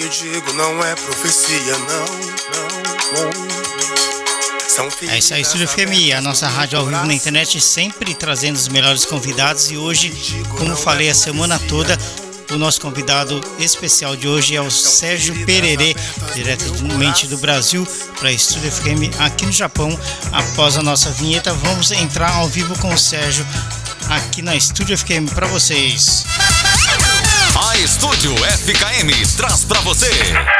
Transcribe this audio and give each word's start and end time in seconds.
que 0.00 0.08
digo 0.08 0.52
não 0.54 0.82
é 0.82 0.94
profecia, 0.94 1.76
não, 1.78 2.06
não, 2.56 3.30
não. 3.32 5.10
É 5.10 5.18
isso 5.18 5.34
aí, 5.34 5.42
Estúdio 5.42 5.68
FM, 5.68 6.16
a 6.16 6.22
nossa 6.22 6.48
rádio 6.48 6.78
ao 6.78 6.86
vivo 6.86 7.04
na 7.04 7.12
internet, 7.12 7.60
sempre 7.60 8.14
trazendo 8.14 8.56
os 8.56 8.66
melhores 8.68 9.04
convidados. 9.04 9.70
E 9.70 9.76
hoje, 9.76 10.10
como 10.56 10.74
falei 10.74 11.10
a 11.10 11.14
semana 11.14 11.58
toda, 11.68 11.98
o 12.50 12.56
nosso 12.56 12.80
convidado 12.80 13.42
especial 13.58 14.16
de 14.16 14.26
hoje 14.26 14.56
é 14.56 14.62
o 14.62 14.70
Sérgio 14.70 15.34
Pererê, 15.44 15.94
diretamente 16.34 17.26
do 17.26 17.36
Brasil 17.36 17.86
para 18.18 18.32
Estúdio 18.32 18.72
FM 18.72 19.14
aqui 19.18 19.44
no 19.44 19.52
Japão. 19.52 19.90
Após 20.32 20.78
a 20.78 20.82
nossa 20.82 21.10
vinheta, 21.10 21.52
vamos 21.52 21.90
entrar 21.90 22.32
ao 22.36 22.48
vivo 22.48 22.78
com 22.78 22.94
o 22.94 22.98
Sérgio 22.98 23.46
aqui 24.08 24.40
na 24.40 24.56
Estúdio 24.56 24.96
FKM 24.96 25.26
para 25.34 25.46
vocês. 25.46 26.24
A 27.70 27.78
Estúdio 27.78 28.34
FKM 28.34 29.36
traz 29.36 29.64
para 29.64 29.80
você 29.82 30.10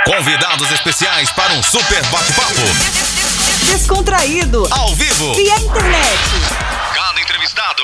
convidados 0.04 0.70
especiais 0.70 1.28
para 1.32 1.52
um 1.54 1.60
super 1.60 2.00
bate-papo. 2.06 2.60
Descontraído. 3.66 4.64
Ao 4.70 4.94
vivo. 4.94 5.34
Via 5.34 5.56
internet. 5.56 6.20
Cada 6.94 7.20
entrevistado. 7.20 7.82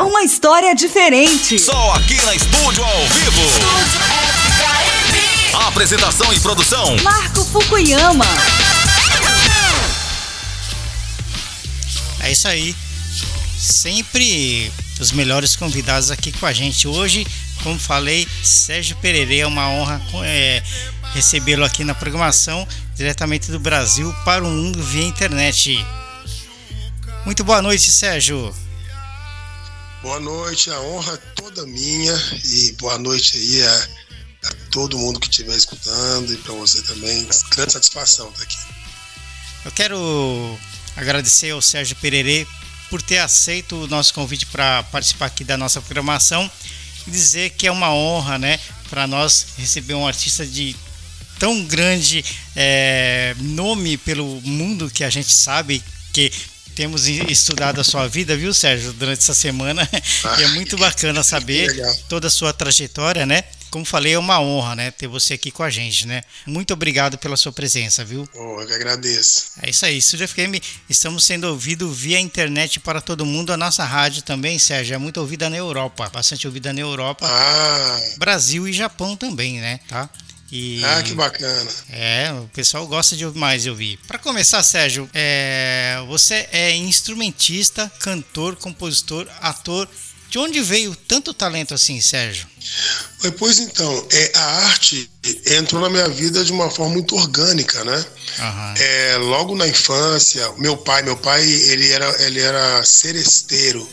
Uma 0.00 0.24
história 0.24 0.74
diferente. 0.74 1.56
Só 1.56 1.92
aqui 1.92 2.20
na 2.22 2.34
Estúdio 2.34 2.82
ao 2.82 3.06
vivo. 3.10 3.42
Estúdio 3.42 4.00
FKM. 4.50 5.66
Apresentação 5.68 6.32
e 6.32 6.40
produção. 6.40 6.96
Marco 6.96 7.44
Fukuyama. 7.44 8.26
É 12.18 12.32
isso 12.32 12.48
aí. 12.48 12.74
Sempre 13.56 14.72
os 14.98 15.12
melhores 15.12 15.54
convidados 15.54 16.10
aqui 16.10 16.32
com 16.32 16.44
a 16.44 16.52
gente. 16.52 16.88
Hoje, 16.88 17.24
como 17.62 17.78
falei, 17.78 18.26
Sérgio 18.42 18.96
Pereira, 18.96 19.34
é 19.34 19.46
uma 19.46 19.68
honra 19.68 20.00
é, 20.24 20.62
recebê-lo 21.14 21.64
aqui 21.64 21.84
na 21.84 21.94
programação, 21.94 22.66
diretamente 22.94 23.50
do 23.50 23.58
Brasil 23.58 24.12
para 24.24 24.44
o 24.44 24.48
mundo 24.48 24.82
via 24.82 25.04
internet. 25.04 25.84
Muito 27.24 27.44
boa 27.44 27.62
noite, 27.62 27.90
Sérgio. 27.90 28.54
Boa 30.02 30.18
noite, 30.18 30.70
a 30.70 30.80
honra 30.80 31.16
toda 31.36 31.64
minha 31.64 32.12
e 32.44 32.72
boa 32.72 32.98
noite 32.98 33.36
aí 33.36 33.62
a, 33.62 33.88
a 34.48 34.50
todo 34.72 34.98
mundo 34.98 35.20
que 35.20 35.28
estiver 35.28 35.56
escutando 35.56 36.32
e 36.32 36.36
para 36.38 36.54
você 36.54 36.82
também. 36.82 37.26
Grande 37.54 37.72
satisfação 37.72 38.28
estar 38.30 38.42
aqui. 38.42 38.58
Eu 39.64 39.70
quero 39.70 40.58
agradecer 40.96 41.50
ao 41.50 41.62
Sérgio 41.62 41.94
Pereira 41.96 42.48
por 42.90 43.00
ter 43.00 43.18
aceito 43.18 43.84
o 43.84 43.86
nosso 43.86 44.12
convite 44.12 44.46
para 44.46 44.82
participar 44.84 45.26
aqui 45.26 45.44
da 45.44 45.56
nossa 45.56 45.80
programação 45.80 46.50
e 47.06 47.10
dizer 47.10 47.50
que 47.50 47.66
é 47.66 47.72
uma 47.72 47.92
honra, 47.94 48.38
né, 48.38 48.58
para 48.88 49.06
nós 49.06 49.46
receber 49.58 49.94
um 49.94 50.06
artista 50.06 50.46
de 50.46 50.76
tão 51.38 51.64
grande 51.64 52.24
é, 52.54 53.34
nome 53.40 53.96
pelo 53.96 54.40
mundo 54.42 54.90
que 54.90 55.02
a 55.02 55.10
gente 55.10 55.32
sabe 55.32 55.82
que 56.12 56.30
temos 56.74 57.06
estudado 57.06 57.80
a 57.80 57.84
sua 57.84 58.08
vida, 58.08 58.36
viu, 58.36 58.54
Sérgio, 58.54 58.92
durante 58.92 59.18
essa 59.18 59.34
semana. 59.34 59.88
Ah, 60.24 60.40
é 60.42 60.46
muito 60.48 60.76
bacana 60.78 61.22
saber 61.22 61.68
toda 62.08 62.28
a 62.28 62.30
sua 62.30 62.52
trajetória, 62.52 63.26
né? 63.26 63.44
Como 63.72 63.86
falei, 63.86 64.12
é 64.12 64.18
uma 64.18 64.38
honra, 64.38 64.76
né, 64.76 64.90
ter 64.90 65.06
você 65.06 65.32
aqui 65.32 65.50
com 65.50 65.62
a 65.62 65.70
gente, 65.70 66.06
né? 66.06 66.20
Muito 66.46 66.74
obrigado 66.74 67.16
pela 67.16 67.38
sua 67.38 67.50
presença, 67.50 68.04
viu? 68.04 68.28
Oh, 68.34 68.60
eu 68.60 68.66
que 68.66 68.74
agradeço. 68.74 69.52
É 69.62 69.70
isso 69.70 69.86
aí, 69.86 69.96
Estúdio 69.96 70.28
FM, 70.28 70.62
estamos 70.90 71.24
sendo 71.24 71.44
ouvidos 71.44 71.98
via 71.98 72.20
internet 72.20 72.78
para 72.78 73.00
todo 73.00 73.24
mundo. 73.24 73.50
A 73.50 73.56
nossa 73.56 73.82
rádio 73.82 74.20
também, 74.24 74.58
Sérgio, 74.58 74.94
é 74.94 74.98
muito 74.98 75.16
ouvida 75.16 75.48
na 75.48 75.56
Europa, 75.56 76.10
bastante 76.10 76.46
ouvida 76.46 76.70
na 76.70 76.80
Europa, 76.80 77.26
ah. 77.26 78.00
Brasil 78.18 78.68
e 78.68 78.74
Japão 78.74 79.16
também, 79.16 79.58
né? 79.58 79.80
Tá? 79.88 80.10
E, 80.50 80.84
ah, 80.84 81.02
que 81.02 81.14
bacana. 81.14 81.70
É, 81.88 82.30
o 82.30 82.48
pessoal 82.48 82.86
gosta 82.86 83.16
de 83.16 83.24
mais 83.24 83.66
ouvir. 83.66 83.98
Para 84.06 84.18
começar, 84.18 84.62
Sérgio, 84.62 85.08
é, 85.14 85.96
você 86.06 86.46
é 86.52 86.76
instrumentista, 86.76 87.90
cantor, 88.00 88.54
compositor, 88.56 89.26
ator. 89.40 89.88
De 90.32 90.38
onde 90.38 90.62
veio 90.62 90.96
tanto 90.96 91.34
talento 91.34 91.74
assim, 91.74 92.00
Sérgio? 92.00 92.46
Pois 93.38 93.58
então, 93.58 94.08
é, 94.10 94.32
a 94.34 94.44
arte 94.64 95.10
entrou 95.44 95.82
na 95.82 95.90
minha 95.90 96.08
vida 96.08 96.42
de 96.42 96.50
uma 96.50 96.70
forma 96.70 96.94
muito 96.94 97.14
orgânica, 97.14 97.84
né? 97.84 98.06
Uhum. 98.38 98.74
É, 98.78 99.16
logo 99.18 99.54
na 99.54 99.68
infância, 99.68 100.50
meu 100.52 100.74
pai, 100.74 101.02
meu 101.02 101.18
pai, 101.18 101.44
ele 101.44 101.92
era, 101.92 102.22
ele 102.22 102.40
era 102.40 102.82
seresteiro. 102.82 103.86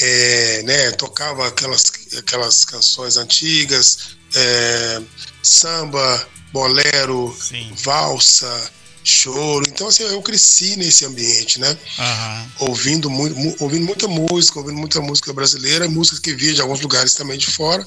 É, 0.00 0.62
né, 0.62 0.92
tocava 0.92 1.46
aquelas, 1.46 1.92
aquelas 2.16 2.64
canções 2.64 3.18
antigas, 3.18 4.16
é, 4.34 5.02
samba, 5.42 6.26
bolero, 6.54 7.36
Sim. 7.38 7.70
valsa, 7.82 8.70
choro. 9.04 9.64
Então, 9.68 9.88
assim, 9.88 10.02
eu 10.02 10.20
cresci 10.22 10.76
nesse 10.76 11.04
ambiente, 11.04 11.58
né? 11.58 11.76
Uhum. 11.98 12.68
Ouvindo, 12.68 13.10
muito, 13.10 13.62
ouvindo 13.62 13.84
muita 13.84 14.06
música, 14.08 14.58
ouvindo 14.58 14.78
muita 14.78 15.00
música 15.00 15.32
brasileira, 15.32 15.88
músicas 15.88 16.18
que 16.18 16.34
via 16.34 16.54
de 16.54 16.60
alguns 16.60 16.80
lugares 16.80 17.14
também 17.14 17.38
de 17.38 17.46
fora. 17.46 17.86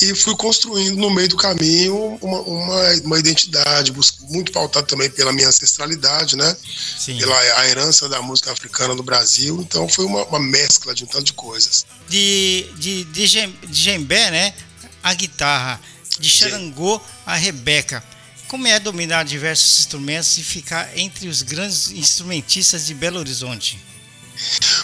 E 0.00 0.14
fui 0.14 0.34
construindo 0.36 0.96
no 0.96 1.10
meio 1.10 1.28
do 1.28 1.36
caminho 1.36 2.18
uma, 2.20 2.40
uma, 2.40 2.92
uma 3.04 3.18
identidade, 3.18 3.92
muito 4.30 4.50
pautada 4.50 4.86
também 4.86 5.10
pela 5.10 5.32
minha 5.32 5.48
ancestralidade, 5.48 6.34
né? 6.34 6.56
Sim. 6.98 7.18
Pela 7.18 7.38
a 7.38 7.68
herança 7.68 8.08
da 8.08 8.22
música 8.22 8.50
africana 8.52 8.94
no 8.94 9.02
Brasil. 9.02 9.60
Então 9.60 9.86
foi 9.88 10.06
uma, 10.06 10.24
uma 10.24 10.40
mescla 10.40 10.94
de 10.94 11.04
um 11.04 11.06
tanto 11.06 11.24
de 11.24 11.32
coisas. 11.34 11.84
De, 12.08 12.66
de, 12.78 13.04
de, 13.04 13.28
de 13.28 13.52
djembe, 13.68 14.30
né? 14.30 14.54
A 15.02 15.12
guitarra 15.12 15.78
de 16.18 16.28
Xarangô 16.28 17.00
a 17.26 17.34
Rebeca. 17.36 18.02
Como 18.52 18.68
é 18.68 18.78
dominar 18.78 19.24
diversos 19.24 19.80
instrumentos 19.80 20.36
e 20.36 20.42
ficar 20.42 20.86
entre 20.94 21.26
os 21.26 21.40
grandes 21.40 21.90
instrumentistas 21.90 22.84
de 22.84 22.92
Belo 22.92 23.18
Horizonte? 23.18 23.80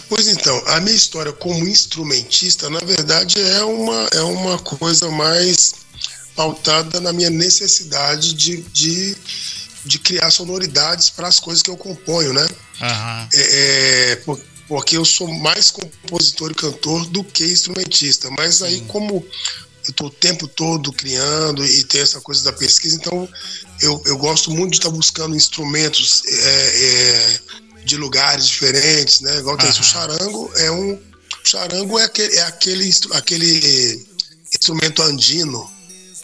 Pois 0.08 0.26
então, 0.26 0.58
a 0.68 0.80
minha 0.80 0.96
história 0.96 1.34
como 1.34 1.68
instrumentista, 1.68 2.70
na 2.70 2.78
verdade, 2.78 3.38
é 3.38 3.62
uma, 3.62 4.08
é 4.12 4.20
uma 4.22 4.58
coisa 4.58 5.10
mais 5.10 5.74
pautada 6.34 6.98
na 6.98 7.12
minha 7.12 7.28
necessidade 7.28 8.32
de, 8.32 8.62
de, 8.62 9.14
de 9.84 9.98
criar 9.98 10.30
sonoridades 10.30 11.10
para 11.10 11.28
as 11.28 11.38
coisas 11.38 11.62
que 11.62 11.68
eu 11.68 11.76
componho, 11.76 12.32
né? 12.32 12.48
Uhum. 12.80 13.28
É, 13.34 14.12
é, 14.12 14.22
porque 14.66 14.96
eu 14.96 15.04
sou 15.04 15.28
mais 15.28 15.70
compositor 15.70 16.52
e 16.52 16.54
cantor 16.54 17.04
do 17.08 17.22
que 17.22 17.44
instrumentista. 17.44 18.30
Mas 18.30 18.62
aí, 18.62 18.80
como 18.88 19.22
eu 19.88 19.92
estou 19.92 20.08
o 20.08 20.10
tempo 20.10 20.46
todo 20.46 20.92
criando 20.92 21.64
e 21.64 21.82
tem 21.84 22.02
essa 22.02 22.20
coisa 22.20 22.44
da 22.44 22.52
pesquisa, 22.52 22.96
então 22.96 23.28
eu, 23.80 24.00
eu 24.04 24.18
gosto 24.18 24.50
muito 24.50 24.72
de 24.72 24.78
estar 24.78 24.90
buscando 24.90 25.34
instrumentos 25.34 26.22
é, 26.26 26.84
é, 26.84 27.40
de 27.84 27.96
lugares 27.96 28.46
diferentes, 28.46 29.20
né? 29.22 29.38
Igual 29.38 29.56
tem 29.56 29.70
uhum. 29.70 29.80
o 29.80 29.82
charango, 29.82 30.52
é 30.56 30.70
um. 30.70 30.92
O 30.92 31.48
charango 31.48 31.98
é 31.98 32.04
aquele, 32.04 32.36
é 32.36 32.42
aquele, 32.42 32.94
aquele 33.12 34.06
instrumento 34.54 35.02
andino, 35.02 35.70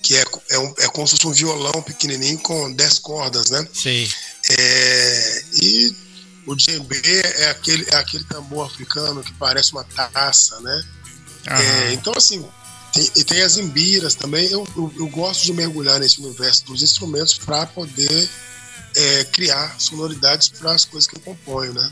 que 0.03 0.15
é, 0.15 0.25
é, 0.51 0.59
um, 0.59 0.75
é 0.79 0.89
como 0.89 1.07
se 1.07 1.17
fosse 1.17 1.27
um 1.27 1.33
violão 1.33 1.83
pequenininho 1.83 2.39
com 2.39 2.71
10 2.71 2.99
cordas, 2.99 3.49
né? 3.49 3.67
Sim. 3.73 4.07
É, 4.51 5.45
e 5.55 5.97
o 6.47 6.55
djembe 6.55 7.01
é 7.03 7.49
aquele, 7.49 7.87
é 7.91 7.97
aquele 7.97 8.25
tambor 8.25 8.67
africano 8.67 9.23
que 9.23 9.33
parece 9.35 9.73
uma 9.73 9.85
taça, 9.85 10.61
né? 10.61 10.85
É, 11.47 11.93
então, 11.93 12.13
assim, 12.15 12.45
tem, 12.95 13.11
e 13.17 13.25
tem 13.25 13.43
as 13.43 13.57
embiras 13.57 14.15
também. 14.15 14.47
Eu, 14.47 14.67
eu, 14.77 14.93
eu, 14.97 15.09
gosto 15.09 15.45
de 15.45 15.53
mergulhar 15.53 15.99
nesse 15.99 16.21
universo 16.21 16.65
dos 16.65 16.83
instrumentos 16.83 17.35
para 17.35 17.67
poder 17.67 18.31
é, 18.95 19.25
criar 19.25 19.75
sonoridades 19.79 20.49
para 20.49 20.73
as 20.73 20.85
coisas 20.85 21.09
que 21.09 21.17
eu 21.17 21.21
componho, 21.21 21.75
né? 21.75 21.91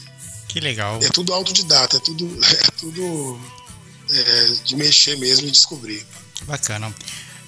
Que 0.49 0.61
legal. 0.61 1.01
É 1.03 1.09
tudo 1.09 1.35
autodidata, 1.35 1.97
é 1.97 2.01
tudo, 2.01 2.39
é 2.45 2.71
tudo 2.79 3.41
é, 4.11 4.47
de 4.65 4.77
mexer 4.77 5.17
mesmo 5.19 5.49
e 5.49 5.51
descobrir. 5.51 6.07
Que 6.35 6.45
bacana. 6.45 6.95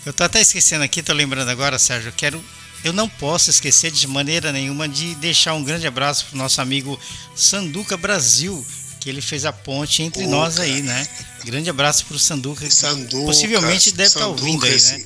Eu 0.05 0.13
tô 0.13 0.25
até 0.25 0.41
esquecendo 0.41 0.85
aqui, 0.85 1.03
tô 1.03 1.13
lembrando 1.13 1.49
agora, 1.49 1.79
Sérgio, 1.79 2.09
eu 2.09 2.15
quero 2.15 2.45
eu 2.85 2.93
não 2.93 3.09
posso 3.09 3.49
esquecer 3.49 3.91
de 3.91 4.07
maneira 4.07 4.53
nenhuma 4.53 4.87
de 4.87 5.15
deixar 5.15 5.55
um 5.55 5.65
grande 5.65 5.87
abraço 5.87 6.27
pro 6.27 6.37
nosso 6.37 6.61
amigo 6.61 7.01
Sanduca 7.35 7.97
Brasil, 7.97 8.65
que 9.05 9.11
ele 9.11 9.21
fez 9.21 9.45
a 9.45 9.53
ponte 9.53 10.03
entre 10.03 10.25
Pô, 10.25 10.31
nós 10.31 10.59
aí, 10.59 10.81
né? 10.81 11.07
Grande 11.45 11.69
abraço 11.69 12.07
pro 12.07 12.19
Sanduca. 12.19 12.69
Sanduca 12.71 13.27
possivelmente 13.27 13.93
deve 13.93 14.09
estar 14.09 14.21
tá 14.21 14.29
ouvindo 14.29 14.65
aí, 14.65 14.81
né? 14.81 15.05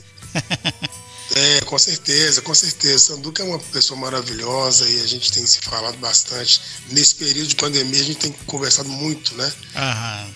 É, 1.35 1.61
com 1.62 1.79
certeza, 1.79 2.41
com 2.41 2.55
certeza. 2.55 2.99
Sanduca 2.99 3.43
é 3.43 3.47
uma 3.47 3.59
pessoa 3.59 4.00
maravilhosa 4.00 4.89
e 4.89 5.00
a 5.03 5.06
gente 5.06 5.31
tem 5.31 5.45
se 5.47 5.59
falado 5.61 5.99
bastante. 5.99 6.61
Nesse 6.91 7.17
período 7.17 7.49
de 7.49 7.56
pandemia, 7.56 8.00
a 8.00 8.05
gente 8.05 8.19
tem 8.19 8.33
conversado 8.47 8.89
muito, 8.89 9.35
né? 9.35 9.53
Aham. 9.77 10.31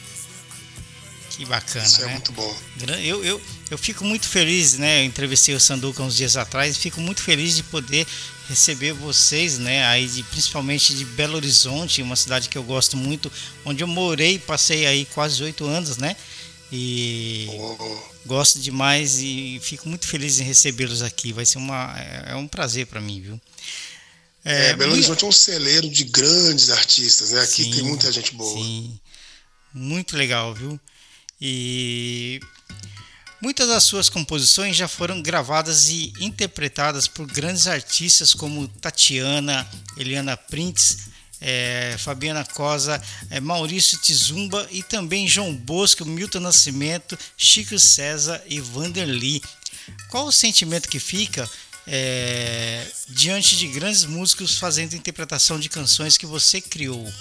Que 1.31 1.47
bacana, 1.47 1.87
Isso 1.87 2.03
é 2.03 2.07
né? 2.07 2.13
muito 2.13 2.31
bom. 2.33 2.57
Eu, 3.03 3.25
eu, 3.25 3.41
eu 3.71 3.79
fico 3.79 4.05
muito 4.05 4.29
feliz, 4.29 4.75
né? 4.75 5.01
Eu 5.01 5.05
entrevistei 5.05 5.55
o 5.55 5.61
Sanduca 5.61 6.03
uns 6.03 6.15
dias 6.15 6.37
atrás 6.37 6.77
e 6.77 6.79
fico 6.79 7.01
muito 7.01 7.23
feliz 7.23 7.57
de 7.57 7.63
poder 7.63 8.07
receber 8.53 8.93
vocês, 8.93 9.59
né? 9.59 9.85
Aí 9.87 10.07
de, 10.07 10.23
principalmente 10.23 10.95
de 10.95 11.05
Belo 11.05 11.37
Horizonte, 11.37 12.03
uma 12.03 12.17
cidade 12.17 12.49
que 12.49 12.57
eu 12.57 12.63
gosto 12.63 12.97
muito, 12.97 13.33
onde 13.65 13.83
eu 13.83 13.87
morei, 13.87 14.39
passei 14.39 14.87
aí 14.87 15.05
quase 15.07 15.43
oito 15.43 15.67
anos, 15.67 15.97
né? 15.97 16.15
E. 16.71 17.49
Gosto 18.25 18.61
demais 18.61 19.19
e 19.19 19.61
fico 19.63 19.89
muito 19.89 20.07
feliz 20.07 20.39
em 20.39 20.45
recebê-los 20.45 21.03
aqui. 21.03 21.33
Vai 21.33 21.45
ser 21.45 21.59
uma, 21.59 21.95
é, 21.99 22.33
é 22.33 22.37
um 22.37 22.47
prazer 22.47 22.87
para 22.87 23.01
mim, 23.01 23.21
viu? 23.21 23.41
É, 24.45 24.69
é, 24.69 24.77
Belo 24.77 24.93
Horizonte 24.93 25.25
é 25.25 25.27
um 25.27 25.33
celeiro 25.33 25.89
de 25.89 26.05
grandes 26.05 26.71
artistas, 26.71 27.31
né? 27.33 27.43
Aqui 27.43 27.65
sim, 27.65 27.71
tem 27.71 27.83
muita 27.83 28.13
gente 28.13 28.35
boa. 28.35 28.57
Sim, 28.57 28.99
muito 29.75 30.17
legal, 30.17 30.55
viu? 30.55 30.79
E 31.41 32.41
muitas 33.43 33.69
das 33.69 33.83
suas 33.83 34.09
composições 34.09 34.77
já 34.77 34.87
foram 34.87 35.21
gravadas 35.21 35.89
e 35.89 36.13
interpretadas 36.21 37.09
por 37.09 37.27
grandes 37.27 37.67
artistas 37.67 38.33
como 38.33 38.69
Tatiana, 38.69 39.69
Eliana 39.97 40.37
Prints, 40.37 41.11
é, 41.41 41.97
Fabiana 41.99 42.45
Cosa, 42.45 43.03
é, 43.29 43.41
Maurício 43.41 43.99
Tizumba 43.99 44.67
e 44.71 44.83
também 44.83 45.27
João 45.27 45.53
Bosco, 45.53 46.05
Milton 46.05 46.39
Nascimento, 46.39 47.19
Chico 47.37 47.77
César 47.79 48.41
e 48.47 48.61
Vanderly. 48.61 49.43
Qual 50.09 50.27
o 50.27 50.33
sentimento 50.33 50.89
que 50.89 51.01
fica 51.01 51.51
é, 51.85 52.87
diante 53.09 53.57
de 53.57 53.67
grandes 53.67 54.05
músicos 54.05 54.57
fazendo 54.57 54.95
interpretação 54.95 55.59
de 55.59 55.69
canções 55.69 56.17
que 56.17 56.27
você 56.27 56.61
criou? 56.61 57.13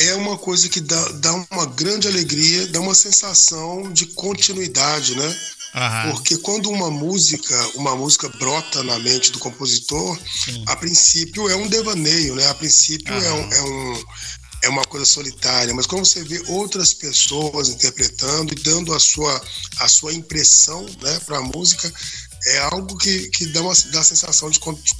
É 0.00 0.14
uma 0.14 0.36
coisa 0.38 0.68
que 0.68 0.80
dá, 0.80 1.08
dá 1.14 1.32
uma 1.50 1.66
grande 1.66 2.08
alegria, 2.08 2.66
dá 2.68 2.80
uma 2.80 2.94
sensação 2.94 3.92
de 3.92 4.06
continuidade, 4.06 5.16
né? 5.16 5.36
Uhum. 5.74 6.12
Porque 6.12 6.36
quando 6.38 6.68
uma 6.68 6.90
música, 6.90 7.54
uma 7.76 7.94
música 7.94 8.28
brota 8.28 8.82
na 8.82 8.98
mente 8.98 9.30
do 9.30 9.38
compositor, 9.38 10.18
Sim. 10.44 10.64
a 10.66 10.74
princípio 10.74 11.48
é 11.48 11.54
um 11.54 11.68
devaneio, 11.68 12.34
né? 12.34 12.48
A 12.48 12.54
princípio 12.54 13.14
uhum. 13.14 13.22
é, 13.22 13.32
um, 13.32 13.52
é, 13.52 13.62
um, 13.62 14.04
é 14.62 14.68
uma 14.68 14.84
coisa 14.84 15.06
solitária, 15.06 15.74
mas 15.74 15.86
quando 15.86 16.04
você 16.04 16.22
vê 16.24 16.42
outras 16.48 16.92
pessoas 16.92 17.68
interpretando 17.68 18.52
e 18.52 18.62
dando 18.62 18.92
a 18.94 19.00
sua, 19.00 19.42
a 19.78 19.88
sua 19.88 20.12
impressão 20.12 20.84
né, 21.02 21.18
para 21.20 21.38
a 21.38 21.42
música, 21.42 21.92
é 22.46 22.58
algo 22.58 22.96
que, 22.96 23.28
que 23.30 23.46
dá, 23.46 23.60
uma, 23.60 23.74
dá 23.92 24.00
a 24.00 24.04
sensação 24.04 24.50
de, 24.50 24.58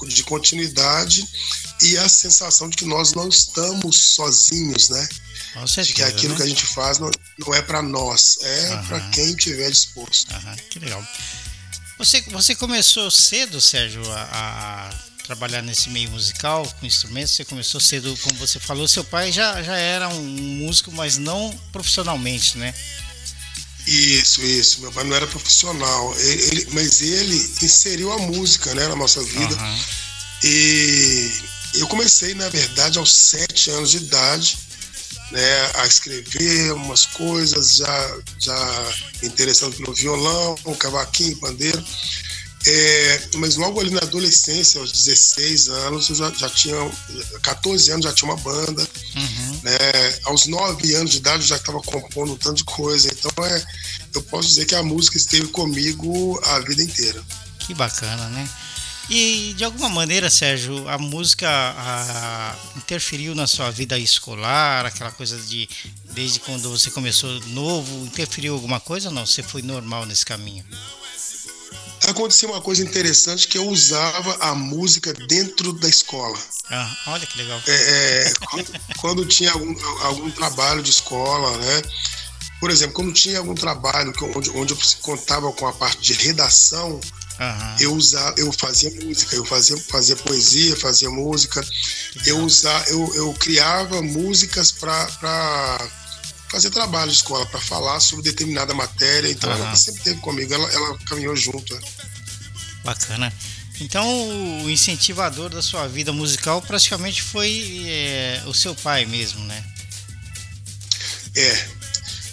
de 0.08 0.22
continuidade 0.24 1.26
e 1.82 1.96
a 1.98 2.08
sensação 2.08 2.68
de 2.68 2.76
que 2.76 2.84
nós 2.84 3.12
não 3.12 3.28
estamos 3.28 4.14
sozinhos, 4.14 4.90
né? 4.90 5.08
Certeza, 5.66 5.82
de 5.84 5.94
que 5.94 6.02
aquilo 6.02 6.32
né? 6.32 6.36
que 6.36 6.42
a 6.42 6.46
gente 6.46 6.66
faz 6.66 6.98
não, 6.98 7.10
não 7.38 7.54
é 7.54 7.62
para 7.62 7.82
nós, 7.82 8.38
é 8.42 8.76
para 8.88 9.00
quem 9.10 9.34
tiver 9.34 9.70
disposto. 9.70 10.32
que 10.70 10.78
legal. 10.78 11.04
Você, 11.98 12.22
você 12.22 12.54
começou 12.54 13.10
cedo, 13.10 13.60
Sérgio, 13.60 14.02
a, 14.12 14.28
a, 14.32 15.09
trabalhar 15.30 15.62
nesse 15.62 15.88
meio 15.90 16.10
musical 16.10 16.66
com 16.80 16.86
instrumentos? 16.86 17.34
Você 17.34 17.44
começou 17.44 17.80
cedo, 17.80 18.16
como 18.22 18.36
você 18.36 18.58
falou, 18.58 18.88
seu 18.88 19.04
pai 19.04 19.30
já, 19.30 19.62
já 19.62 19.76
era 19.76 20.08
um 20.08 20.22
músico, 20.22 20.90
mas 20.90 21.18
não 21.18 21.56
profissionalmente, 21.70 22.58
né? 22.58 22.74
Isso, 23.86 24.42
isso. 24.42 24.80
Meu 24.80 24.90
pai 24.90 25.04
não 25.04 25.14
era 25.14 25.26
profissional, 25.28 26.14
ele, 26.18 26.66
mas 26.72 27.00
ele 27.00 27.36
inseriu 27.62 28.12
a 28.12 28.18
música 28.18 28.74
né, 28.74 28.88
na 28.88 28.96
nossa 28.96 29.22
vida. 29.22 29.54
Uhum. 29.54 29.78
E 30.42 31.30
eu 31.74 31.86
comecei, 31.86 32.34
na 32.34 32.48
verdade, 32.48 32.98
aos 32.98 33.12
sete 33.12 33.70
anos 33.70 33.92
de 33.92 33.98
idade, 33.98 34.58
né, 35.30 35.70
a 35.74 35.86
escrever 35.86 36.72
umas 36.72 37.06
coisas, 37.06 37.76
já, 37.76 38.18
já 38.38 38.92
interessando 39.22 39.76
pelo 39.76 39.94
violão, 39.94 40.56
cavaquinho, 40.78 41.36
pandeiro. 41.36 41.82
É, 42.66 43.22
mas 43.36 43.56
logo 43.56 43.80
ali 43.80 43.90
na 43.90 44.00
adolescência, 44.00 44.80
aos 44.80 44.92
16 44.92 45.68
anos, 45.68 46.10
eu 46.10 46.16
já, 46.16 46.30
já 46.30 46.48
tinha, 46.50 46.76
14 47.42 47.90
anos 47.92 48.04
já 48.04 48.12
tinha 48.12 48.30
uma 48.30 48.36
banda, 48.36 48.86
uhum. 49.16 49.60
né? 49.62 49.78
aos 50.24 50.46
9 50.46 50.94
anos 50.94 51.12
de 51.12 51.16
idade 51.18 51.42
eu 51.42 51.48
já 51.48 51.56
estava 51.56 51.80
compondo 51.80 52.32
um 52.32 52.36
tanto 52.36 52.56
de 52.56 52.64
coisa, 52.64 53.08
então 53.08 53.46
é, 53.46 53.64
eu 54.14 54.22
posso 54.24 54.48
dizer 54.48 54.66
que 54.66 54.74
a 54.74 54.82
música 54.82 55.16
esteve 55.16 55.48
comigo 55.48 56.38
a 56.44 56.60
vida 56.60 56.82
inteira. 56.82 57.22
Que 57.60 57.72
bacana, 57.72 58.28
né? 58.28 58.48
E 59.08 59.54
de 59.56 59.64
alguma 59.64 59.88
maneira, 59.88 60.30
Sérgio, 60.30 60.88
a 60.88 60.96
música 60.96 61.48
a, 61.48 62.54
interferiu 62.76 63.34
na 63.34 63.46
sua 63.46 63.68
vida 63.70 63.98
escolar, 63.98 64.86
aquela 64.86 65.10
coisa 65.10 65.36
de 65.36 65.68
desde 66.12 66.38
quando 66.38 66.70
você 66.70 66.90
começou 66.92 67.40
novo, 67.46 68.04
interferiu 68.04 68.54
alguma 68.54 68.78
coisa 68.78 69.08
ou 69.08 69.14
não? 69.14 69.26
Você 69.26 69.42
foi 69.42 69.62
normal 69.62 70.06
nesse 70.06 70.24
caminho? 70.24 70.64
Aconteceu 72.08 72.50
uma 72.50 72.60
coisa 72.60 72.82
interessante 72.82 73.46
que 73.46 73.58
eu 73.58 73.68
usava 73.68 74.36
a 74.40 74.54
música 74.54 75.12
dentro 75.12 75.72
da 75.72 75.88
escola. 75.88 76.38
Ah, 76.70 76.96
olha 77.08 77.26
que 77.26 77.36
legal. 77.36 77.60
É, 77.66 77.72
é, 77.72 78.34
quando, 78.34 78.80
quando, 78.98 79.26
tinha 79.26 79.52
algum, 79.52 79.74
algum 80.02 80.30
trabalho 80.30 80.82
de 80.82 80.90
escola, 80.90 81.56
né? 81.58 81.82
Por 82.60 82.70
exemplo, 82.70 82.94
quando 82.94 83.12
tinha 83.12 83.38
algum 83.38 83.54
trabalho 83.54 84.12
onde, 84.34 84.50
onde 84.50 84.72
eu 84.72 84.78
contava 85.00 85.50
com 85.52 85.66
a 85.66 85.72
parte 85.72 86.00
de 86.00 86.12
redação, 86.12 86.92
uhum. 86.92 87.76
eu 87.80 87.94
usava, 87.94 88.34
eu 88.38 88.52
fazia 88.52 88.90
música, 89.02 89.34
eu 89.34 89.44
fazia, 89.44 89.76
fazia 89.76 90.16
poesia, 90.16 90.76
fazia 90.76 91.10
música, 91.10 91.66
eu 92.26 92.38
usava, 92.40 92.84
eu, 92.90 93.14
eu 93.14 93.32
criava 93.34 94.02
músicas 94.02 94.70
para 94.70 95.90
fazer 96.50 96.70
trabalho 96.70 97.10
de 97.10 97.16
escola, 97.16 97.46
para 97.46 97.60
falar 97.60 98.00
sobre 98.00 98.24
determinada 98.24 98.74
matéria. 98.74 99.30
Então 99.30 99.50
uhum. 99.50 99.56
ela 99.56 99.76
sempre 99.76 100.02
teve 100.02 100.20
comigo, 100.20 100.52
ela, 100.52 100.70
ela 100.72 100.98
caminhou 100.98 101.36
junto. 101.36 101.74
Né? 101.74 101.80
Bacana. 102.84 103.32
Então 103.80 104.62
o 104.64 104.70
incentivador 104.70 105.48
da 105.48 105.62
sua 105.62 105.86
vida 105.86 106.12
musical 106.12 106.60
praticamente 106.60 107.22
foi 107.22 107.84
é, 107.86 108.42
o 108.46 108.52
seu 108.52 108.74
pai 108.74 109.06
mesmo, 109.06 109.42
né? 109.44 109.64
É. 111.36 111.68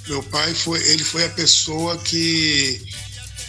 Meu 0.07 0.23
pai 0.23 0.53
foi, 0.53 0.81
ele 0.89 1.03
foi 1.03 1.25
a 1.25 1.29
pessoa 1.29 1.97
que 1.97 2.81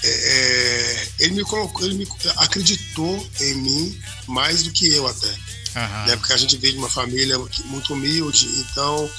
é, 0.04 0.08
é 0.08 1.08
ele 1.20 1.34
me 1.34 1.44
colocou, 1.44 1.84
ele 1.84 1.94
me 1.94 2.08
acreditou 2.36 3.28
em 3.40 3.54
mim 3.54 4.00
mais 4.26 4.62
do 4.64 4.70
que 4.70 4.92
eu 4.92 5.06
até. 5.06 5.26
Uhum. 5.28 6.06
Né? 6.06 6.16
Porque 6.16 6.32
a 6.32 6.36
gente 6.36 6.56
veio 6.56 6.74
de 6.74 6.78
uma 6.78 6.90
família 6.90 7.36
muito 7.66 7.94
humilde, 7.94 8.46
então 8.58 9.10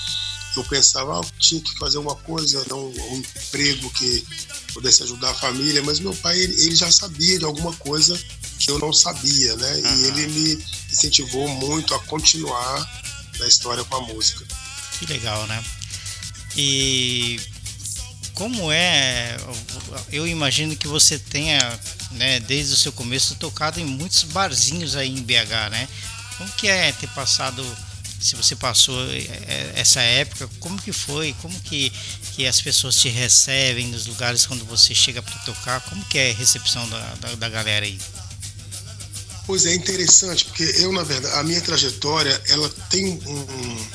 eu 0.59 0.63
pensava, 0.65 1.19
ah, 1.19 1.25
tinha 1.39 1.61
que 1.61 1.77
fazer 1.77 1.97
uma 1.97 2.15
coisa, 2.15 2.65
não 2.69 2.87
um 2.87 3.17
emprego 3.17 3.89
que 3.91 4.25
pudesse 4.73 5.03
ajudar 5.03 5.31
a 5.31 5.35
família, 5.35 5.81
mas 5.83 5.99
meu 5.99 6.15
pai, 6.15 6.37
ele, 6.37 6.53
ele 6.61 6.75
já 6.75 6.91
sabia 6.91 7.39
de 7.39 7.45
alguma 7.45 7.73
coisa 7.73 8.19
que 8.59 8.69
eu 8.69 8.77
não 8.79 8.93
sabia, 8.93 9.55
né? 9.55 9.73
Uhum. 9.73 9.95
E 9.95 10.07
ele 10.07 10.27
me 10.27 10.65
incentivou 10.91 11.47
muito 11.47 11.93
a 11.95 11.99
continuar 11.99 13.03
na 13.39 13.47
história 13.47 13.83
com 13.83 13.95
a 13.95 14.01
música. 14.01 14.45
Que 14.99 15.05
legal, 15.05 15.47
né? 15.47 15.63
E 16.57 17.39
como 18.33 18.71
é, 18.71 19.37
eu 20.11 20.27
imagino 20.27 20.75
que 20.75 20.87
você 20.87 21.17
tenha, 21.19 21.59
né, 22.11 22.39
desde 22.39 22.73
o 22.73 22.77
seu 22.77 22.91
começo, 22.91 23.35
tocado 23.35 23.79
em 23.79 23.85
muitos 23.85 24.23
barzinhos 24.23 24.95
aí 24.95 25.09
em 25.09 25.21
BH, 25.21 25.69
né? 25.71 25.87
Como 26.37 26.49
que 26.53 26.67
é 26.67 26.91
ter 26.93 27.09
passado 27.09 27.65
se 28.19 28.35
você 28.35 28.55
passou 28.55 29.01
é, 29.09 29.17
é, 29.17 29.73
essa 29.75 30.01
época, 30.01 30.49
como 30.59 30.79
que 30.81 30.91
foi? 30.91 31.33
Como 31.41 31.57
que, 31.61 31.91
que 32.33 32.45
as 32.45 32.61
pessoas 32.61 32.95
te 32.95 33.07
recebem 33.07 33.87
nos 33.87 34.05
lugares 34.07 34.45
quando 34.45 34.65
você 34.65 34.93
chega 34.93 35.21
para 35.21 35.37
tocar? 35.39 35.81
Como 35.81 36.03
que 36.05 36.17
é 36.17 36.31
a 36.31 36.33
recepção 36.33 36.87
da, 36.89 37.15
da, 37.15 37.35
da, 37.35 37.49
galera 37.49 37.85
aí? 37.85 37.97
Pois 39.45 39.65
é, 39.65 39.73
interessante, 39.73 40.45
porque 40.45 40.63
eu, 40.77 40.91
na 40.91 41.03
verdade, 41.03 41.35
a 41.35 41.43
minha 41.43 41.61
trajetória, 41.61 42.39
ela 42.49 42.69
tem 42.89 43.19
um, 43.25 43.87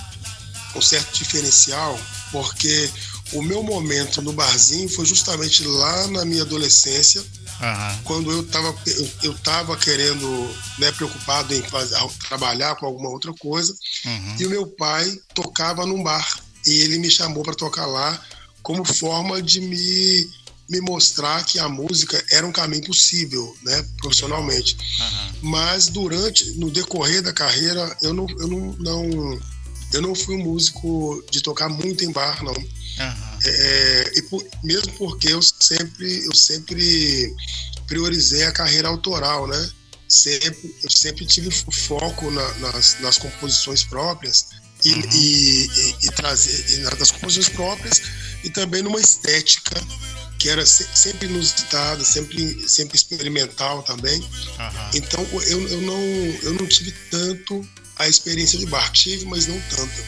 um 0.74 0.82
certo 0.82 1.18
diferencial, 1.18 1.98
porque 2.32 2.90
o 3.32 3.42
meu 3.42 3.62
momento 3.62 4.22
no 4.22 4.32
barzinho 4.32 4.88
foi 4.88 5.04
justamente 5.06 5.64
lá 5.64 6.06
na 6.08 6.24
minha 6.24 6.42
adolescência, 6.42 7.22
Uhum. 7.60 8.02
Quando 8.04 8.30
eu 8.30 8.40
estava 8.42 8.74
eu, 8.86 9.10
eu 9.22 9.38
tava 9.38 9.76
querendo, 9.76 10.56
né, 10.78 10.90
preocupado 10.92 11.54
em 11.54 11.62
fazer, 11.62 11.96
trabalhar 12.28 12.74
com 12.76 12.86
alguma 12.86 13.08
outra 13.08 13.32
coisa, 13.32 13.74
uhum. 14.04 14.36
e 14.38 14.46
o 14.46 14.50
meu 14.50 14.66
pai 14.66 15.10
tocava 15.34 15.86
num 15.86 16.02
bar 16.02 16.40
e 16.66 16.80
ele 16.80 16.98
me 16.98 17.10
chamou 17.10 17.42
para 17.42 17.54
tocar 17.54 17.86
lá 17.86 18.20
como 18.62 18.84
forma 18.84 19.40
de 19.40 19.60
me 19.60 20.28
me 20.68 20.80
mostrar 20.80 21.44
que 21.44 21.58
a 21.58 21.68
música 21.68 22.22
era 22.30 22.46
um 22.46 22.52
caminho 22.52 22.86
possível, 22.86 23.54
né, 23.62 23.86
profissionalmente. 23.98 24.76
Uhum. 24.98 25.50
Mas 25.50 25.88
durante, 25.88 26.52
no 26.52 26.70
decorrer 26.70 27.22
da 27.22 27.32
carreira, 27.32 27.94
eu 28.00 28.14
não, 28.14 28.26
eu 28.30 28.48
não, 28.48 28.72
não, 28.78 29.40
eu 29.92 30.00
não 30.00 30.14
fui 30.14 30.36
um 30.36 30.44
músico 30.44 31.22
de 31.30 31.42
tocar 31.42 31.68
muito 31.68 32.02
em 32.02 32.10
bar, 32.10 32.42
não. 32.42 32.54
Uhum. 32.98 33.38
É, 33.44 34.12
e 34.16 34.22
por, 34.22 34.44
mesmo 34.62 34.92
porque 34.94 35.32
eu 35.32 35.42
sempre, 35.42 36.24
eu 36.24 36.34
sempre 36.34 37.34
priorizei 37.86 38.44
a 38.44 38.52
carreira 38.52 38.88
autoral, 38.88 39.46
né? 39.46 39.70
Sempre, 40.08 40.74
eu 40.82 40.90
sempre 40.90 41.26
tive 41.26 41.50
foco 41.50 42.30
na, 42.30 42.54
nas, 42.54 43.00
nas 43.00 43.18
composições 43.18 43.82
próprias 43.84 44.46
e, 44.84 44.92
uhum. 44.92 45.00
e, 45.12 45.66
e, 45.66 45.96
e 46.02 46.10
trazer 46.12 46.78
nas 46.98 47.10
composições 47.10 47.48
próprias 47.48 48.02
e 48.44 48.50
também 48.50 48.82
numa 48.82 49.00
estética 49.00 49.80
que 50.38 50.48
era 50.48 50.64
sempre 50.66 51.26
inusitada, 51.26 52.04
sempre, 52.04 52.68
sempre 52.68 52.96
experimental 52.96 53.82
também. 53.82 54.20
Uhum. 54.20 54.90
Então 54.94 55.26
eu, 55.32 55.68
eu, 55.68 55.80
não, 55.80 56.00
eu 56.42 56.52
não 56.52 56.66
tive 56.66 56.92
tanto 57.10 57.66
a 57.96 58.08
experiência 58.08 58.58
de 58.58 58.66
bar, 58.66 58.90
tive, 58.92 59.24
mas 59.24 59.46
não 59.46 59.60
tanto. 59.70 60.00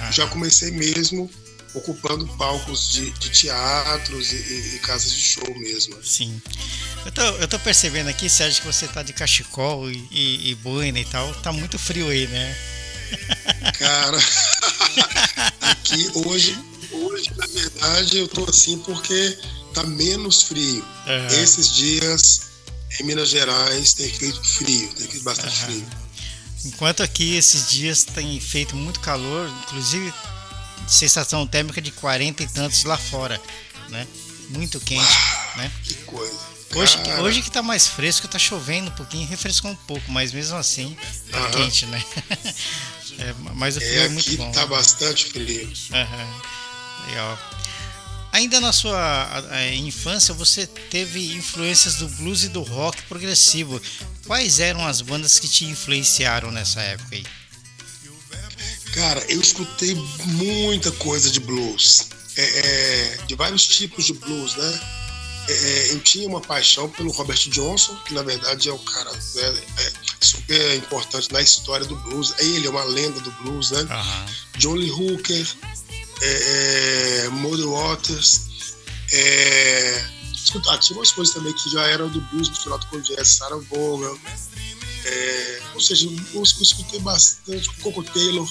Uhum. 0.00 0.12
Já 0.12 0.26
comecei 0.26 0.72
mesmo 0.72 1.30
ocupando 1.74 2.26
palcos 2.36 2.92
de, 2.92 3.10
de 3.10 3.30
teatros 3.30 4.32
e, 4.32 4.76
e, 4.76 4.78
casas 4.78 5.10
de 5.10 5.20
show 5.20 5.58
mesmo. 5.58 6.02
Sim. 6.02 6.40
Eu 7.04 7.12
tô, 7.12 7.22
eu 7.22 7.48
tô 7.48 7.58
percebendo 7.58 8.08
aqui, 8.08 8.30
Sérgio, 8.30 8.62
que 8.62 8.66
você 8.66 8.86
tá 8.86 9.02
de 9.02 9.12
cachecol 9.12 9.90
e, 9.90 10.08
e, 10.10 10.50
e 10.50 10.54
boina 10.54 10.98
e 10.98 11.04
tal. 11.04 11.34
Tá 11.34 11.52
muito 11.52 11.78
frio 11.78 12.08
aí, 12.08 12.26
né? 12.28 12.56
Cara, 13.78 14.18
aqui 15.60 16.10
hoje, 16.14 16.58
hoje, 16.92 17.30
na 17.36 17.46
verdade, 17.46 18.18
eu 18.18 18.28
tô 18.28 18.48
assim 18.48 18.78
porque 18.78 19.36
tá 19.74 19.82
menos 19.82 20.42
frio. 20.42 20.84
Uhum. 21.06 21.42
Esses 21.42 21.74
dias 21.74 22.40
em 23.00 23.04
Minas 23.04 23.28
Gerais 23.28 23.92
tem 23.94 24.08
feito 24.08 24.42
frio, 24.42 24.88
tem 24.94 25.08
feito 25.08 25.24
bastante 25.24 25.56
uhum. 25.60 25.66
frio. 25.66 25.86
Enquanto 26.66 27.02
aqui 27.02 27.36
esses 27.36 27.68
dias 27.68 28.04
tem 28.04 28.40
feito 28.40 28.74
muito 28.74 29.00
calor, 29.00 29.50
inclusive 29.64 30.12
sensação 30.86 31.46
térmica 31.46 31.80
de 31.80 31.90
40 31.90 32.42
e 32.42 32.46
tantos 32.46 32.84
lá 32.84 32.96
fora, 32.96 33.40
né? 33.88 34.06
Muito 34.50 34.78
quente, 34.80 35.02
Uau, 35.02 35.56
né? 35.56 35.72
Que 35.82 35.94
coisa. 35.94 36.54
Hoje, 36.74 36.98
hoje 37.20 37.42
que 37.42 37.50
tá 37.50 37.62
mais 37.62 37.86
fresco, 37.86 38.26
tá 38.26 38.38
chovendo 38.38 38.90
um 38.90 38.94
pouquinho, 38.94 39.28
refrescou 39.28 39.70
um 39.70 39.76
pouco, 39.76 40.10
mas 40.10 40.32
mesmo 40.32 40.56
assim 40.56 40.96
tá 41.30 41.40
uhum. 41.40 41.50
quente, 41.52 41.86
né? 41.86 42.04
é, 43.18 43.34
mas 43.54 43.76
o 43.76 43.80
frio 43.80 44.00
é, 44.00 44.06
é 44.06 44.08
muito 44.08 44.36
bom. 44.36 44.50
tá 44.50 44.66
bastante 44.66 45.26
frio. 45.26 45.66
Uhum. 45.66 47.08
Legal. 47.08 47.38
Ainda 48.32 48.60
na 48.60 48.72
sua 48.72 49.28
infância 49.76 50.34
você 50.34 50.66
teve 50.66 51.34
influências 51.36 51.94
do 51.94 52.08
blues 52.08 52.42
e 52.42 52.48
do 52.48 52.62
rock 52.62 53.00
progressivo. 53.04 53.80
Quais 54.26 54.58
eram 54.58 54.84
as 54.84 55.00
bandas 55.00 55.38
que 55.38 55.46
te 55.46 55.64
influenciaram 55.66 56.50
nessa 56.50 56.80
época 56.80 57.14
aí? 57.14 57.24
Cara, 58.94 59.24
eu 59.28 59.40
escutei 59.40 59.92
muita 60.24 60.92
coisa 60.92 61.28
de 61.28 61.40
blues, 61.40 62.06
é, 62.36 62.42
é, 62.42 63.16
de 63.26 63.34
vários 63.34 63.66
tipos 63.66 64.04
de 64.04 64.12
blues, 64.12 64.54
né? 64.54 64.80
É, 65.48 65.52
é 65.52 65.92
eu 65.94 66.00
tinha 66.00 66.28
uma 66.28 66.40
paixão 66.40 66.88
pelo 66.88 67.10
Robert 67.10 67.48
Johnson, 67.50 67.92
que 68.06 68.14
na 68.14 68.22
verdade 68.22 68.68
é 68.68 68.72
um 68.72 68.78
cara 68.78 69.10
né, 69.12 69.62
é 69.78 69.92
super 70.20 70.76
importante 70.76 71.32
na 71.32 71.40
história 71.40 71.84
do 71.86 71.96
blues. 71.96 72.34
Ele 72.38 72.68
é 72.68 72.70
uma 72.70 72.84
lenda 72.84 73.20
do 73.20 73.32
blues, 73.42 73.72
né? 73.72 73.80
Uhum. 73.80 74.58
John 74.58 74.74
Lee 74.74 74.92
Hooker, 74.92 75.56
é, 76.22 77.24
é, 77.24 77.28
Muddy 77.30 77.64
Waters. 77.64 78.42
É, 79.12 80.04
ah, 80.68 80.78
tinha 80.78 80.96
umas 80.96 81.10
coisas 81.10 81.34
também 81.34 81.52
que 81.52 81.68
já 81.68 81.84
eram 81.88 82.08
do 82.08 82.20
blues 82.20 82.48
misturado 82.48 82.86
com 82.86 83.00
jazz, 83.00 83.26
Sarah 83.26 83.58
Vaughan. 83.72 84.16
É, 85.04 85.62
ou 85.74 85.80
seja, 85.80 86.08
eu 86.32 86.42
escutei 86.44 87.00
bastante, 87.00 87.68
Coco 87.82 88.04
Taylor, 88.04 88.48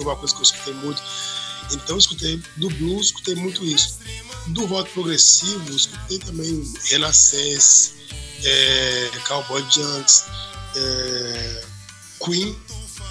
foi 0.00 0.12
uma 0.12 0.16
coisa 0.16 0.34
que 0.34 0.40
eu 0.40 0.44
escutei 0.44 0.74
muito. 0.74 1.02
Então 1.72 1.96
eu 1.96 1.98
escutei 1.98 2.42
do 2.56 2.70
blues, 2.70 3.06
escutei 3.06 3.34
muito 3.34 3.64
isso. 3.64 3.98
Do 4.48 4.64
rock 4.64 4.90
progressivo, 4.92 5.76
escutei 5.76 6.18
também 6.18 6.64
Renascença, 6.84 7.92
é, 8.42 9.10
Cowboy 9.28 9.62
Junks, 9.70 10.24
é, 10.74 11.64
Queen, 12.24 12.56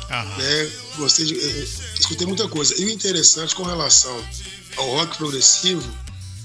né? 0.10 0.72
Gostei 0.98 1.26
de, 1.26 1.40
é, 1.40 1.68
escutei 2.00 2.26
muita 2.26 2.48
coisa. 2.48 2.74
E 2.82 2.86
o 2.86 2.90
interessante 2.90 3.56
com 3.56 3.64
relação 3.64 4.28
ao 4.78 4.90
rock 4.96 5.18
progressivo, 5.18 5.88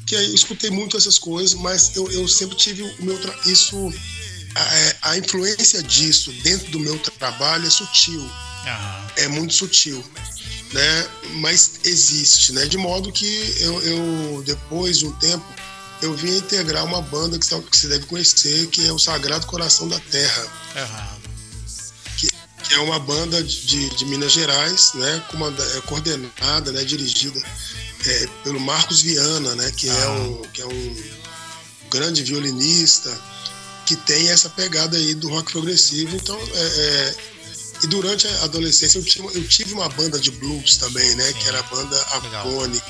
que 0.06 0.14
eu 0.14 0.34
escutei 0.34 0.70
muito 0.70 0.96
essas 0.96 1.18
coisas, 1.18 1.54
mas 1.54 1.96
eu, 1.96 2.10
eu 2.12 2.28
sempre 2.28 2.56
tive 2.56 2.82
o 2.82 3.04
meu 3.04 3.18
isso 3.46 3.90
a, 4.54 5.10
a, 5.10 5.18
influência 5.18 5.82
disso 5.82 6.30
dentro 6.42 6.70
do 6.70 6.78
meu 6.78 6.96
trabalho 6.98 7.66
é 7.66 7.70
sutil, 7.70 8.30
uhum. 8.66 9.06
é 9.16 9.28
muito 9.28 9.54
sutil, 9.54 10.04
né? 10.72 11.08
Mas 11.34 11.80
existe, 11.84 12.52
né? 12.52 12.66
De 12.66 12.76
modo 12.76 13.12
que 13.12 13.56
eu, 13.60 13.82
eu 13.82 14.42
depois 14.44 14.98
de 14.98 15.06
um 15.06 15.12
tempo 15.12 15.44
eu 16.02 16.12
vim 16.14 16.36
integrar 16.36 16.84
uma 16.84 17.00
banda 17.00 17.38
que, 17.38 17.46
você 17.46 17.88
deve 17.88 18.04
conhecer, 18.06 18.66
que 18.66 18.86
é 18.86 18.92
o 18.92 18.98
Sagrado 18.98 19.46
Coração 19.46 19.88
da 19.88 19.98
Terra. 20.00 20.42
Uhum 20.76 21.24
que 22.64 22.74
é 22.74 22.78
uma 22.78 22.98
banda 22.98 23.42
de, 23.42 23.90
de 23.90 24.04
Minas 24.06 24.32
Gerais, 24.32 24.92
né, 24.94 25.22
é 25.76 25.80
coordenada, 25.82 26.72
né, 26.72 26.82
dirigida 26.82 27.40
é, 28.06 28.28
pelo 28.42 28.58
Marcos 28.58 29.02
Viana, 29.02 29.54
né, 29.54 29.70
que, 29.76 29.88
é 29.88 29.92
ah. 29.92 29.96
é 29.96 30.08
um, 30.08 30.42
que 30.52 30.62
é 30.62 30.66
um 30.66 30.96
grande 31.90 32.22
violinista, 32.22 33.10
que 33.86 33.94
tem 33.96 34.30
essa 34.30 34.48
pegada 34.48 34.96
aí 34.96 35.14
do 35.14 35.28
rock 35.28 35.52
progressivo. 35.52 36.16
Então, 36.16 36.36
é, 36.36 36.60
é, 36.60 37.16
e 37.84 37.86
durante 37.86 38.26
a 38.26 38.44
adolescência 38.44 38.98
eu, 38.98 39.04
tinha, 39.04 39.30
eu 39.30 39.46
tive 39.46 39.74
uma 39.74 39.88
banda 39.88 40.18
de 40.18 40.30
blues 40.30 40.76
também, 40.76 41.14
né, 41.14 41.32
que 41.34 41.48
era 41.48 41.60
a 41.60 41.62
banda 41.62 42.02
Avone. 42.12 42.82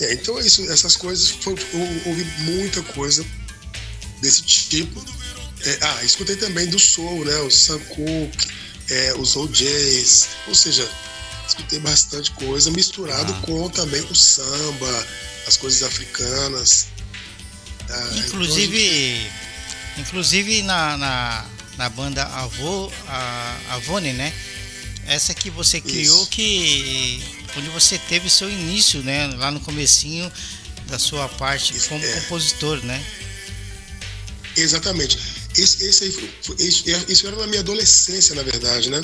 É, 0.00 0.12
então, 0.14 0.38
isso, 0.38 0.62
essas 0.70 0.96
coisas, 0.96 1.28
foi, 1.28 1.54
eu 1.54 2.02
ouvi 2.06 2.24
muita 2.44 2.80
coisa 2.82 3.24
desse 4.20 4.42
tipo 4.42 5.04
é, 5.64 5.78
ah, 5.80 6.04
escutei 6.04 6.36
também 6.36 6.66
do 6.68 6.78
Soul, 6.78 7.24
né? 7.24 7.36
O 7.38 7.50
Sam 7.50 7.78
Cooke, 7.80 8.48
é, 8.90 9.14
os 9.18 9.36
OJs, 9.36 10.28
ou 10.46 10.54
seja, 10.54 10.88
escutei 11.46 11.80
bastante 11.80 12.30
coisa 12.32 12.70
misturado 12.70 13.32
ah. 13.32 13.40
com 13.46 13.68
também 13.68 14.00
o 14.02 14.14
samba, 14.14 15.06
as 15.46 15.56
coisas 15.56 15.82
africanas. 15.82 16.86
Ah, 17.88 18.10
inclusive, 18.18 19.16
então, 19.16 20.02
inclusive 20.02 20.62
na, 20.62 20.96
na, 20.96 21.46
na, 21.78 21.88
banda 21.88 22.24
Avô, 22.24 22.90
a, 23.06 23.56
Avone, 23.70 24.12
né? 24.12 24.32
Essa 25.06 25.32
que 25.32 25.48
você 25.48 25.80
criou 25.80 26.22
Isso. 26.22 26.30
que 26.30 27.22
onde 27.56 27.68
você 27.70 27.98
teve 27.98 28.28
seu 28.28 28.50
início, 28.50 29.02
né? 29.02 29.26
Lá 29.36 29.50
no 29.50 29.60
comecinho 29.60 30.30
da 30.86 30.98
sua 30.98 31.28
parte 31.28 31.74
Isso, 31.74 31.88
como 31.88 32.04
é. 32.04 32.20
compositor, 32.20 32.84
né? 32.84 33.02
Exatamente. 34.56 35.18
Esse, 35.56 35.84
esse 35.84 36.04
aí 36.04 36.12
foi, 36.42 36.56
isso 37.08 37.26
era 37.26 37.36
na 37.36 37.46
minha 37.46 37.60
adolescência, 37.60 38.34
na 38.34 38.42
verdade, 38.42 38.90
né? 38.90 39.02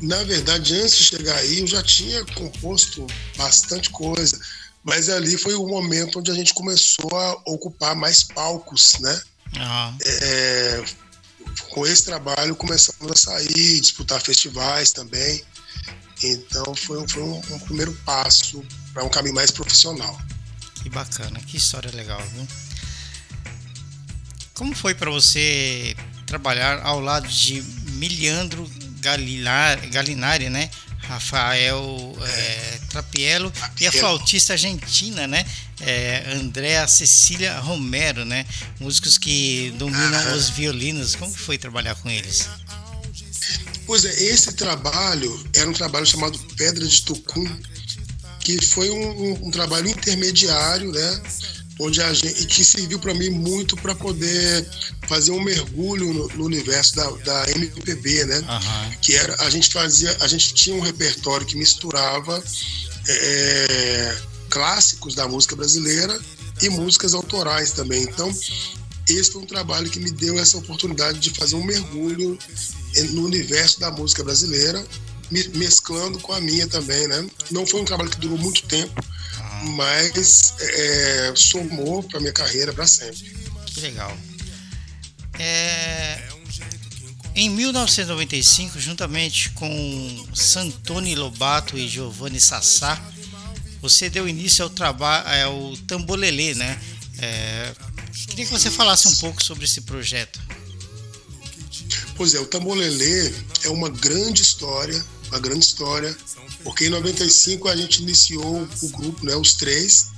Na 0.00 0.22
verdade, 0.22 0.74
antes 0.74 0.96
de 0.96 1.04
chegar 1.04 1.36
aí, 1.36 1.60
eu 1.60 1.66
já 1.66 1.82
tinha 1.82 2.24
composto 2.26 3.06
bastante 3.36 3.90
coisa, 3.90 4.40
mas 4.84 5.08
ali 5.08 5.36
foi 5.36 5.54
o 5.54 5.66
momento 5.66 6.20
onde 6.20 6.30
a 6.30 6.34
gente 6.34 6.54
começou 6.54 7.10
a 7.12 7.32
ocupar 7.46 7.96
mais 7.96 8.22
palcos, 8.22 8.92
né? 9.00 9.22
Uhum. 9.56 9.98
É, 10.04 10.84
com 11.70 11.86
esse 11.86 12.04
trabalho 12.04 12.54
começamos 12.56 13.10
a 13.10 13.16
sair, 13.16 13.80
disputar 13.80 14.20
festivais 14.20 14.92
também. 14.92 15.42
Então 16.22 16.74
foi, 16.74 17.06
foi 17.08 17.22
um, 17.22 17.38
um 17.38 17.58
primeiro 17.60 17.92
passo 18.04 18.62
para 18.92 19.04
um 19.04 19.08
caminho 19.08 19.34
mais 19.34 19.50
profissional. 19.50 20.20
Que 20.82 20.90
bacana, 20.90 21.38
que 21.40 21.56
história 21.56 21.90
legal, 21.94 22.20
viu? 22.34 22.46
Como 24.54 24.74
foi 24.74 24.94
para 24.94 25.10
você 25.10 25.96
trabalhar 26.26 26.82
ao 26.82 27.00
lado 27.00 27.26
de 27.28 27.62
Miliandro 27.92 28.70
Galinari, 29.00 30.50
né? 30.50 30.70
Rafael 31.10 32.16
é, 32.22 32.78
Trapiello 32.88 33.52
e 33.80 33.86
a 33.86 33.90
flautista 33.90 34.52
argentina, 34.52 35.26
né? 35.26 35.44
É, 35.80 36.34
Andréa 36.36 36.86
Cecília 36.86 37.58
Romero, 37.58 38.24
né? 38.24 38.46
Músicos 38.78 39.18
que 39.18 39.74
dominam 39.76 40.36
os 40.36 40.50
violinos. 40.50 41.16
Como 41.16 41.32
foi 41.34 41.58
trabalhar 41.58 41.96
com 41.96 42.08
eles? 42.08 42.48
Pois 43.86 44.04
é, 44.04 44.22
esse 44.22 44.52
trabalho 44.52 45.50
era 45.52 45.68
um 45.68 45.72
trabalho 45.72 46.06
chamado 46.06 46.38
Pedra 46.56 46.86
de 46.86 47.02
Tucum, 47.02 47.44
que 48.38 48.64
foi 48.64 48.88
um, 48.88 49.10
um, 49.10 49.48
um 49.48 49.50
trabalho 49.50 49.88
intermediário, 49.88 50.92
né? 50.92 51.22
Onde 51.80 52.00
a 52.02 52.12
gente, 52.12 52.42
e 52.42 52.46
que 52.46 52.64
serviu 52.64 52.98
para 52.98 53.14
mim 53.14 53.30
muito 53.30 53.76
para 53.76 53.94
poder 53.94 54.68
fazer 55.08 55.30
um 55.32 55.42
mergulho 55.42 56.12
no, 56.12 56.28
no 56.28 56.44
universo 56.44 56.94
da, 56.96 57.10
da, 57.10 57.50
MPB, 57.50 58.24
né? 58.26 58.38
Uhum. 58.38 58.98
Que 59.00 59.16
era 59.16 59.34
a 59.42 59.50
gente 59.50 59.70
fazia, 59.70 60.14
a 60.20 60.28
gente 60.28 60.54
tinha 60.54 60.76
um 60.76 60.80
repertório 60.80 61.46
que 61.46 61.56
misturava 61.56 62.42
é, 63.08 64.16
clássicos 64.50 65.14
da 65.14 65.26
música 65.26 65.56
brasileira 65.56 66.18
e 66.62 66.68
músicas 66.68 67.14
autorais 67.14 67.72
também. 67.72 68.02
Então 68.02 68.30
esse 69.08 69.32
foi 69.32 69.42
um 69.42 69.46
trabalho 69.46 69.90
que 69.90 69.98
me 69.98 70.10
deu 70.10 70.38
essa 70.38 70.58
oportunidade 70.58 71.18
de 71.18 71.30
fazer 71.30 71.56
um 71.56 71.64
mergulho 71.64 72.38
no 73.10 73.24
universo 73.24 73.80
da 73.80 73.90
música 73.90 74.22
brasileira, 74.22 74.84
mesclando 75.54 76.18
com 76.20 76.32
a 76.32 76.40
minha 76.40 76.66
também, 76.66 77.08
né? 77.08 77.26
Não 77.50 77.66
foi 77.66 77.80
um 77.80 77.84
trabalho 77.84 78.10
que 78.10 78.18
durou 78.18 78.38
muito 78.38 78.62
tempo, 78.62 79.02
mas 79.62 80.54
é, 80.60 81.32
somou 81.36 82.02
para 82.02 82.20
minha 82.20 82.32
carreira 82.32 82.72
para 82.72 82.86
sempre. 82.86 83.34
Que 83.66 83.80
legal. 83.80 84.16
É, 85.38 86.28
em 87.34 87.48
1995, 87.48 88.78
juntamente 88.78 89.50
com 89.50 90.26
Santoni 90.34 91.14
Lobato 91.14 91.78
e 91.78 91.88
Giovanni 91.88 92.40
Sassá, 92.40 93.00
você 93.80 94.10
deu 94.10 94.28
início 94.28 94.64
ao 94.64 94.70
trabalho, 94.70 95.46
ao 95.46 95.76
Tambolelê, 95.86 96.54
né? 96.54 96.78
É, 97.18 97.72
queria 98.28 98.44
que 98.44 98.52
você 98.52 98.70
falasse 98.70 99.08
um 99.08 99.14
pouco 99.16 99.42
sobre 99.42 99.64
esse 99.64 99.82
projeto. 99.82 100.40
Pois 102.16 102.34
é, 102.34 102.40
o 102.40 102.46
Tambolelê 102.46 103.32
é 103.64 103.68
uma 103.70 103.88
grande 103.88 104.42
história, 104.42 105.02
uma 105.28 105.38
grande 105.38 105.64
história 105.64 106.14
Porque 106.64 106.86
em 106.86 106.90
95 106.90 107.68
a 107.68 107.76
gente 107.76 108.02
iniciou 108.02 108.68
o 108.82 108.88
grupo, 108.88 109.24
né, 109.24 109.34
os 109.34 109.54
três, 109.54 110.08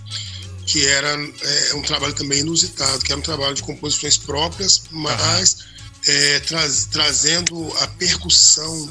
que 0.67 0.87
era 0.87 1.09
é, 1.11 1.75
um 1.75 1.83
trabalho 1.83 2.15
também 2.15 2.41
inusitado, 2.41 3.05
que 3.05 3.13
era 3.13 3.19
um 3.19 3.25
trabalho 3.25 3.55
de 3.55 3.63
composições 3.63 4.17
próprias, 4.17 4.83
mas 4.91 5.59
é, 6.07 6.41
traz, 6.41 6.89
trazendo 6.91 7.73
a 7.79 7.87
percussão 7.89 8.91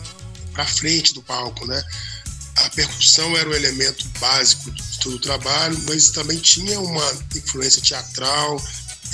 para 0.54 0.66
frente 0.66 1.14
do 1.14 1.22
palco, 1.22 1.66
né? 1.66 1.82
A 2.58 2.70
percussão 2.70 3.36
era 3.38 3.50
o 3.50 3.56
elemento 3.56 4.06
básico 4.20 4.70
de 4.72 5.00
todo 5.00 5.16
o 5.16 5.20
trabalho, 5.20 5.78
mas 5.88 6.12
também 6.12 6.38
tinha 6.38 6.80
uma 6.80 7.14
influência 7.36 7.82
teatral, 7.82 8.62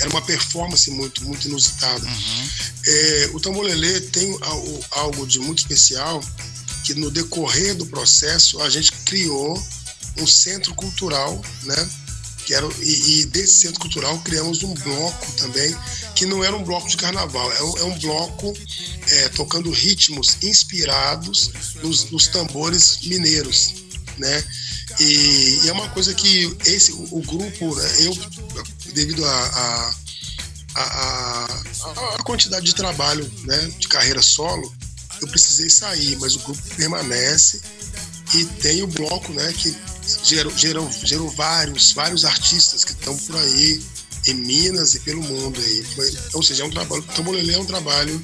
era 0.00 0.10
uma 0.10 0.22
performance 0.22 0.90
muito, 0.90 1.24
muito 1.24 1.48
inusitada. 1.48 2.04
Uhum. 2.04 2.48
É, 2.86 3.30
o 3.32 3.40
Tambolelê 3.40 4.00
tem 4.00 4.36
algo 4.90 5.26
de 5.26 5.38
muito 5.38 5.60
especial, 5.60 6.22
que 6.88 6.94
no 6.94 7.10
decorrer 7.10 7.74
do 7.74 7.84
processo 7.84 8.62
a 8.62 8.70
gente 8.70 8.92
criou 9.04 9.62
um 10.16 10.26
centro 10.26 10.74
cultural, 10.74 11.38
né? 11.64 11.90
Que 12.46 12.54
era, 12.54 12.66
e, 12.80 13.20
e 13.20 13.26
desse 13.26 13.60
centro 13.60 13.78
cultural 13.78 14.18
criamos 14.20 14.62
um 14.62 14.72
bloco 14.72 15.32
também, 15.32 15.76
que 16.14 16.24
não 16.24 16.42
era 16.42 16.56
um 16.56 16.64
bloco 16.64 16.88
de 16.88 16.96
carnaval, 16.96 17.52
é 17.52 17.62
um, 17.62 17.76
é 17.76 17.84
um 17.84 17.98
bloco 17.98 18.54
é, 19.06 19.28
tocando 19.28 19.70
ritmos 19.70 20.38
inspirados 20.42 21.50
nos, 21.82 22.10
nos 22.10 22.26
tambores 22.28 23.00
mineiros, 23.02 23.74
né? 24.16 24.42
E, 24.98 25.60
e, 25.64 25.68
é 25.68 25.72
uma 25.72 25.90
coisa 25.90 26.14
que 26.14 26.56
esse 26.64 26.92
o, 26.92 27.18
o 27.18 27.22
grupo, 27.22 27.76
né, 27.76 27.96
eu 27.98 28.16
devido 28.94 29.22
a, 29.26 29.30
a, 29.30 29.94
a, 30.74 31.62
a, 32.18 32.22
quantidade 32.22 32.64
de 32.64 32.74
trabalho, 32.74 33.30
né, 33.44 33.72
de 33.78 33.86
carreira 33.88 34.22
solo, 34.22 34.74
eu 35.20 35.28
precisei 35.28 35.70
sair, 35.70 36.16
mas 36.16 36.34
o 36.36 36.40
grupo 36.40 36.62
permanece 36.76 37.60
e 38.34 38.44
tem 38.44 38.82
o 38.82 38.86
bloco, 38.86 39.32
né, 39.32 39.52
que 39.52 39.74
gerou, 40.24 40.56
gerou, 40.56 40.90
gerou 41.04 41.30
vários, 41.30 41.92
vários 41.92 42.24
artistas 42.24 42.84
que 42.84 42.92
estão 42.92 43.16
por 43.16 43.36
aí 43.36 43.82
em 44.26 44.34
Minas 44.34 44.94
e 44.94 45.00
pelo 45.00 45.22
mundo 45.22 45.58
aí. 45.60 45.84
Foi, 45.94 46.18
ou 46.34 46.42
seja, 46.42 46.62
é 46.62 46.66
um 46.66 46.70
trabalho, 46.70 47.02
Tambolelê 47.14 47.54
é 47.54 47.58
um 47.58 47.64
trabalho 47.64 48.20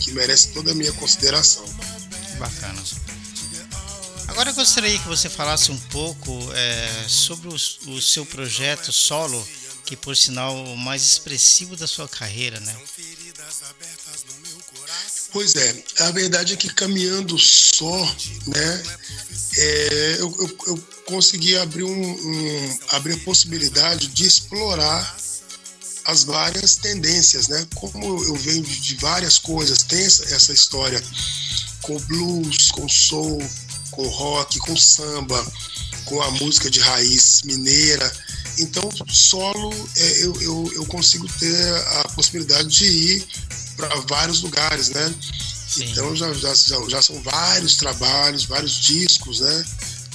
que 0.00 0.12
merece 0.12 0.48
toda 0.48 0.70
a 0.70 0.74
minha 0.74 0.92
consideração. 0.92 1.64
Bacana. 2.38 2.82
Agora 4.28 4.50
eu 4.50 4.54
gostaria 4.54 4.98
que 4.98 5.08
você 5.08 5.28
falasse 5.28 5.72
um 5.72 5.76
pouco 5.76 6.32
é, 6.54 7.04
sobre 7.08 7.48
o, 7.48 7.54
o, 7.54 8.00
seu 8.00 8.24
projeto 8.24 8.92
solo, 8.92 9.46
que 9.84 9.96
por 9.96 10.16
sinal 10.16 10.56
o 10.56 10.78
mais 10.78 11.02
expressivo 11.02 11.76
da 11.76 11.86
sua 11.86 12.08
carreira, 12.08 12.60
né? 12.60 12.74
Pois 15.32 15.54
é, 15.56 15.84
a 16.00 16.10
verdade 16.10 16.54
é 16.54 16.56
que 16.56 16.72
caminhando 16.72 17.38
só, 17.38 18.16
né, 18.46 18.82
é, 19.56 20.16
eu, 20.18 20.36
eu, 20.38 20.58
eu, 20.66 20.84
consegui 21.06 21.56
abrir, 21.56 21.82
um, 21.82 22.10
um, 22.10 22.78
abrir 22.90 23.14
a 23.14 23.24
possibilidade 23.24 24.08
de 24.08 24.26
explorar 24.26 25.16
as 26.04 26.24
várias 26.24 26.76
tendências, 26.76 27.48
né? 27.48 27.66
Como 27.74 28.24
eu 28.24 28.34
venho 28.36 28.62
de 28.62 28.94
várias 28.96 29.38
coisas, 29.38 29.82
tem 29.82 30.04
essa, 30.04 30.24
essa 30.34 30.52
história 30.52 31.02
com 31.82 31.98
blues, 32.00 32.68
com 32.70 32.88
soul, 32.88 33.42
com 33.90 34.06
rock, 34.08 34.58
com 34.60 34.76
samba, 34.76 35.44
com 36.04 36.20
a 36.22 36.30
música 36.32 36.70
de 36.70 36.80
raiz 36.80 37.42
mineira. 37.44 38.10
Então, 38.58 38.90
solo, 39.08 39.72
é, 39.96 40.24
eu, 40.24 40.40
eu, 40.40 40.72
eu 40.74 40.86
consigo 40.86 41.26
ter 41.38 41.74
a 41.98 42.08
possibilidade 42.14 42.68
de 42.68 42.84
ir 42.84 43.26
para 43.76 43.94
vários 44.08 44.42
lugares, 44.42 44.90
né? 44.90 45.14
Sim. 45.68 45.84
Então, 45.90 46.14
já, 46.16 46.32
já, 46.34 46.52
já, 46.88 47.00
são 47.00 47.22
vários 47.22 47.76
trabalhos, 47.76 48.44
vários 48.44 48.74
discos, 48.80 49.40
né? 49.40 49.64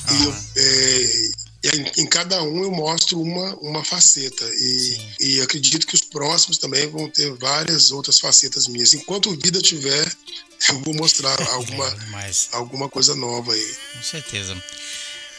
Ah. 0.06 0.14
E, 0.14 0.24
eu, 0.26 0.36
é, 0.58 1.32
em, 1.68 2.04
em, 2.04 2.06
cada 2.06 2.42
um 2.44 2.64
eu 2.64 2.72
mostro 2.72 3.20
uma, 3.20 3.56
uma 3.56 3.84
faceta. 3.84 4.46
E, 4.56 4.98
e 5.20 5.42
acredito 5.42 5.88
que 5.88 5.96
os 5.96 6.02
próximos 6.02 6.58
também 6.58 6.88
vão 6.88 7.10
ter 7.10 7.32
várias 7.34 7.92
outras 7.92 8.20
facetas 8.20 8.68
minhas. 8.68 8.94
Enquanto 8.94 9.36
vida 9.38 9.62
tiver, 9.62 10.06
eu 10.70 10.80
vou 10.82 10.94
mostrar 10.94 11.40
alguma, 11.54 11.88
é, 11.88 12.32
alguma 12.52 12.90
coisa 12.90 13.16
nova 13.16 13.54
aí. 13.54 13.76
Com 13.94 14.04
certeza. 14.04 14.54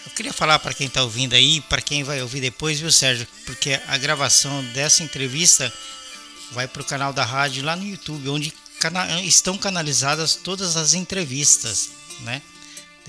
Eu 0.06 0.12
queria 0.12 0.32
falar 0.32 0.58
para 0.60 0.72
quem 0.72 0.86
está 0.86 1.02
ouvindo 1.02 1.34
aí, 1.34 1.60
para 1.62 1.82
quem 1.82 2.04
vai 2.04 2.22
ouvir 2.22 2.40
depois, 2.40 2.78
viu, 2.78 2.92
Sérgio? 2.92 3.26
Porque 3.44 3.80
a 3.88 3.98
gravação 3.98 4.64
dessa 4.66 5.02
entrevista 5.02 5.72
vai 6.52 6.68
para 6.68 6.82
o 6.82 6.84
canal 6.84 7.12
da 7.12 7.24
rádio 7.24 7.64
lá 7.64 7.74
no 7.74 7.84
YouTube, 7.84 8.28
onde 8.28 8.54
cana 8.78 9.20
estão 9.22 9.58
canalizadas 9.58 10.36
todas 10.36 10.76
as 10.76 10.94
entrevistas, 10.94 11.90
né? 12.20 12.40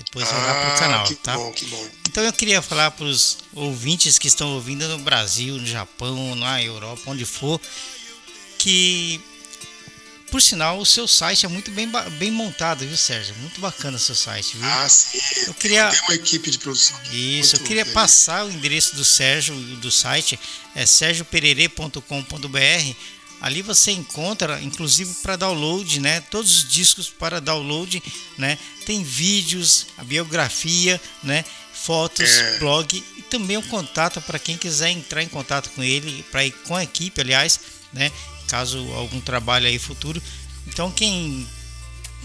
Depois 0.04 0.28
vai 0.28 0.40
lá 0.40 0.54
para 0.54 0.68
o 0.68 0.72
ah, 0.72 0.78
canal, 0.78 1.04
que 1.04 1.14
tá? 1.14 1.34
Bom, 1.34 1.52
que 1.52 1.66
bom. 1.66 1.88
Então 2.08 2.22
eu 2.22 2.32
queria 2.32 2.62
falar 2.62 2.90
para 2.90 3.04
os 3.04 3.38
ouvintes 3.54 4.18
que 4.18 4.28
estão 4.28 4.54
ouvindo 4.54 4.86
no 4.88 4.98
Brasil, 4.98 5.56
no 5.56 5.66
Japão, 5.66 6.34
na 6.34 6.62
Europa, 6.62 7.02
onde 7.06 7.24
for, 7.24 7.60
que 8.58 9.20
por 10.30 10.42
sinal, 10.42 10.78
o 10.78 10.84
seu 10.84 11.08
site 11.08 11.46
é 11.46 11.48
muito 11.48 11.70
bem, 11.70 11.90
bem 12.18 12.30
montado, 12.30 12.86
viu, 12.86 12.96
Sérgio? 12.96 13.34
Muito 13.36 13.60
bacana 13.60 13.96
o 13.96 14.00
seu 14.00 14.14
site, 14.14 14.58
viu? 14.58 14.68
Ah, 14.68 14.88
sim. 14.88 15.18
Eu 15.46 15.54
queria... 15.54 15.88
Tem 15.88 16.00
uma 16.02 16.14
equipe 16.14 16.50
de 16.50 16.58
produção. 16.58 16.98
Isso, 17.12 17.56
eu 17.56 17.60
queria 17.60 17.84
bem. 17.84 17.94
passar 17.94 18.44
o 18.44 18.50
endereço 18.50 18.94
do 18.94 19.04
Sérgio, 19.04 19.54
do 19.76 19.90
site, 19.90 20.38
é 20.74 20.84
sergioperere.com.br. 20.84 22.96
Ali 23.40 23.62
você 23.62 23.92
encontra, 23.92 24.60
inclusive 24.62 25.14
para 25.22 25.36
download, 25.36 26.00
né? 26.00 26.20
Todos 26.22 26.56
os 26.56 26.68
discos 26.68 27.08
para 27.08 27.40
download, 27.40 28.02
né? 28.36 28.58
Tem 28.84 29.02
vídeos, 29.04 29.86
a 29.96 30.04
biografia, 30.04 31.00
né? 31.22 31.44
Fotos, 31.72 32.28
é. 32.28 32.58
blog 32.58 33.04
e 33.16 33.22
também 33.22 33.56
o 33.56 33.60
um 33.60 33.68
contato 33.68 34.20
para 34.22 34.38
quem 34.38 34.56
quiser 34.56 34.90
entrar 34.90 35.22
em 35.22 35.28
contato 35.28 35.70
com 35.70 35.82
ele, 35.82 36.24
para 36.24 36.44
ir 36.44 36.50
com 36.50 36.74
a 36.74 36.82
equipe, 36.82 37.20
aliás, 37.20 37.60
né? 37.92 38.10
caso 38.48 38.78
algum 38.94 39.20
trabalho 39.20 39.66
aí 39.66 39.78
futuro. 39.78 40.20
Então 40.66 40.90
quem 40.90 41.46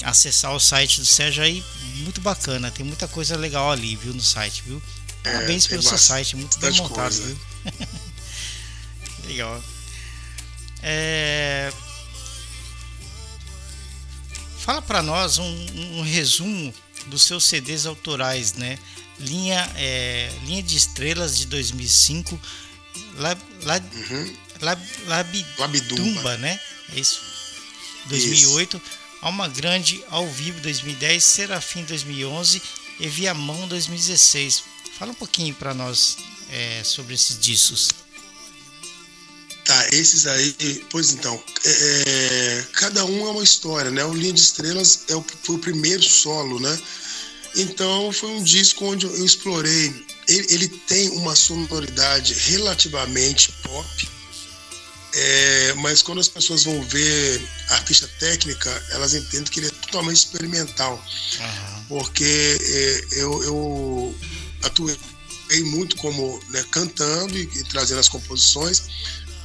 acessar 0.01 0.53
o 0.55 0.59
site 0.59 0.99
do 0.99 1.05
Sérgio 1.05 1.43
aí, 1.43 1.63
muito 1.97 2.19
bacana, 2.21 2.71
tem 2.71 2.85
muita 2.85 3.07
coisa 3.07 3.37
legal 3.37 3.71
ali, 3.71 3.95
viu, 3.95 4.13
no 4.13 4.21
site, 4.21 4.63
viu? 4.65 4.81
É, 5.23 5.31
Parabéns 5.31 5.67
pelo 5.67 5.83
seu 5.83 5.97
site, 5.97 6.35
muito 6.35 6.57
bem 6.59 6.71
montado, 6.71 6.95
coisa. 6.95 7.23
viu? 7.23 7.37
legal. 9.27 9.63
É... 10.83 11.71
Fala 14.59 14.81
para 14.81 15.01
nós 15.01 15.37
um, 15.37 15.65
um, 15.97 16.01
resumo 16.01 16.73
dos 17.07 17.23
seus 17.23 17.45
CDs 17.45 17.85
autorais, 17.85 18.53
né? 18.53 18.77
Linha, 19.19 19.69
é, 19.75 20.31
Linha 20.45 20.63
de 20.63 20.77
Estrelas 20.77 21.37
de 21.37 21.47
2005, 21.47 22.39
lá, 23.15 23.37
lá, 23.63 23.81
uhum. 23.93 24.37
Lab, 24.61 25.45
Labidumba, 25.57 26.37
né? 26.37 26.59
É 26.93 26.99
isso. 26.99 27.21
2008. 28.05 28.77
Isso. 28.77 29.03
Alma 29.21 29.47
Grande 29.47 30.03
ao 30.09 30.27
vivo 30.27 30.59
2010, 30.59 31.23
Serafim 31.23 31.83
2011 31.85 32.61
e 32.99 33.07
Viamão 33.07 33.67
2016. 33.69 34.63
Fala 34.97 35.11
um 35.11 35.15
pouquinho 35.15 35.55
para 35.55 35.73
nós 35.73 36.17
é, 36.49 36.83
sobre 36.83 37.13
esses 37.15 37.39
discos. 37.39 38.02
Tá, 39.65 39.87
esses 39.93 40.27
aí, 40.27 40.85
pois 40.89 41.11
então, 41.13 41.41
é, 41.63 42.03
é, 42.05 42.65
cada 42.73 43.05
um 43.05 43.27
é 43.27 43.31
uma 43.31 43.43
história, 43.43 43.89
né? 43.89 44.03
O 44.03 44.13
Linha 44.13 44.33
de 44.33 44.41
Estrelas 44.41 45.05
é 45.07 45.15
o, 45.15 45.25
foi 45.43 45.55
o 45.55 45.59
primeiro 45.59 46.03
solo, 46.03 46.59
né? 46.59 46.81
Então 47.55 48.11
foi 48.11 48.31
um 48.31 48.43
disco 48.43 48.85
onde 48.85 49.05
eu 49.05 49.25
explorei. 49.25 50.05
Ele, 50.27 50.47
ele 50.49 50.67
tem 50.67 51.09
uma 51.11 51.35
sonoridade 51.35 52.33
relativamente 52.33 53.53
pop, 53.63 54.09
é, 55.15 55.73
mas 55.75 56.01
quando 56.01 56.19
as 56.19 56.27
pessoas 56.27 56.63
vão 56.63 56.81
ver 56.83 57.41
a 57.69 57.77
ficha 57.77 58.07
técnica, 58.19 58.85
elas 58.89 59.13
entendem 59.13 59.45
que 59.45 59.59
ele 59.59 59.67
é 59.67 59.71
totalmente 59.85 60.17
experimental. 60.17 60.93
Uhum. 61.39 61.83
Porque 61.87 62.57
é, 62.59 63.05
eu, 63.11 63.43
eu 63.43 64.15
atuei 64.63 64.97
muito 65.65 65.95
como 65.97 66.41
né, 66.49 66.65
cantando 66.71 67.37
e, 67.37 67.43
e, 67.43 67.63
trazendo 67.65 67.99
as 67.99 68.09
composições, 68.09 68.83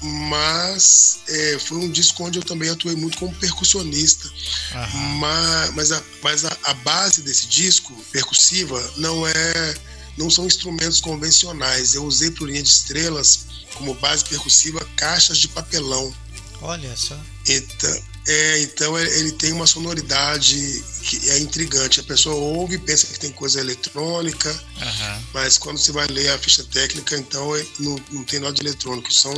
mas 0.01 1.21
é, 1.29 1.59
foi 1.59 1.79
um 1.79 1.91
disco 1.91 2.25
onde 2.25 2.39
eu 2.39 2.43
também 2.43 2.71
atuei 2.71 2.95
muito 2.95 3.19
como 3.19 3.35
percussionista. 3.35 4.29
Uhum. 4.29 5.01
Mas, 5.19 5.75
mas, 5.75 5.93
a, 5.93 6.03
mas 6.23 6.45
a, 6.45 6.57
a 6.65 6.75
base 6.75 7.23
desse 7.23 7.47
disco, 7.49 7.93
percussiva, 8.13 8.81
não 8.97 9.27
é 9.27 9.75
não 10.19 10.29
são 10.29 10.47
instrumentos 10.47 11.01
convencionais. 11.01 11.95
Eu 11.95 12.05
usei 12.05 12.31
por 12.31 12.49
linha 12.49 12.63
de 12.63 12.69
estrelas 12.69 13.47
como 13.75 13.95
base 13.95 14.25
percussiva 14.25 14.85
caixas 14.97 15.39
de 15.39 15.49
papelão. 15.49 16.13
Olha 16.61 16.97
só. 16.97 17.18
Então, 17.47 18.03
é, 18.27 18.61
então 18.61 18.99
ele 18.99 19.33
tem 19.33 19.53
uma 19.53 19.66
sonoridade 19.66 20.85
que 21.03 21.31
é 21.31 21.38
intrigante. 21.38 22.01
A 22.01 22.05
pessoa 22.05 22.35
ouve 22.35 22.75
e 22.75 22.79
pensa 22.79 23.07
que 23.07 23.18
tem 23.18 23.33
coisa 23.33 23.61
eletrônica, 23.61 24.51
uhum. 24.51 25.23
mas 25.33 25.57
quando 25.57 25.79
você 25.79 25.92
vai 25.92 26.07
ler 26.09 26.29
a 26.31 26.38
ficha 26.38 26.62
técnica, 26.64 27.16
então 27.16 27.57
é, 27.57 27.64
não, 27.79 27.97
não 28.11 28.25
tem 28.25 28.40
nada 28.40 28.53
de 28.53 28.61
eletrônico. 28.61 29.12
São, 29.12 29.33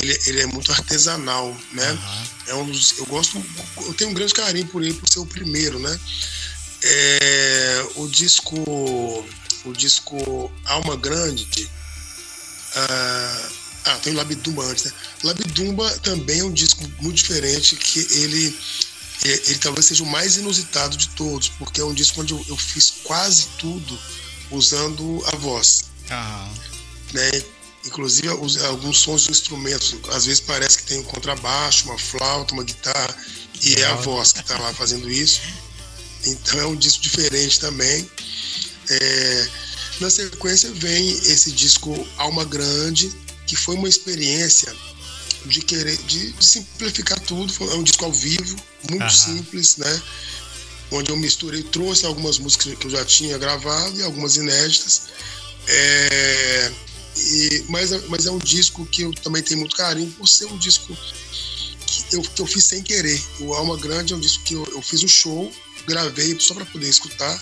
ele, 0.00 0.18
ele 0.26 0.40
é 0.40 0.46
muito 0.46 0.70
artesanal, 0.72 1.56
né? 1.72 1.90
Uhum. 1.92 2.26
É 2.48 2.54
um 2.54 2.70
dos, 2.70 2.98
eu 2.98 3.06
gosto, 3.06 3.42
eu 3.78 3.94
tenho 3.94 4.10
um 4.10 4.14
grande 4.14 4.34
carinho 4.34 4.66
por 4.66 4.82
ele 4.82 4.94
por 4.94 5.08
ser 5.08 5.20
o 5.20 5.26
primeiro, 5.26 5.78
né? 5.78 5.98
É, 6.82 7.86
o 7.96 8.06
disco 8.08 8.56
o 9.64 9.72
disco 9.72 10.52
Alma 10.64 10.96
Grande 10.96 11.48
ah, 12.76 13.48
ah, 13.84 13.96
tem 13.98 14.12
o 14.12 14.16
Labidumba 14.16 14.64
antes, 14.64 14.84
né? 14.84 14.92
Labidumba 15.24 15.90
também 15.98 16.40
é 16.40 16.44
um 16.44 16.52
disco 16.52 16.82
muito 17.00 17.16
diferente 17.16 17.76
que 17.76 18.00
ele 18.10 18.56
ele, 19.24 19.42
ele 19.46 19.58
talvez 19.58 19.86
seja 19.86 20.04
o 20.04 20.06
mais 20.06 20.36
inusitado 20.36 20.96
de 20.96 21.08
todos, 21.10 21.48
porque 21.48 21.80
é 21.80 21.84
um 21.84 21.94
disco 21.94 22.20
onde 22.20 22.32
eu, 22.32 22.44
eu 22.48 22.56
fiz 22.56 22.92
quase 23.02 23.48
tudo 23.58 23.98
usando 24.50 25.22
a 25.26 25.36
voz. 25.36 25.84
Aham. 26.10 26.50
Né? 27.12 27.42
Inclusive 27.84 28.28
alguns 28.28 28.98
sons 28.98 29.22
de 29.22 29.30
instrumentos. 29.30 29.96
Às 30.12 30.26
vezes 30.26 30.40
parece 30.40 30.78
que 30.78 30.84
tem 30.84 30.98
um 30.98 31.04
contrabaixo, 31.04 31.86
uma 31.86 31.98
flauta, 31.98 32.54
uma 32.54 32.64
guitarra, 32.64 33.16
e 33.62 33.74
é 33.76 33.86
a 33.86 33.94
voz 33.96 34.32
que 34.32 34.40
está 34.40 34.58
lá 34.58 34.72
fazendo 34.74 35.10
isso. 35.10 35.40
Então 36.26 36.60
é 36.60 36.66
um 36.66 36.76
disco 36.76 37.02
diferente 37.02 37.58
também. 37.58 38.08
É, 38.90 39.48
na 40.00 40.10
sequência 40.10 40.70
vem 40.72 41.10
esse 41.10 41.50
disco 41.52 42.06
Alma 42.16 42.44
Grande, 42.44 43.12
que 43.48 43.56
foi 43.56 43.74
uma 43.74 43.88
experiência 43.88 44.72
de 45.46 45.60
querer 45.62 45.96
de, 45.96 46.32
de 46.32 46.44
simplificar 46.44 47.18
tudo. 47.20 47.52
É 47.72 47.74
um 47.74 47.82
disco 47.82 48.04
ao 48.04 48.12
vivo, 48.12 48.56
muito 48.88 49.02
Aham. 49.02 49.10
simples, 49.10 49.76
né? 49.78 50.02
Onde 50.90 51.10
eu 51.10 51.16
misturei, 51.16 51.62
trouxe 51.62 52.06
algumas 52.06 52.38
músicas 52.38 52.74
que 52.78 52.86
eu 52.86 52.90
já 52.90 53.04
tinha 53.04 53.36
gravado 53.36 53.98
e 53.98 54.02
algumas 54.02 54.36
inéditas. 54.36 55.02
É, 55.66 56.72
e, 57.16 57.64
mas, 57.68 57.92
é- 57.92 58.02
mas 58.08 58.26
é 58.26 58.30
um 58.30 58.38
disco 58.38 58.86
que 58.86 59.02
eu 59.02 59.12
também 59.14 59.42
tenho 59.42 59.60
muito 59.60 59.76
carinho 59.76 60.10
por 60.12 60.26
ser 60.28 60.46
um 60.46 60.56
disco 60.56 60.96
que 61.86 62.16
eu, 62.16 62.22
que 62.22 62.40
eu 62.42 62.46
fiz 62.46 62.64
sem 62.64 62.82
querer. 62.82 63.20
O 63.40 63.52
Alma 63.54 63.76
Grande 63.76 64.12
é 64.12 64.16
um 64.16 64.20
disco 64.20 64.44
que 64.44 64.54
eu, 64.54 64.64
eu 64.72 64.80
fiz 64.82 65.02
um 65.02 65.08
show, 65.08 65.52
gravei 65.86 66.38
só 66.40 66.54
para 66.54 66.64
poder 66.66 66.88
escutar. 66.88 67.36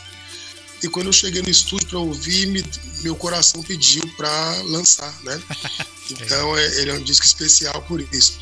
E 0.83 0.89
quando 0.89 1.07
eu 1.07 1.13
cheguei 1.13 1.43
no 1.43 1.49
estúdio 1.49 1.89
para 1.89 1.99
ouvir, 1.99 2.47
me- 2.47 2.65
meu 3.03 3.17
coração 3.17 3.63
pediu 3.63 4.07
para 4.17 4.63
lançar, 4.63 5.15
né? 5.23 5.41
Então 6.09 6.57
é- 6.57 6.81
ele 6.81 6.91
é 6.91 6.95
um 6.95 7.03
disco 7.03 7.27
especial 7.27 7.83
por 7.83 8.01
isso. 8.15 8.39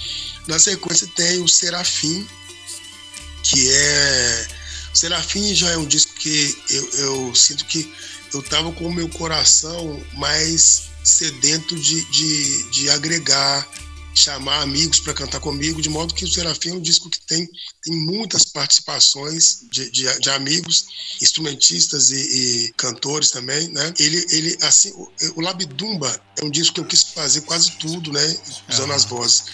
Na 0.46 0.58
sequência 0.58 1.06
tem 1.16 1.40
o 1.40 1.48
Serafim, 1.48 2.28
que 3.42 3.70
é. 3.70 4.48
O 4.92 4.96
Serafim 4.96 5.54
já 5.54 5.70
é 5.70 5.76
um 5.78 5.86
disco 5.86 6.12
que 6.14 6.54
eu, 6.68 6.90
eu 6.98 7.34
sinto 7.34 7.64
que 7.64 7.90
eu 8.34 8.42
tava 8.42 8.70
com 8.72 8.86
o 8.88 8.92
meu 8.94 9.08
coração 9.08 10.04
mais 10.12 10.82
sedento 11.02 11.74
de, 11.78 12.04
de, 12.10 12.70
de 12.70 12.90
agregar, 12.90 13.66
chamar 14.14 14.62
amigos 14.62 15.00
para 15.00 15.14
cantar 15.14 15.40
comigo, 15.40 15.82
de 15.82 15.88
modo 15.88 16.14
que 16.14 16.24
o 16.24 16.28
Serafim 16.28 16.70
é 16.70 16.74
um 16.74 16.80
disco 16.80 17.10
que 17.10 17.20
tem, 17.26 17.48
tem 17.82 17.94
muitas 17.94 18.44
participações 18.44 19.60
de, 19.70 19.90
de, 19.90 20.20
de 20.20 20.30
amigos, 20.30 20.84
instrumentistas 21.20 22.10
e, 22.10 22.16
e 22.66 22.72
cantores 22.76 23.30
também, 23.30 23.68
né? 23.68 23.92
Ele, 23.98 24.24
ele 24.30 24.58
assim, 24.62 24.92
o, 24.94 25.12
o 25.36 25.40
Labidumba 25.40 26.20
é 26.38 26.44
um 26.44 26.50
disco 26.50 26.74
que 26.74 26.80
eu 26.80 26.86
quis 26.86 27.02
fazer 27.02 27.42
quase 27.42 27.72
tudo, 27.78 28.12
né? 28.12 28.24
Usando 28.68 28.90
Aham. 28.90 28.96
as 28.96 29.04
vozes. 29.04 29.44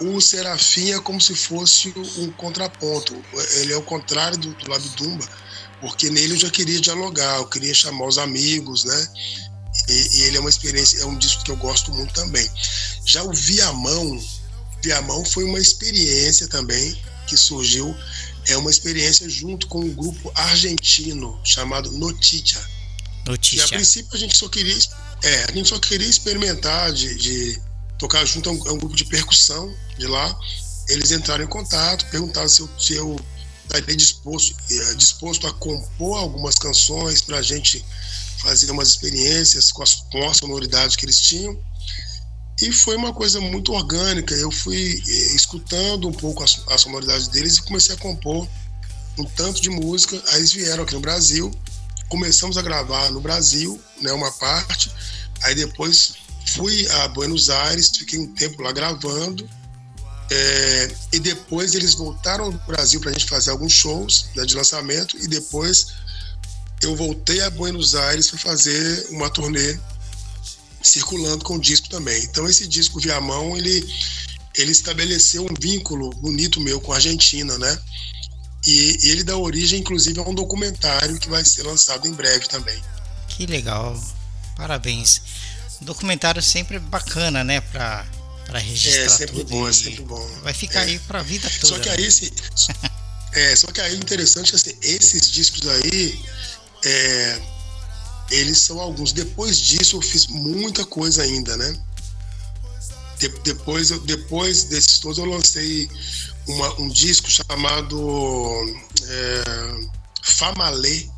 O 0.00 0.20
Serafim 0.20 0.90
é 0.90 1.00
como 1.00 1.20
se 1.20 1.34
fosse 1.34 1.94
um 1.96 2.32
contraponto. 2.32 3.22
Ele 3.60 3.72
é 3.72 3.76
o 3.76 3.82
contrário 3.84 4.36
do, 4.36 4.52
do 4.54 4.70
Labidumba, 4.70 5.24
porque 5.80 6.10
nele 6.10 6.34
eu 6.34 6.38
já 6.38 6.50
queria 6.50 6.80
dialogar, 6.80 7.36
eu 7.36 7.48
queria 7.48 7.72
chamar 7.72 8.06
os 8.06 8.18
amigos, 8.18 8.84
né? 8.84 9.08
E, 9.88 10.18
e 10.18 10.22
ele 10.22 10.36
é 10.36 10.40
uma 10.40 10.50
experiência, 10.50 11.00
é 11.00 11.06
um 11.06 11.16
disco 11.16 11.44
que 11.44 11.50
eu 11.50 11.56
gosto 11.56 11.92
muito 11.92 12.12
também. 12.12 12.48
Já 13.04 13.22
o 13.22 13.32
Viamão, 13.32 14.22
Viamão 14.82 15.24
foi 15.24 15.44
uma 15.44 15.58
experiência 15.58 16.46
também 16.48 16.96
que 17.26 17.36
surgiu, 17.36 17.94
é 18.48 18.56
uma 18.56 18.70
experiência 18.70 19.28
junto 19.28 19.66
com 19.68 19.80
um 19.80 19.94
grupo 19.94 20.30
argentino 20.34 21.40
chamado 21.44 21.90
Noticia. 21.92 22.60
Que 23.24 23.28
a 23.28 23.32
Notícia. 23.32 23.68
princípio 23.68 24.10
a 24.14 24.18
gente 24.18 24.36
só 24.36 24.48
queria, 24.48 24.76
é, 25.22 25.44
a 25.44 25.52
gente 25.52 25.68
só 25.68 25.78
queria 25.78 26.08
experimentar 26.08 26.92
de, 26.92 27.14
de 27.14 27.62
tocar 27.98 28.24
junto 28.24 28.48
a 28.48 28.52
um, 28.52 28.68
a 28.68 28.72
um 28.72 28.78
grupo 28.78 28.96
de 28.96 29.04
percussão 29.04 29.72
de 29.96 30.06
lá. 30.06 30.38
Eles 30.88 31.12
entraram 31.12 31.44
em 31.44 31.48
contato, 31.48 32.04
perguntaram 32.10 32.48
se 32.48 32.60
eu, 32.60 32.70
se 32.78 32.94
eu 32.94 33.16
estaria 33.62 33.96
disposto, 33.96 34.56
eh, 34.70 34.94
disposto 34.96 35.46
a 35.46 35.52
compor 35.52 36.18
algumas 36.18 36.56
canções 36.56 37.22
para 37.22 37.38
a 37.38 37.42
gente 37.42 37.84
fazer 38.42 38.70
umas 38.70 38.88
experiências 38.88 39.70
com 39.70 39.82
as, 39.82 39.94
com 39.94 40.28
a 40.28 40.34
sonoridade 40.34 40.96
que 40.96 41.04
eles 41.04 41.20
tinham. 41.20 41.58
E 42.60 42.70
foi 42.72 42.96
uma 42.96 43.12
coisa 43.12 43.40
muito 43.40 43.72
orgânica. 43.72 44.34
Eu 44.34 44.50
fui 44.50 45.02
eh, 45.08 45.34
escutando 45.34 46.08
um 46.08 46.12
pouco 46.12 46.42
a, 46.42 46.74
a 46.74 46.78
sonoridade 46.78 47.30
deles 47.30 47.56
e 47.56 47.62
comecei 47.62 47.94
a 47.94 47.98
compor 47.98 48.46
um 49.18 49.24
tanto 49.24 49.60
de 49.60 49.70
música. 49.70 50.20
Aí 50.28 50.38
eles 50.38 50.52
vieram 50.52 50.84
aqui 50.84 50.94
no 50.94 51.00
Brasil, 51.00 51.50
começamos 52.08 52.58
a 52.58 52.62
gravar 52.62 53.10
no 53.10 53.20
Brasil, 53.20 53.80
né, 54.00 54.12
uma 54.12 54.30
parte. 54.32 54.92
Aí 55.42 55.54
depois 55.54 56.14
fui 56.46 56.88
a 56.88 57.08
Buenos 57.08 57.48
Aires, 57.48 57.90
fiquei 57.96 58.18
um 58.18 58.32
tempo 58.34 58.62
lá 58.62 58.72
gravando. 58.72 59.48
É, 60.30 60.94
e 61.12 61.20
depois 61.20 61.74
eles 61.74 61.94
voltaram 61.94 62.44
ao 62.46 62.52
Brasil 62.52 63.00
para 63.00 63.10
a 63.10 63.12
gente 63.12 63.28
fazer 63.28 63.50
alguns 63.50 63.72
shows 63.72 64.26
né, 64.34 64.44
de 64.44 64.54
lançamento. 64.54 65.16
E 65.18 65.26
depois 65.26 66.01
eu 66.82 66.94
voltei 66.96 67.40
a 67.42 67.50
Buenos 67.50 67.94
Aires 67.94 68.28
para 68.28 68.38
fazer 68.38 69.06
uma 69.10 69.30
turnê 69.30 69.78
circulando 70.82 71.44
com 71.44 71.54
o 71.56 71.60
disco 71.60 71.88
também. 71.88 72.22
Então 72.24 72.48
esse 72.48 72.66
disco 72.66 72.98
Viamão, 73.00 73.56
ele, 73.56 73.86
ele 74.56 74.72
estabeleceu 74.72 75.44
um 75.44 75.54
vínculo 75.60 76.10
bonito 76.10 76.60
meu 76.60 76.80
com 76.80 76.92
a 76.92 76.96
Argentina, 76.96 77.56
né? 77.58 77.78
E, 78.64 78.98
e 79.02 79.10
ele 79.10 79.24
dá 79.24 79.36
origem, 79.36 79.80
inclusive, 79.80 80.18
a 80.20 80.22
um 80.22 80.34
documentário 80.34 81.18
que 81.18 81.28
vai 81.28 81.44
ser 81.44 81.62
lançado 81.64 82.06
em 82.06 82.12
breve 82.12 82.46
também. 82.48 82.80
Que 83.28 83.46
legal. 83.46 84.00
Parabéns. 84.56 85.22
Um 85.80 85.84
documentário 85.84 86.40
sempre 86.42 86.78
bacana, 86.78 87.42
né? 87.42 87.60
Pra, 87.60 88.06
pra 88.46 88.58
registrar 88.60 89.02
É 89.04 89.08
sempre 89.08 89.36
tudo. 89.38 89.48
bom, 89.48 89.68
é 89.68 89.72
sempre 89.72 90.02
bom. 90.02 90.30
Vai 90.42 90.54
ficar 90.54 90.80
É. 90.82 90.84
aí 90.84 90.98
pra 91.00 91.22
vida 91.22 91.50
toda. 91.60 91.74
Só 91.74 91.78
que 91.80 91.88
né? 91.88 91.96
aí, 91.98 92.10
se, 92.10 92.32
é, 93.34 93.56
só 93.56 93.66
que 93.68 93.80
aí 93.80 93.94
o 93.94 93.98
interessante 93.98 94.52
é 94.52 94.56
assim, 94.56 94.74
esses 94.80 95.28
discos 95.30 95.66
aí, 95.66 96.20
é, 96.84 97.40
eles 98.30 98.58
são 98.58 98.80
alguns. 98.80 99.12
Depois 99.12 99.56
disso, 99.58 99.96
eu 99.96 100.02
fiz 100.02 100.26
muita 100.26 100.84
coisa 100.84 101.22
ainda, 101.22 101.56
né? 101.56 101.76
De- 103.18 103.28
depois, 103.44 103.90
eu- 103.90 104.00
depois 104.00 104.64
desses 104.64 104.98
todos, 104.98 105.18
eu 105.18 105.24
lancei 105.26 105.88
uma- 106.48 106.80
um 106.80 106.88
disco 106.88 107.30
chamado 107.30 107.98
é, 109.04 109.44
Famalê, 110.22 111.08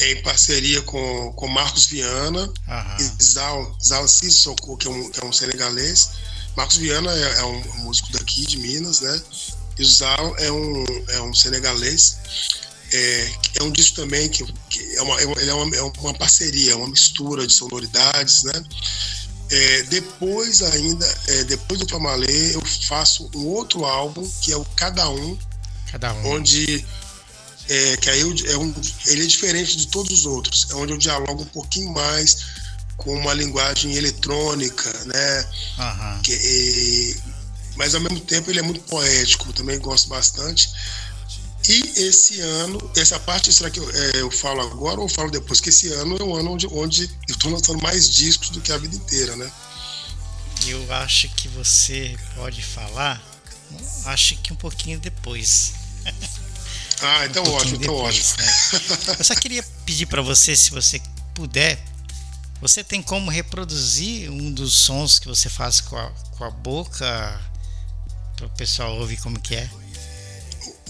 em 0.00 0.22
parceria 0.22 0.80
com, 0.82 1.32
com 1.32 1.48
Marcos 1.48 1.86
Viana 1.86 2.52
Aham. 2.68 2.96
e 3.00 3.22
Zal, 3.24 3.76
Zal 3.84 4.06
Sissoko, 4.06 4.76
que 4.76 4.86
é 4.86 4.90
um, 4.90 5.10
que 5.10 5.20
é 5.20 5.24
um 5.24 5.32
senegalês. 5.32 6.10
Marcos 6.56 6.76
Viana 6.76 7.10
é, 7.12 7.40
é 7.40 7.44
um 7.44 7.62
músico 7.84 8.12
daqui 8.12 8.46
de 8.46 8.56
Minas, 8.58 9.00
né? 9.00 9.22
E 9.78 9.82
o 9.82 9.86
Zal 9.86 10.36
é 10.38 10.50
um, 10.52 10.84
é 11.08 11.20
um 11.22 11.34
senegalês. 11.34 12.18
É, 12.92 13.30
é 13.56 13.62
um 13.62 13.70
disco 13.70 13.96
também 13.96 14.28
que, 14.28 14.44
que 14.70 14.96
é, 14.96 15.02
uma, 15.02 15.20
é, 15.20 15.26
uma, 15.26 15.40
é, 15.42 15.52
uma, 15.54 15.76
é 15.76 15.82
uma 15.82 16.14
parceria, 16.14 16.76
uma 16.76 16.88
mistura 16.88 17.46
de 17.46 17.52
sonoridades, 17.52 18.44
né? 18.44 18.62
É, 19.50 19.82
depois 19.84 20.62
ainda, 20.62 21.06
é, 21.28 21.44
depois 21.44 21.80
do 21.80 21.88
Famalê, 21.88 22.54
eu 22.54 22.62
faço 22.86 23.30
um 23.34 23.46
outro 23.46 23.84
álbum 23.84 24.28
que 24.42 24.52
é 24.52 24.56
o 24.56 24.64
Cada 24.76 25.08
Um, 25.08 25.38
Cada 25.90 26.12
um. 26.12 26.34
onde 26.34 26.84
é, 27.68 27.96
que 27.98 28.10
aí 28.10 28.20
eu- 28.20 28.34
é 28.46 28.56
um, 28.56 28.74
ele 29.06 29.22
é 29.24 29.26
diferente 29.26 29.76
de 29.76 29.88
todos 29.88 30.10
os 30.20 30.26
outros, 30.26 30.66
é 30.70 30.74
onde 30.74 30.92
eu 30.92 30.98
dialogo 30.98 31.42
um 31.42 31.46
pouquinho 31.46 31.92
mais 31.92 32.36
com 32.96 33.14
uma 33.14 33.32
linguagem 33.32 33.94
eletrônica, 33.96 34.90
né? 35.04 35.46
Aham. 35.78 36.20
Que, 36.22 37.16
mas 37.76 37.94
ao 37.94 38.00
mesmo 38.00 38.20
tempo 38.20 38.50
ele 38.50 38.58
é 38.58 38.62
muito 38.62 38.80
poético, 38.80 39.52
também 39.52 39.78
gosto 39.78 40.08
bastante. 40.08 40.70
E 41.68 41.80
esse 41.96 42.40
ano, 42.40 42.78
essa 42.96 43.20
parte, 43.20 43.52
será 43.52 43.68
que 43.70 43.78
eu, 43.78 43.90
é, 43.90 44.22
eu 44.22 44.30
falo 44.30 44.62
agora 44.62 44.98
ou 45.00 45.08
falo 45.08 45.30
depois? 45.30 45.60
Que 45.60 45.68
esse 45.68 45.92
ano 45.92 46.16
é 46.18 46.24
um 46.24 46.34
ano 46.34 46.52
onde, 46.52 46.66
onde 46.68 47.04
eu 47.28 47.34
estou 47.34 47.52
lançando 47.52 47.82
mais 47.82 48.08
discos 48.08 48.48
do 48.48 48.60
que 48.60 48.72
a 48.72 48.78
vida 48.78 48.96
inteira, 48.96 49.36
né? 49.36 49.52
Eu 50.66 50.92
acho 50.94 51.28
que 51.30 51.46
você 51.48 52.16
pode 52.34 52.62
falar. 52.62 53.22
Acho 54.06 54.34
que 54.36 54.52
um 54.52 54.56
pouquinho 54.56 54.98
depois. 54.98 55.72
Ah, 57.00 57.24
então 57.26 57.44
Um 57.44 57.52
ótimo, 57.52 57.76
então 57.76 57.94
depois, 57.94 58.34
ótimo. 58.34 58.44
né? 59.08 59.16
Eu 59.20 59.24
só 59.24 59.32
queria 59.36 59.62
pedir 59.86 60.06
para 60.06 60.20
você, 60.20 60.56
se 60.56 60.72
você 60.72 61.00
puder, 61.32 61.80
você 62.60 62.82
tem 62.82 63.00
como 63.00 63.30
reproduzir 63.30 64.28
um 64.32 64.50
dos 64.52 64.74
sons 64.74 65.20
que 65.20 65.28
você 65.28 65.48
faz 65.48 65.80
com 65.80 65.96
a, 65.96 66.10
com 66.36 66.42
a 66.42 66.50
boca 66.50 67.40
para 68.34 68.46
o 68.46 68.50
pessoal 68.50 68.98
ouvir 68.98 69.16
como 69.18 69.38
que 69.38 69.54
é? 69.54 69.70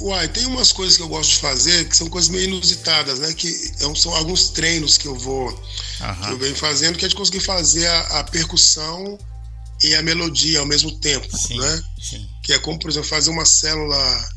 Uai, 0.01 0.29
tem 0.29 0.47
umas 0.47 0.73
coisas 0.73 0.97
que 0.97 1.03
eu 1.03 1.09
gosto 1.09 1.31
de 1.31 1.37
fazer 1.37 1.89
que 1.89 1.97
são 1.97 2.09
coisas 2.09 2.31
meio 2.31 2.45
inusitadas, 2.45 3.19
né? 3.19 3.33
Que 3.33 3.49
é 3.49 3.95
são 3.95 4.15
alguns 4.15 4.51
treinos 4.51 4.97
que 4.97 5.09
eu 5.09 5.17
vou 5.17 5.53
que 5.53 6.31
eu 6.31 6.39
venho 6.39 6.55
fazendo, 6.55 6.97
que 6.97 7.05
é 7.05 7.09
de 7.09 7.15
conseguir 7.17 7.41
fazer 7.41 7.87
a, 7.87 8.21
a 8.21 8.25
percussão 8.25 9.19
e 9.83 9.95
a 9.95 10.03
melodia 10.03 10.61
ao 10.61 10.67
mesmo 10.67 10.99
tempo, 11.01 11.37
Sim, 11.37 11.59
né? 11.59 11.83
sim. 12.01 12.29
Que 12.45 12.53
é 12.53 12.59
como, 12.59 12.79
por 12.79 12.91
exemplo, 12.91 13.09
fazer 13.09 13.31
uma 13.31 13.45
célula, 13.45 14.29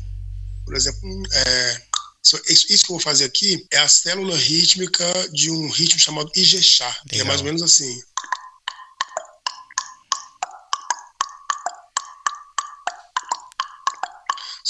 por 0.64 0.74
exemplo, 0.76 1.00
é, 1.32 1.82
Isso, 2.24 2.40
isso 2.46 2.84
que 2.84 2.92
eu 2.92 2.96
vou 2.96 3.00
fazer 3.00 3.24
aqui 3.24 3.66
é 3.72 3.78
a 3.78 3.88
célula 3.88 4.36
rítmica 4.36 5.04
de 5.32 5.50
um 5.50 5.68
ritmo 5.68 5.98
chamado 5.98 6.30
Ijexá, 6.36 6.94
que 7.08 7.20
é 7.20 7.24
mais 7.24 7.40
ou 7.40 7.46
menos 7.46 7.62
assim. 7.62 8.00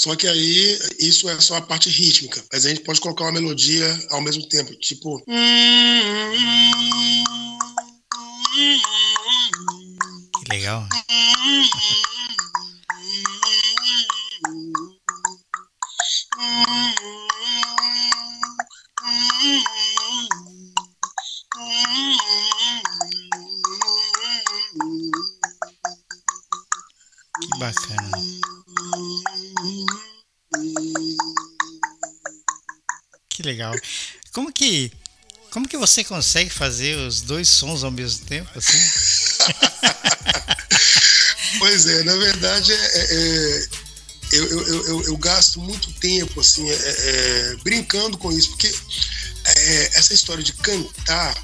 Só 0.03 0.17
que 0.17 0.27
aí, 0.27 0.77
isso 0.99 1.29
é 1.29 1.39
só 1.39 1.55
a 1.55 1.61
parte 1.61 1.89
rítmica. 1.89 2.43
Mas 2.51 2.65
a 2.65 2.69
gente 2.69 2.81
pode 2.81 2.99
colocar 2.99 3.23
uma 3.23 3.31
melodia 3.31 3.87
ao 4.09 4.21
mesmo 4.21 4.45
tempo, 4.49 4.75
tipo. 4.75 5.23
Que 5.23 5.33
legal. 10.49 10.85
Que 27.39 27.57
bacana. 27.57 28.12
Legal. 33.63 33.73
Como 34.31 34.51
que 34.51 34.91
como 35.49 35.67
que 35.67 35.77
você 35.77 36.03
consegue 36.03 36.49
fazer 36.49 36.97
os 36.97 37.21
dois 37.21 37.47
sons 37.47 37.83
ao 37.83 37.91
mesmo 37.91 38.25
tempo 38.25 38.49
assim? 38.57 38.79
pois 41.59 41.85
é, 41.85 42.03
na 42.03 42.15
verdade 42.15 42.73
é, 42.73 42.77
é, 42.77 43.67
eu, 44.31 44.49
eu, 44.49 44.87
eu, 44.87 45.03
eu, 45.03 45.17
gasto 45.17 45.59
muito 45.59 45.91
tempo 45.93 46.39
assim 46.39 46.67
é, 46.67 46.73
é 46.73 47.55
brincando 47.63 48.17
com 48.17 48.31
isso, 48.31 48.49
porque 48.49 48.73
é, 49.45 49.99
essa 49.99 50.15
história 50.15 50.43
de 50.43 50.53
cantar 50.53 51.35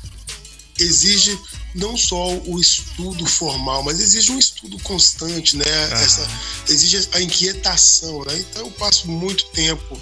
exige 0.79 1.39
não 1.75 1.95
só 1.95 2.33
o 2.33 2.59
estudo 2.59 3.27
formal, 3.27 3.83
mas 3.83 3.99
exige 3.99 4.31
um 4.31 4.39
estudo 4.39 4.79
constante, 4.79 5.55
né? 5.55 5.65
Essa, 5.91 6.27
exige 6.67 7.07
a 7.11 7.21
inquietação, 7.21 8.25
né? 8.25 8.39
Então 8.39 8.65
eu 8.65 8.71
passo 8.71 9.07
muito 9.07 9.45
tempo 9.51 10.01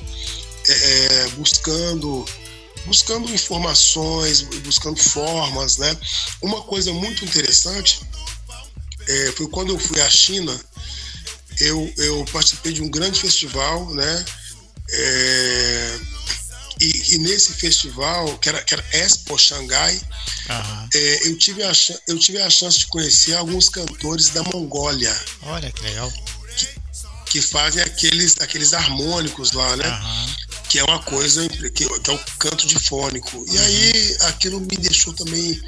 é, 0.67 1.27
buscando 1.37 2.25
buscando 2.85 3.29
informações, 3.33 4.43
buscando 4.63 4.97
formas, 4.97 5.77
né? 5.77 5.97
Uma 6.41 6.61
coisa 6.61 6.93
muito 6.93 7.25
interessante 7.25 7.99
é, 9.07 9.31
foi 9.33 9.47
quando 9.49 9.73
eu 9.73 9.79
fui 9.79 9.99
à 10.01 10.09
China, 10.09 10.57
eu, 11.59 11.93
eu 11.97 12.25
participei 12.31 12.73
de 12.73 12.81
um 12.81 12.89
grande 12.89 13.19
festival, 13.19 13.93
né? 13.93 14.25
É, 14.89 15.99
e, 16.79 17.15
e, 17.15 17.17
nesse 17.17 17.53
festival, 17.53 18.37
que 18.37 18.49
era, 18.49 18.61
que 18.61 18.73
era 18.73 18.85
Expo 18.93 19.37
Xangai, 19.37 19.95
uhum. 19.95 20.89
é, 20.93 21.27
eu, 21.27 21.37
tive 21.37 21.63
a, 21.63 21.71
eu 22.07 22.19
tive 22.19 22.41
a 22.41 22.49
chance 22.49 22.79
de 22.79 22.87
conhecer 22.87 23.35
alguns 23.35 23.67
cantores 23.67 24.29
da 24.29 24.43
Mongólia. 24.43 25.15
Olha 25.43 25.71
que 25.71 25.81
legal. 25.83 26.11
Que, 26.55 26.67
que 27.31 27.41
fazem 27.41 27.81
aqueles, 27.81 28.35
aqueles 28.39 28.73
harmônicos 28.73 29.53
lá, 29.53 29.75
né? 29.75 29.89
Uhum. 29.89 30.46
Que 30.69 30.79
é 30.79 30.83
uma 30.83 31.01
coisa, 31.01 31.47
que, 31.47 31.83
é 31.83 31.87
o 31.87 32.19
canto 32.39 32.67
difônico. 32.67 33.45
E 33.47 33.57
aí 33.57 34.17
aquilo 34.21 34.59
me 34.59 34.77
deixou 34.77 35.13
também 35.13 35.61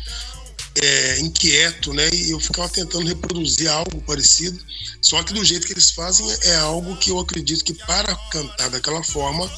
é, 0.81 1.19
inquieto, 1.19 1.93
né? 1.93 2.09
E 2.13 2.31
eu 2.31 2.39
ficava 2.39 2.69
tentando 2.69 3.07
reproduzir 3.07 3.69
algo 3.69 4.01
parecido. 4.01 4.59
Só 5.01 5.21
que 5.23 5.33
do 5.33 5.43
jeito 5.43 5.65
que 5.65 5.73
eles 5.73 5.91
fazem 5.91 6.27
é 6.43 6.55
algo 6.57 6.97
que 6.97 7.11
eu 7.11 7.19
acredito 7.19 7.63
que 7.63 7.73
para 7.73 8.15
cantar 8.31 8.69
daquela 8.69 9.03
forma 9.03 9.49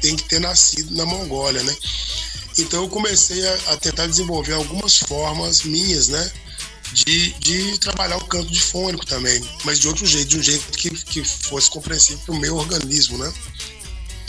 tem 0.00 0.16
que 0.16 0.24
ter 0.24 0.40
nascido 0.40 0.94
na 0.94 1.04
Mongólia, 1.04 1.62
né? 1.62 1.76
Então 2.58 2.82
eu 2.82 2.88
comecei 2.88 3.46
a, 3.46 3.54
a 3.72 3.76
tentar 3.76 4.06
desenvolver 4.06 4.54
algumas 4.54 4.96
formas 4.96 5.62
minhas, 5.62 6.08
né? 6.08 6.32
De, 6.92 7.32
de 7.34 7.78
trabalhar 7.78 8.16
o 8.16 8.24
canto 8.24 8.50
difônico 8.50 9.06
também, 9.06 9.40
mas 9.64 9.78
de 9.78 9.86
outro 9.86 10.04
jeito, 10.04 10.28
de 10.28 10.38
um 10.38 10.42
jeito 10.42 10.66
que, 10.76 10.90
que 10.90 11.24
fosse 11.24 11.70
compreensível 11.70 12.18
para 12.26 12.34
o 12.34 12.38
meu 12.40 12.56
organismo, 12.56 13.16
né? 13.16 13.32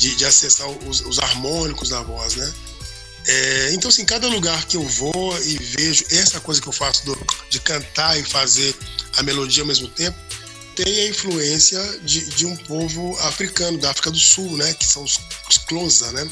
De, 0.01 0.15
de 0.15 0.25
acessar 0.25 0.67
os, 0.67 1.01
os 1.01 1.19
harmônicos 1.19 1.89
da 1.89 2.01
voz, 2.01 2.33
né? 2.35 2.53
É, 3.27 3.73
então, 3.73 3.87
assim, 3.87 4.03
cada 4.03 4.27
lugar 4.27 4.65
que 4.65 4.75
eu 4.75 4.87
vou 4.87 5.39
e 5.43 5.57
vejo 5.57 6.03
essa 6.09 6.39
coisa 6.39 6.59
que 6.59 6.67
eu 6.67 6.73
faço 6.73 7.05
do, 7.05 7.15
de 7.51 7.59
cantar 7.59 8.19
e 8.19 8.23
fazer 8.23 8.75
a 9.17 9.21
melodia 9.21 9.61
ao 9.61 9.67
mesmo 9.67 9.87
tempo, 9.89 10.17
tem 10.75 11.01
a 11.01 11.07
influência 11.07 11.99
de, 11.99 12.25
de 12.31 12.47
um 12.47 12.57
povo 12.57 13.15
africano, 13.19 13.77
da 13.77 13.91
África 13.91 14.09
do 14.09 14.17
Sul, 14.17 14.57
né? 14.57 14.73
Que 14.73 14.85
são 14.85 15.03
os, 15.03 15.19
os 15.47 15.61
Xhosa, 15.69 16.11
né? 16.13 16.27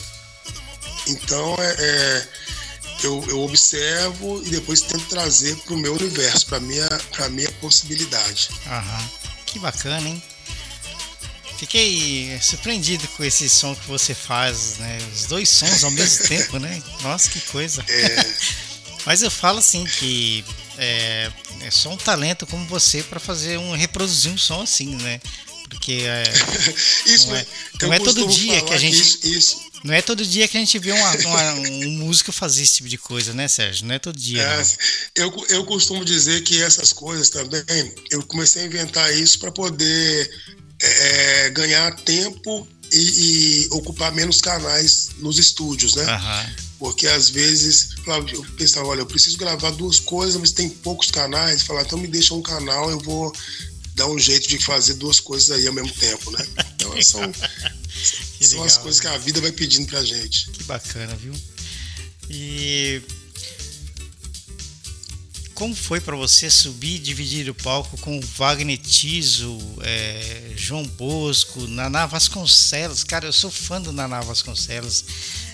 Então, 1.08 1.56
é, 1.60 1.76
é, 1.78 2.28
eu, 3.04 3.24
eu 3.28 3.42
observo 3.42 4.42
e 4.48 4.50
depois 4.50 4.82
tento 4.82 5.06
trazer 5.10 5.56
para 5.58 5.76
o 5.76 5.78
meu 5.78 5.94
universo, 5.94 6.48
para 6.48 6.60
minha, 6.60 6.90
para 7.12 7.30
minha 7.30 7.52
possibilidade. 7.62 8.50
Aham. 8.66 9.10
Que 9.46 9.60
bacana, 9.60 10.10
hein? 10.10 10.24
Fiquei 11.60 12.40
surpreendido 12.42 13.06
com 13.10 13.24
esse 13.26 13.50
som 13.50 13.76
que 13.76 13.86
você 13.86 14.16
faz, 14.16 14.78
né? 14.78 14.98
Os 15.14 15.26
dois 15.26 15.50
sons 15.50 15.84
ao 15.84 15.92
mesmo 15.92 16.24
tempo, 16.30 16.58
né? 16.58 16.82
Nossa, 17.02 17.30
que 17.30 17.42
coisa. 17.42 17.84
É... 17.86 18.26
Mas 19.06 19.22
eu 19.22 19.30
falo 19.30 19.60
assim 19.60 19.84
que 19.84 20.46
é, 20.78 21.30
é 21.60 21.70
só 21.70 21.90
um 21.90 21.98
talento 21.98 22.48
como 22.48 22.66
você 22.66 23.04
para 23.04 23.20
fazer 23.20 23.58
um 23.58 23.76
reproduzir 23.76 24.32
um 24.32 24.38
som 24.38 24.62
assim, 24.62 24.96
né? 24.96 25.20
Porque 25.68 26.04
é, 26.06 26.24
isso 27.06 27.28
não 27.28 27.36
é, 27.36 27.46
não 27.82 27.94
é 27.94 28.00
todo 28.00 28.26
dia 28.28 28.62
que 28.62 28.74
a 28.74 28.78
gente 28.78 29.02
isso, 29.02 29.20
isso. 29.28 29.58
não 29.84 29.94
é 29.94 30.02
todo 30.02 30.26
dia 30.26 30.48
que 30.48 30.56
a 30.56 30.60
gente 30.62 30.80
vê 30.80 30.94
uma, 30.94 31.16
uma, 31.18 31.54
um 31.54 31.92
músico 31.92 32.32
fazer 32.32 32.64
esse 32.64 32.76
tipo 32.76 32.88
de 32.88 32.98
coisa, 32.98 33.34
né, 33.34 33.50
Sérgio? 33.50 33.86
Não 33.86 33.96
é 33.96 34.00
todo 34.00 34.18
dia. 34.18 34.42
É, 34.42 34.64
eu, 35.24 35.46
eu 35.50 35.66
costumo 35.66 36.06
dizer 36.06 36.42
que 36.42 36.62
essas 36.64 36.94
coisas 36.94 37.30
também 37.30 37.94
eu 38.10 38.24
comecei 38.24 38.64
a 38.64 38.66
inventar 38.66 39.14
isso 39.14 39.40
para 39.40 39.52
poder 39.52 40.32
é, 40.82 41.50
ganhar 41.50 41.96
tempo 41.98 42.68
e, 42.92 42.98
e, 42.98 43.68
ocupar 43.72 44.12
menos 44.12 44.42
canais 44.42 45.10
nos 45.18 45.38
estúdios, 45.38 45.96
né? 45.96 46.06
Uhum. 46.06 46.54
Porque 46.80 47.08
às 47.08 47.30
vezes 47.30 47.96
eu 48.08 48.44
pensava, 48.58 48.88
olha, 48.88 49.02
eu 49.02 49.06
preciso 49.06 49.38
gravar 49.38 49.72
duas 49.72 50.00
coisas, 50.00 50.40
mas 50.40 50.52
tem 50.52 50.70
poucos 50.70 51.12
canais. 51.12 51.62
Falar, 51.62 51.82
então 51.82 52.00
me 52.00 52.08
deixa 52.08 52.34
um 52.34 52.42
canal, 52.42 52.90
eu 52.90 53.00
vou 53.00 53.34
dar 53.96 54.08
um 54.08 54.18
jeito 54.18 54.48
de 54.48 54.58
fazer 54.64 54.94
duas 54.94 55.20
coisas 55.20 55.52
aí 55.52 55.68
ao 55.68 55.74
mesmo 55.74 55.92
tempo, 55.92 56.32
né? 56.32 56.48
Então 56.76 56.90
são, 57.04 57.22
são 57.22 58.50
legal, 58.52 58.66
as 58.66 58.78
coisas 58.78 59.02
que 59.02 59.08
a 59.08 59.18
vida 59.18 59.42
vai 59.42 59.52
pedindo 59.52 59.88
pra 59.88 60.04
gente. 60.04 60.50
Que 60.52 60.64
bacana, 60.64 61.14
viu? 61.16 61.34
E 62.30 63.02
como 65.60 65.76
foi 65.76 66.00
para 66.00 66.16
você 66.16 66.50
subir 66.50 66.96
e 66.96 67.00
dividir 67.00 67.50
o 67.50 67.54
palco 67.54 67.98
com 67.98 68.18
Wagner 68.38 68.78
Tiso, 68.78 69.60
é, 69.82 70.54
João 70.56 70.86
Bosco, 70.86 71.68
Naná 71.68 72.06
Vasconcelos? 72.06 73.04
Cara, 73.04 73.26
eu 73.26 73.34
sou 73.34 73.52
fã 73.52 73.82
do 73.82 73.92
Naná 73.92 74.22
Vasconcelos. 74.22 75.04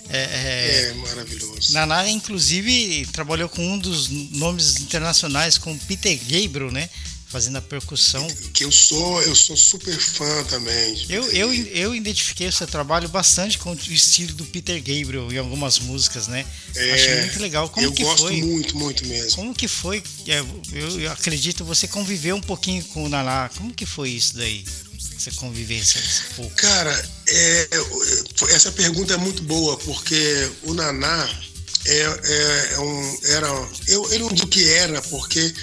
É, 0.07 0.17
é, 0.17 0.89
é, 0.89 0.93
maravilhoso. 0.93 1.73
Naná, 1.73 2.07
inclusive, 2.07 3.07
trabalhou 3.11 3.49
com 3.49 3.67
um 3.67 3.79
dos 3.79 4.07
nomes 4.07 4.77
internacionais, 4.79 5.57
com 5.57 5.75
Peter 5.75 6.15
Gabriel, 6.19 6.71
né? 6.71 6.87
Fazendo 7.35 7.57
a 7.57 7.61
percussão. 7.61 8.25
Que 8.53 8.63
eu 8.63 8.71
sou, 8.71 9.21
eu 9.23 9.35
sou 9.35 9.57
super 9.57 9.99
fã 9.99 10.41
também. 10.45 11.05
Eu, 11.09 11.29
eu, 11.33 11.53
eu 11.53 11.93
identifiquei 11.93 12.47
o 12.47 12.51
seu 12.51 12.65
trabalho 12.65 13.09
bastante 13.09 13.57
com 13.57 13.73
o 13.73 13.77
estilo 13.89 14.33
do 14.35 14.45
Peter 14.45 14.77
Gabriel 14.77 15.29
em 15.29 15.37
algumas 15.37 15.77
músicas, 15.79 16.29
né? 16.29 16.45
É, 16.73 16.93
Achei 16.93 17.19
muito 17.23 17.41
legal. 17.41 17.67
Como 17.67 17.85
eu 17.85 17.91
que 17.91 18.03
gosto 18.03 18.27
foi? 18.27 18.41
muito, 18.41 18.77
muito 18.77 19.05
mesmo. 19.05 19.35
Como 19.35 19.53
que 19.53 19.67
foi? 19.67 20.01
É, 20.25 20.39
eu, 20.71 21.11
acredito 21.11 21.65
você 21.65 21.89
conviveu 21.89 22.37
um 22.37 22.41
pouquinho 22.41 22.81
com 22.85 23.03
o 23.03 23.09
Naná. 23.09 23.49
Como 23.57 23.73
que 23.73 23.85
foi 23.85 24.11
isso 24.11 24.37
daí? 24.37 24.63
Essa 25.17 25.31
convivência 25.31 25.99
um 26.31 26.35
pouco. 26.35 26.55
Cara, 26.55 27.09
é, 27.27 27.69
essa 28.51 28.71
pergunta 28.71 29.13
é 29.13 29.17
muito 29.17 29.43
boa, 29.43 29.77
porque 29.79 30.49
o 30.63 30.73
Naná 30.73 31.29
é, 31.85 31.99
é, 31.99 32.73
é 32.75 32.79
um, 32.79 33.19
era. 33.25 33.47
Eu, 33.89 34.09
eu 34.13 34.19
não 34.19 34.29
digo 34.29 34.47
que 34.47 34.69
era, 34.69 35.01
porque 35.01 35.53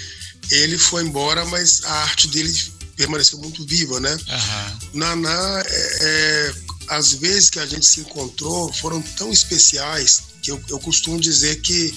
ele 0.51 0.77
foi 0.77 1.03
embora, 1.03 1.45
mas 1.45 1.83
a 1.83 1.93
arte 2.03 2.27
dele 2.27 2.53
permaneceu 2.95 3.39
muito 3.39 3.65
viva, 3.65 3.99
né? 3.99 4.13
Uhum. 4.13 4.99
Naná, 4.99 5.63
é, 5.65 5.97
é, 6.01 6.53
as 6.89 7.13
vezes 7.13 7.49
que 7.49 7.59
a 7.59 7.65
gente 7.65 7.85
se 7.85 8.01
encontrou 8.01 8.71
foram 8.73 9.01
tão 9.01 9.31
especiais 9.31 10.23
que 10.41 10.51
eu, 10.51 10.61
eu 10.69 10.79
costumo 10.79 11.19
dizer 11.19 11.61
que 11.61 11.93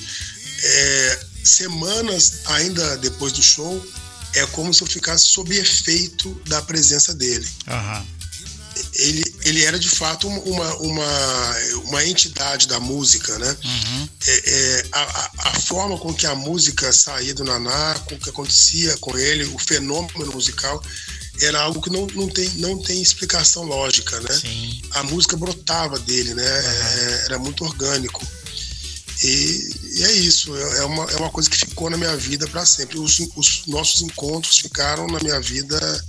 é, 0.63 1.27
semanas 1.45 2.41
ainda 2.47 2.97
depois 2.99 3.33
do 3.33 3.43
show 3.43 3.87
é 4.35 4.47
como 4.47 4.73
se 4.73 4.83
eu 4.83 4.87
ficasse 4.87 5.27
sob 5.29 5.57
efeito 5.57 6.41
da 6.47 6.61
presença 6.63 7.15
dele. 7.15 7.49
Uhum. 7.67 8.07
Ele, 8.95 9.35
ele 9.45 9.65
era 9.65 9.79
de 9.79 9.89
fato 9.89 10.29
uma, 10.29 10.77
uma, 10.77 11.57
uma 11.85 12.05
entidade 12.05 12.67
da 12.67 12.79
música, 12.79 13.39
né? 13.39 13.57
Uhum. 13.65 14.09
É, 14.27 14.51
é, 14.51 14.87
a, 14.93 15.31
a, 15.51 15.61
forma 15.61 15.99
com 15.99 16.13
que 16.13 16.27
a 16.27 16.35
música 16.35 16.93
saía 16.93 17.35
do 17.35 17.45
Naná, 17.45 17.95
com 18.07 18.15
o 18.15 18.19
que 18.19 18.31
acontecia 18.31 18.97
com 18.99 19.17
ele, 19.17 19.45
o 19.45 19.59
fenômeno 19.59 20.33
musical, 20.33 20.83
era 21.41 21.61
algo 21.61 21.81
que 21.81 21.91
não, 21.91 22.07
não, 22.15 22.29
tem, 22.29 22.49
não 22.57 22.79
tem 22.83 23.01
explicação 23.01 23.63
lógica, 23.65 24.21
né? 24.21 24.33
Sim. 24.33 24.83
A 24.93 25.03
música 25.05 25.37
brotava 25.37 25.99
dele, 25.99 26.35
né? 26.35 26.43
Uhum. 26.43 26.69
É, 26.69 27.25
era 27.27 27.39
muito 27.39 27.65
orgânico. 27.65 28.27
E, 29.23 29.71
e, 29.95 30.05
é 30.05 30.13
isso, 30.13 30.55
é, 30.55 30.79
é 30.79 30.85
uma, 30.85 31.05
é 31.05 31.17
uma 31.17 31.31
coisa 31.31 31.49
que 31.49 31.57
ficou 31.57 31.89
na 31.89 31.97
minha 31.97 32.17
vida 32.17 32.47
para 32.49 32.67
sempre. 32.67 32.99
Os, 32.99 33.19
os 33.35 33.67
nossos 33.67 34.03
encontros 34.03 34.59
ficaram 34.59 35.07
na 35.07 35.19
minha 35.21 35.41
vida 35.41 36.05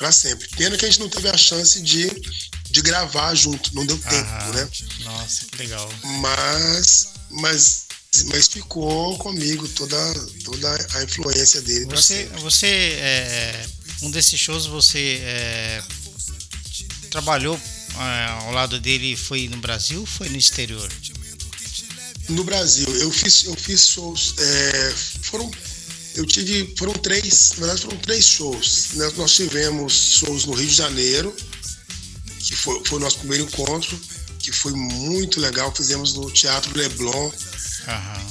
para 0.00 0.10
sempre. 0.10 0.48
Pena 0.56 0.78
que 0.78 0.86
a 0.86 0.88
gente 0.88 0.98
não 0.98 1.10
teve 1.10 1.28
a 1.28 1.36
chance 1.36 1.82
de, 1.82 2.08
de 2.70 2.80
gravar 2.80 3.34
junto, 3.34 3.74
não 3.74 3.84
deu 3.84 3.98
tempo, 3.98 4.30
Aham. 4.30 4.52
né? 4.52 4.68
Nossa, 5.04 5.44
que 5.44 5.58
legal. 5.58 5.92
Mas, 6.02 7.08
mas, 7.28 7.86
mas 8.24 8.48
ficou 8.48 9.18
comigo 9.18 9.68
toda, 9.68 9.96
toda 10.42 10.88
a 10.94 11.02
influência 11.04 11.60
dele 11.60 11.84
Você, 11.84 12.24
você 12.40 12.66
é, 12.66 13.66
um 14.00 14.10
desses 14.10 14.40
shows 14.40 14.64
você 14.64 15.20
é, 15.22 15.82
trabalhou 17.10 17.60
é, 17.94 18.24
ao 18.46 18.52
lado 18.52 18.80
dele 18.80 19.14
foi 19.16 19.48
no 19.48 19.58
Brasil 19.58 20.00
ou 20.00 20.06
foi 20.06 20.30
no 20.30 20.38
exterior? 20.38 20.90
No 22.30 22.42
Brasil, 22.42 22.88
eu 22.96 23.10
fiz, 23.10 23.44
eu 23.44 23.54
fiz 23.54 23.88
shows. 23.88 24.34
é, 24.38 24.94
foram. 25.24 25.50
Eu 26.14 26.26
tive. 26.26 26.74
Foram 26.76 26.92
três. 26.94 27.50
Na 27.56 27.66
verdade, 27.66 27.82
foram 27.82 27.96
três 27.98 28.24
shows. 28.24 28.88
né? 28.94 29.10
Nós 29.16 29.32
tivemos 29.34 29.92
shows 29.92 30.44
no 30.44 30.54
Rio 30.54 30.66
de 30.68 30.74
Janeiro, 30.74 31.34
que 32.40 32.56
foi, 32.56 32.82
foi 32.84 32.98
o 32.98 33.00
nosso 33.00 33.18
primeiro 33.18 33.44
encontro, 33.44 33.98
que 34.38 34.50
foi 34.52 34.72
muito 34.72 35.38
legal. 35.40 35.72
Fizemos 35.74 36.14
no 36.14 36.30
Teatro 36.30 36.76
Leblon. 36.76 37.30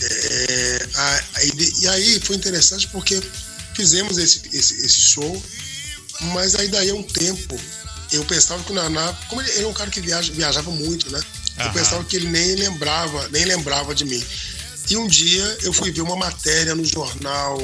É, 0.02 0.88
a- 0.96 1.24
a 1.36 1.44
ide- 1.46 1.74
e 1.80 1.88
aí 1.88 2.20
foi 2.20 2.36
interessante 2.36 2.88
porque 2.90 3.22
fizemos 3.76 4.18
esse, 4.18 4.42
esse, 4.54 4.74
esse 4.86 5.00
show, 5.00 5.44
mas 6.34 6.56
aí 6.56 6.68
daí 6.68 6.90
a 6.90 6.96
um 6.96 7.04
tempo 7.04 7.60
eu 8.12 8.24
pensava 8.26 8.64
que 8.64 8.72
o 8.72 8.76
Naná, 8.76 9.12
como 9.28 9.42
ele, 9.42 9.52
ele 9.52 9.64
é 9.64 9.68
um 9.68 9.74
cara 9.74 9.90
que 9.90 10.02
viaja, 10.02 10.32
viajava 10.34 10.72
muito, 10.72 11.10
né? 11.12 11.20
Eu 11.58 11.64
Aham. 11.66 11.74
pensava 11.74 12.04
que 12.06 12.16
ele 12.16 12.30
nem 12.30 12.56
lembrava, 12.56 13.28
nem 13.30 13.46
lembrava 13.46 13.94
de 13.94 14.06
mim. 14.06 14.24
E 14.90 14.98
um 14.98 15.08
dia 15.08 15.58
eu 15.62 15.74
fui 15.74 15.92
ver 15.92 16.02
uma 16.02 16.16
matéria 16.16 16.76
no 16.76 16.86
jornal 16.86 17.58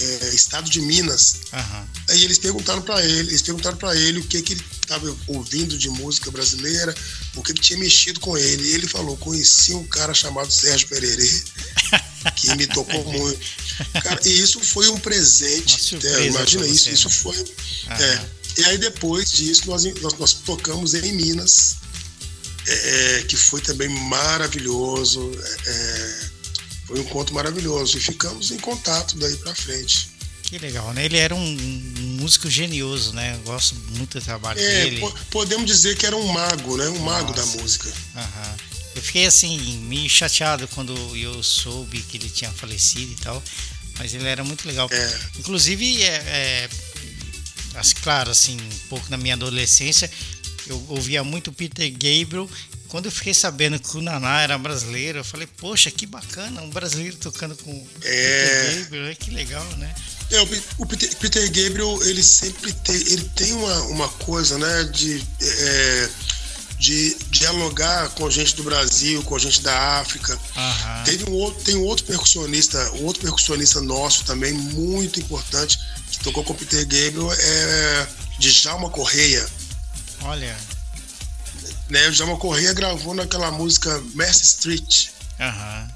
é, 0.00 0.34
Estado 0.34 0.68
de 0.68 0.80
Minas. 0.80 1.36
Aham. 1.52 1.88
Aí 2.10 2.22
eles 2.24 2.38
perguntaram 2.38 2.82
para 2.82 3.04
ele, 3.04 3.30
eles 3.30 3.42
perguntaram 3.42 3.76
para 3.76 3.96
ele 3.96 4.20
o 4.20 4.24
que 4.24 4.42
que 4.42 4.52
ele 4.52 4.64
estava 4.82 5.16
ouvindo 5.26 5.76
de 5.76 5.88
música 5.88 6.30
brasileira, 6.30 6.94
o 7.34 7.42
que 7.42 7.52
que 7.54 7.60
tinha 7.60 7.78
mexido 7.78 8.20
com 8.20 8.36
ele. 8.36 8.68
E 8.68 8.74
ele 8.74 8.86
falou: 8.86 9.16
"Conheci 9.16 9.74
um 9.74 9.86
cara 9.86 10.14
chamado 10.14 10.50
Sérgio 10.52 10.88
Pererê, 10.88 11.42
que 12.36 12.54
me 12.56 12.66
tocou 12.66 13.04
muito". 13.04 13.40
Cara, 14.02 14.20
e 14.24 14.40
isso 14.40 14.60
foi 14.60 14.88
um 14.88 14.98
presente. 14.98 15.72
Uma 15.72 15.78
surpresa 15.78 16.20
é, 16.20 16.26
imagina 16.26 16.66
isso, 16.66 16.84
você, 16.84 16.90
isso 16.92 17.08
né? 17.08 17.14
foi. 17.14 17.44
É. 17.90 18.36
E 18.58 18.64
aí 18.64 18.78
depois 18.78 19.30
disso 19.32 19.62
nós, 19.66 19.84
nós, 20.00 20.14
nós 20.18 20.32
tocamos 20.32 20.94
em 20.94 21.12
Minas, 21.12 21.76
é, 22.66 23.22
que 23.28 23.36
foi 23.36 23.60
também 23.60 23.88
maravilhoso. 23.88 25.30
é, 25.66 26.20
foi 26.86 27.00
um 27.00 27.02
encontro 27.02 27.34
maravilhoso 27.34 27.98
e 27.98 28.00
ficamos 28.00 28.50
em 28.50 28.58
contato 28.58 29.16
daí 29.18 29.36
para 29.38 29.54
frente. 29.54 30.10
Que 30.42 30.58
legal, 30.58 30.92
né? 30.94 31.04
Ele 31.04 31.16
era 31.16 31.34
um, 31.34 31.40
um 31.40 32.16
músico 32.20 32.48
genioso, 32.48 33.12
né? 33.12 33.34
Eu 33.34 33.40
gosto 33.40 33.74
muito 33.96 34.18
do 34.20 34.24
trabalho 34.24 34.60
É, 34.60 34.84
dele. 34.84 35.00
po- 35.00 35.12
podemos 35.30 35.66
dizer 35.66 35.96
que 35.96 36.06
era 36.06 36.16
um 36.16 36.26
mago, 36.28 36.76
né? 36.76 36.88
Um 36.88 37.00
mago 37.00 37.32
da 37.32 37.44
Nossa. 37.44 37.58
música. 37.60 37.92
Aham. 38.14 38.56
Eu 38.94 39.02
fiquei 39.02 39.26
assim, 39.26 39.58
meio 39.88 40.08
chateado 40.08 40.68
quando 40.68 40.94
eu 41.16 41.42
soube 41.42 42.00
que 42.02 42.16
ele 42.16 42.30
tinha 42.30 42.50
falecido 42.52 43.12
e 43.12 43.16
tal. 43.16 43.42
Mas 43.98 44.14
ele 44.14 44.26
era 44.28 44.44
muito 44.44 44.66
legal. 44.68 44.88
É. 44.92 45.20
Inclusive, 45.38 46.02
é, 46.04 46.08
é, 46.14 46.68
claro, 48.02 48.30
assim, 48.30 48.56
um 48.56 48.78
pouco 48.88 49.06
na 49.10 49.16
minha 49.16 49.34
adolescência, 49.34 50.08
eu 50.68 50.84
ouvia 50.88 51.22
muito 51.24 51.52
Peter 51.52 51.90
Gabriel. 51.90 52.48
Quando 52.88 53.06
eu 53.06 53.10
fiquei 53.12 53.34
sabendo 53.34 53.78
que 53.80 53.96
o 53.96 54.00
Naná 54.02 54.40
era 54.42 54.56
brasileiro, 54.56 55.18
eu 55.18 55.24
falei, 55.24 55.46
poxa, 55.46 55.90
que 55.90 56.06
bacana, 56.06 56.62
um 56.62 56.70
brasileiro 56.70 57.16
tocando 57.16 57.56
com 57.56 57.86
É. 58.02 58.64
Peter 58.68 58.82
Gabriel, 58.84 59.04
né? 59.06 59.14
que 59.14 59.30
legal, 59.30 59.64
né? 59.76 59.94
É, 60.30 60.40
o 60.40 60.46
Pe- 60.46 60.62
o 60.78 60.86
Peter, 60.86 61.16
Peter 61.16 61.44
Gabriel, 61.50 61.98
ele 62.04 62.22
sempre 62.22 62.72
tem, 62.72 62.94
ele 62.94 63.30
tem 63.34 63.52
uma, 63.52 63.82
uma 63.84 64.08
coisa, 64.08 64.56
né, 64.58 64.84
de, 64.84 65.22
é, 65.40 66.08
de 66.78 67.16
dialogar 67.30 68.08
com 68.10 68.28
gente 68.30 68.54
do 68.56 68.62
Brasil, 68.64 69.22
com 69.22 69.38
gente 69.38 69.60
da 69.62 69.98
África. 70.00 70.36
Aham. 70.56 71.04
Teve 71.04 71.30
um 71.30 71.32
outro, 71.32 71.62
tem 71.64 71.76
um 71.76 71.82
outro 71.84 72.04
percussionista, 72.04 72.78
um 72.94 73.04
outro 73.04 73.22
percussionista 73.22 73.80
nosso 73.80 74.24
também, 74.24 74.52
muito 74.52 75.20
importante, 75.20 75.78
que 76.10 76.18
tocou 76.20 76.42
com 76.44 76.52
o 76.52 76.56
Peter 76.56 76.80
Gabriel, 76.82 77.32
é 77.32 78.06
Djalma 78.38 78.90
Correia. 78.90 79.46
Olha, 80.22 80.56
Né? 81.88 82.08
O 82.08 82.12
Djalma 82.12 82.36
Correia 82.36 82.72
gravou 82.72 83.14
naquela 83.14 83.50
música 83.50 83.98
Mercy 84.14 84.42
Street. 84.44 85.08
aham. 85.38 85.88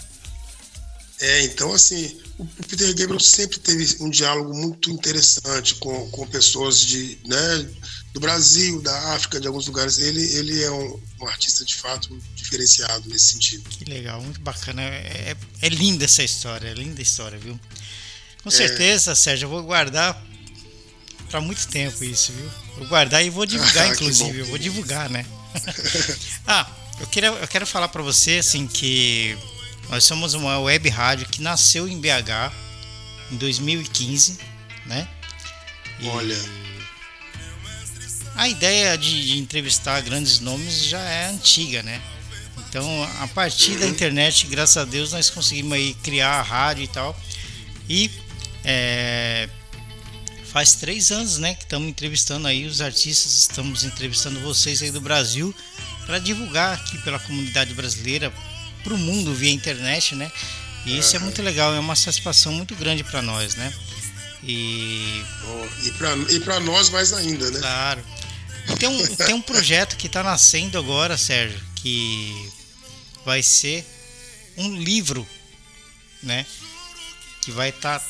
É, 1.22 1.42
então 1.44 1.70
assim, 1.74 2.18
o 2.38 2.46
Peter 2.46 2.88
Gabriel 2.94 3.20
sempre 3.20 3.59
teve 3.59 3.96
um 4.00 4.09
diálogo 4.09 4.54
muito 4.56 4.90
interessante 4.90 5.74
com, 5.74 6.09
com 6.11 6.26
pessoas 6.26 6.80
de, 6.80 7.18
né, 7.26 7.68
do 8.14 8.20
Brasil, 8.20 8.80
da 8.80 9.14
África, 9.14 9.38
de 9.38 9.46
alguns 9.46 9.66
lugares. 9.66 9.98
Ele, 9.98 10.22
ele 10.37 10.62
é 10.62 10.70
um, 10.70 11.02
um 11.20 11.28
artista 11.28 11.62
de 11.62 11.74
fato 11.74 12.18
diferenciado 12.35 13.06
nesse 13.11 13.33
sentido. 13.33 13.68
Que 13.68 13.85
legal, 13.85 14.22
muito 14.22 14.40
bacana. 14.40 14.80
É, 14.80 15.37
é 15.61 15.68
linda 15.68 16.06
essa 16.06 16.22
história, 16.22 16.68
é 16.68 16.72
linda 16.72 17.00
a 17.00 17.02
história, 17.02 17.38
viu? 17.38 17.52
É. 17.54 18.42
Com 18.42 18.50
certeza, 18.50 19.14
Sérgio, 19.14 19.44
eu 19.44 19.50
vou 19.50 19.62
guardar 19.62 20.24
para 21.28 21.42
muito 21.42 21.68
tempo 21.68 22.02
isso, 22.02 22.33
viu? 22.33 22.50
Vou 22.80 22.88
guardar 22.88 23.22
e 23.22 23.28
vou 23.28 23.44
divulgar, 23.44 23.84
Ah, 23.88 23.92
inclusive. 23.92 24.38
Eu 24.38 24.46
vou 24.46 24.58
divulgar, 24.58 25.10
né? 25.10 25.26
ah, 26.48 26.66
eu, 26.98 27.06
queria, 27.06 27.28
eu 27.28 27.46
quero 27.46 27.66
falar 27.66 27.88
para 27.88 28.02
você, 28.02 28.38
assim, 28.38 28.66
que 28.66 29.36
nós 29.90 30.02
somos 30.02 30.32
uma 30.32 30.58
web 30.58 30.88
rádio 30.88 31.28
que 31.28 31.42
nasceu 31.42 31.86
em 31.86 32.00
BH 32.00 32.50
em 33.30 33.36
2015, 33.36 34.38
né? 34.86 35.06
E 36.00 36.08
Olha. 36.08 36.36
A 38.34 38.48
ideia 38.48 38.96
de, 38.96 39.26
de 39.26 39.38
entrevistar 39.38 40.00
grandes 40.00 40.40
nomes 40.40 40.84
já 40.84 41.00
é 41.00 41.28
antiga, 41.28 41.82
né? 41.82 42.00
Então, 42.66 43.04
a 43.20 43.28
partir 43.28 43.76
da 43.76 43.86
internet, 43.86 44.46
graças 44.46 44.78
a 44.78 44.86
Deus, 44.86 45.12
nós 45.12 45.28
conseguimos 45.28 45.74
aí 45.74 45.92
criar 46.02 46.38
a 46.38 46.42
rádio 46.42 46.84
e 46.84 46.88
tal. 46.88 47.20
E 47.86 48.10
é, 48.64 49.50
faz 50.52 50.74
três 50.74 51.10
anos, 51.10 51.38
né, 51.38 51.54
que 51.54 51.62
estamos 51.62 51.88
entrevistando 51.88 52.46
aí 52.46 52.66
os 52.66 52.80
artistas, 52.80 53.38
estamos 53.38 53.84
entrevistando 53.84 54.40
vocês 54.40 54.82
aí 54.82 54.90
do 54.90 55.00
Brasil 55.00 55.54
para 56.06 56.18
divulgar 56.18 56.74
aqui 56.74 56.98
pela 56.98 57.18
comunidade 57.20 57.72
brasileira 57.72 58.32
para 58.82 58.94
o 58.94 58.98
mundo 58.98 59.34
via 59.34 59.52
internet, 59.52 60.14
né? 60.14 60.30
E 60.86 60.98
isso 60.98 61.14
é 61.14 61.18
muito 61.18 61.42
legal, 61.42 61.74
é 61.74 61.78
uma 61.78 61.94
satisfação 61.94 62.52
muito 62.52 62.74
grande 62.74 63.04
para 63.04 63.22
nós, 63.22 63.54
né? 63.54 63.72
E 64.42 65.22
Ó, 65.44 65.66
E 66.30 66.40
para 66.40 66.60
nós 66.60 66.88
mais 66.90 67.12
ainda, 67.12 67.50
né? 67.50 67.60
Claro. 67.60 68.02
Tem 68.78 68.88
um, 68.88 69.16
tem 69.16 69.34
um 69.34 69.42
projeto 69.42 69.96
que 69.96 70.06
está 70.06 70.22
nascendo 70.22 70.78
agora, 70.78 71.16
Sérgio, 71.18 71.60
que 71.76 72.50
vai 73.24 73.42
ser 73.42 73.84
um 74.56 74.76
livro, 74.76 75.26
né? 76.22 76.46
Que 77.42 77.50
vai 77.50 77.68
estar 77.68 78.02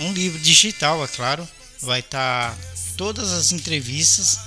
um 0.00 0.12
livro 0.12 0.38
digital, 0.40 1.02
é 1.04 1.08
claro. 1.08 1.48
Vai 1.84 2.00
estar 2.00 2.56
todas 2.96 3.30
as 3.32 3.52
entrevistas, 3.52 4.38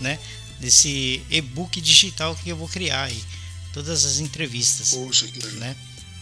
né? 0.00 0.18
Desse 0.60 1.22
e-book 1.30 1.80
digital 1.80 2.34
que 2.36 2.48
eu 2.50 2.56
vou 2.56 2.68
criar 2.68 3.04
aí. 3.04 3.24
Todas 3.72 4.04
as 4.04 4.18
entrevistas 4.18 4.90
Poxa, 4.90 5.26
né? 5.54 5.76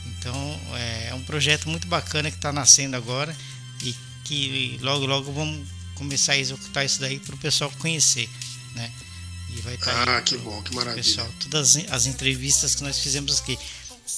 Então 0.06 0.60
é 0.74 1.08
é 1.10 1.14
um 1.14 1.22
projeto 1.24 1.68
muito 1.68 1.86
bacana 1.86 2.30
que 2.30 2.36
está 2.36 2.52
nascendo 2.52 2.96
agora 2.96 3.36
e 3.82 3.94
que 4.24 4.78
logo 4.80 5.04
logo 5.06 5.30
vamos 5.32 5.68
começar 5.94 6.32
a 6.32 6.38
executar 6.38 6.84
isso 6.86 6.98
daí 7.00 7.18
para 7.18 7.34
o 7.34 7.38
pessoal 7.38 7.70
conhecer, 7.78 8.28
né? 8.74 8.90
E 9.54 9.60
vai 9.60 9.74
estar 9.74 10.08
Ah, 10.08 10.22
que 10.22 10.36
bom, 10.38 10.62
que 10.62 10.74
maravilha. 10.74 11.02
pessoal 11.04 11.28
todas 11.40 11.76
as- 11.76 11.90
as 11.92 12.06
entrevistas 12.06 12.74
que 12.74 12.82
nós 12.82 12.98
fizemos 12.98 13.38
aqui 13.40 13.58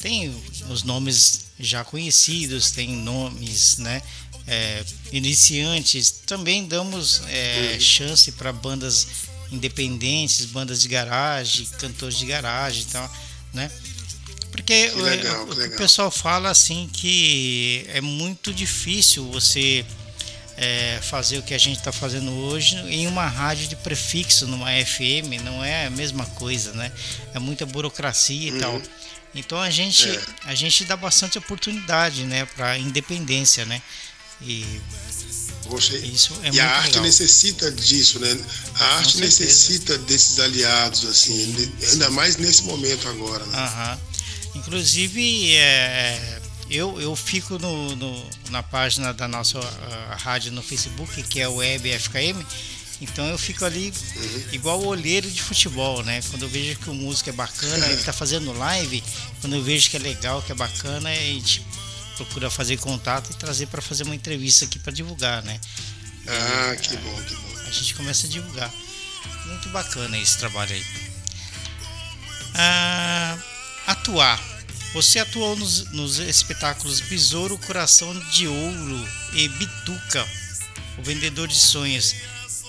tem 0.00 0.34
os 0.70 0.82
nomes 0.84 1.46
já 1.58 1.84
conhecidos, 1.84 2.70
tem 2.70 2.88
nomes, 2.96 3.78
né? 3.78 4.00
É, 4.46 4.84
iniciantes. 5.12 6.10
Também 6.26 6.66
damos 6.66 7.22
é, 7.28 7.78
chance 7.80 8.32
para 8.32 8.52
bandas 8.52 9.06
independentes, 9.50 10.44
bandas 10.46 10.80
de 10.80 10.88
garagem, 10.88 11.66
cantores 11.78 12.18
de 12.18 12.26
garagem 12.26 12.82
e 12.82 12.86
tal, 12.86 13.16
né? 13.52 13.70
Porque 14.50 14.88
Que 14.88 14.96
o- 14.96 15.02
legal, 15.02 15.44
o, 15.44 15.54
que 15.54 15.66
o 15.66 15.76
pessoal 15.76 16.10
fala 16.10 16.50
assim 16.50 16.88
que 16.92 17.84
é 17.88 18.00
muito 18.00 18.52
difícil 18.52 19.28
você 19.30 19.84
é, 20.56 21.00
fazer 21.02 21.38
o 21.38 21.42
que 21.42 21.54
a 21.54 21.58
gente 21.58 21.78
está 21.78 21.90
fazendo 21.90 22.30
hoje 22.30 22.76
em 22.88 23.06
uma 23.06 23.26
rádio 23.26 23.66
de 23.66 23.76
prefixo, 23.76 24.46
numa 24.46 24.70
FM, 24.70 25.42
não 25.42 25.64
é 25.64 25.86
a 25.86 25.90
mesma 25.90 26.24
coisa, 26.26 26.72
né? 26.72 26.92
É 27.34 27.38
muita 27.38 27.66
burocracia 27.66 28.48
e 28.48 28.52
uhum. 28.52 28.58
tal. 28.58 28.82
Então 29.34 29.60
a 29.60 29.70
gente, 29.70 30.08
é. 30.08 30.22
a 30.44 30.54
gente 30.54 30.84
dá 30.84 30.96
bastante 30.96 31.36
oportunidade, 31.38 32.22
né, 32.22 32.46
para 32.54 32.78
independência, 32.78 33.64
né? 33.64 33.82
E 34.40 34.80
você, 35.66 35.96
Isso 35.98 36.32
é 36.42 36.50
e 36.50 36.60
a 36.60 36.68
arte 36.76 36.88
legal. 36.88 37.04
necessita 37.04 37.70
disso, 37.72 38.18
né? 38.18 38.38
A 38.74 38.84
arte 38.96 39.18
necessita 39.18 39.96
desses 39.98 40.38
aliados, 40.38 41.04
assim, 41.04 41.72
ainda 41.90 42.10
mais 42.10 42.36
nesse 42.36 42.64
momento 42.64 43.08
agora. 43.08 43.44
Né? 43.46 43.58
Uhum. 43.58 44.60
Inclusive, 44.60 45.54
é, 45.56 46.40
eu, 46.70 47.00
eu 47.00 47.14
fico 47.16 47.58
no, 47.58 47.96
no, 47.96 48.26
na 48.50 48.62
página 48.62 49.12
da 49.12 49.26
nossa 49.26 49.58
rádio 50.18 50.52
no 50.52 50.62
Facebook, 50.62 51.22
que 51.24 51.40
é 51.40 51.48
o 51.48 51.56
Web 51.56 51.98
FKM. 51.98 52.44
Então 53.00 53.26
eu 53.26 53.36
fico 53.36 53.64
ali 53.64 53.92
uhum. 54.16 54.44
igual 54.52 54.80
o 54.80 54.86
olheiro 54.86 55.30
de 55.30 55.42
futebol, 55.42 56.02
né? 56.04 56.22
Quando 56.30 56.42
eu 56.42 56.48
vejo 56.48 56.78
que 56.78 56.88
o 56.90 56.94
músico 56.94 57.28
é 57.28 57.32
bacana, 57.32 57.86
ele 57.88 58.02
tá 58.02 58.12
fazendo 58.14 58.52
live, 58.52 59.02
quando 59.40 59.56
eu 59.56 59.62
vejo 59.62 59.90
que 59.90 59.96
é 59.96 60.00
legal, 60.00 60.40
que 60.42 60.52
é 60.52 60.54
bacana, 60.54 61.08
a 61.08 61.14
gente 61.14 61.62
procura 62.16 62.50
fazer 62.50 62.76
contato 62.78 63.30
e 63.30 63.34
trazer 63.34 63.66
para 63.66 63.82
fazer 63.82 64.04
uma 64.04 64.14
entrevista 64.14 64.64
aqui 64.64 64.78
para 64.78 64.92
divulgar, 64.92 65.42
né? 65.42 65.60
Ah, 66.26 66.76
que 66.76 66.96
bom, 66.96 67.22
que 67.22 67.34
bom. 67.34 67.58
A 67.66 67.70
gente 67.70 67.94
começa 67.94 68.26
a 68.26 68.30
divulgar. 68.30 68.72
Muito 69.46 69.68
bacana 69.70 70.18
esse 70.18 70.38
trabalho 70.38 70.74
aí. 70.74 70.84
Ah, 72.54 73.38
atuar. 73.86 74.40
Você 74.94 75.18
atuou 75.18 75.56
nos, 75.56 75.90
nos 75.90 76.18
espetáculos 76.18 77.00
Besouro, 77.00 77.58
Coração 77.58 78.16
de 78.30 78.46
Ouro 78.46 79.08
e 79.32 79.48
Bituca, 79.48 80.24
o 80.96 81.02
Vendedor 81.02 81.48
de 81.48 81.56
Sonhos. 81.56 82.14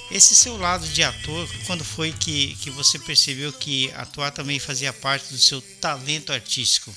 Esse 0.09 0.35
seu 0.35 0.57
lado 0.57 0.87
de 0.87 1.03
ator, 1.03 1.47
quando 1.65 1.83
foi 1.83 2.11
que, 2.11 2.55
que 2.55 2.69
você 2.69 2.97
percebeu 2.97 3.53
que 3.53 3.91
atuar 3.93 4.31
também 4.31 4.59
fazia 4.59 4.91
parte 4.91 5.31
do 5.31 5.37
seu 5.37 5.61
talento 5.61 6.33
artístico? 6.33 6.95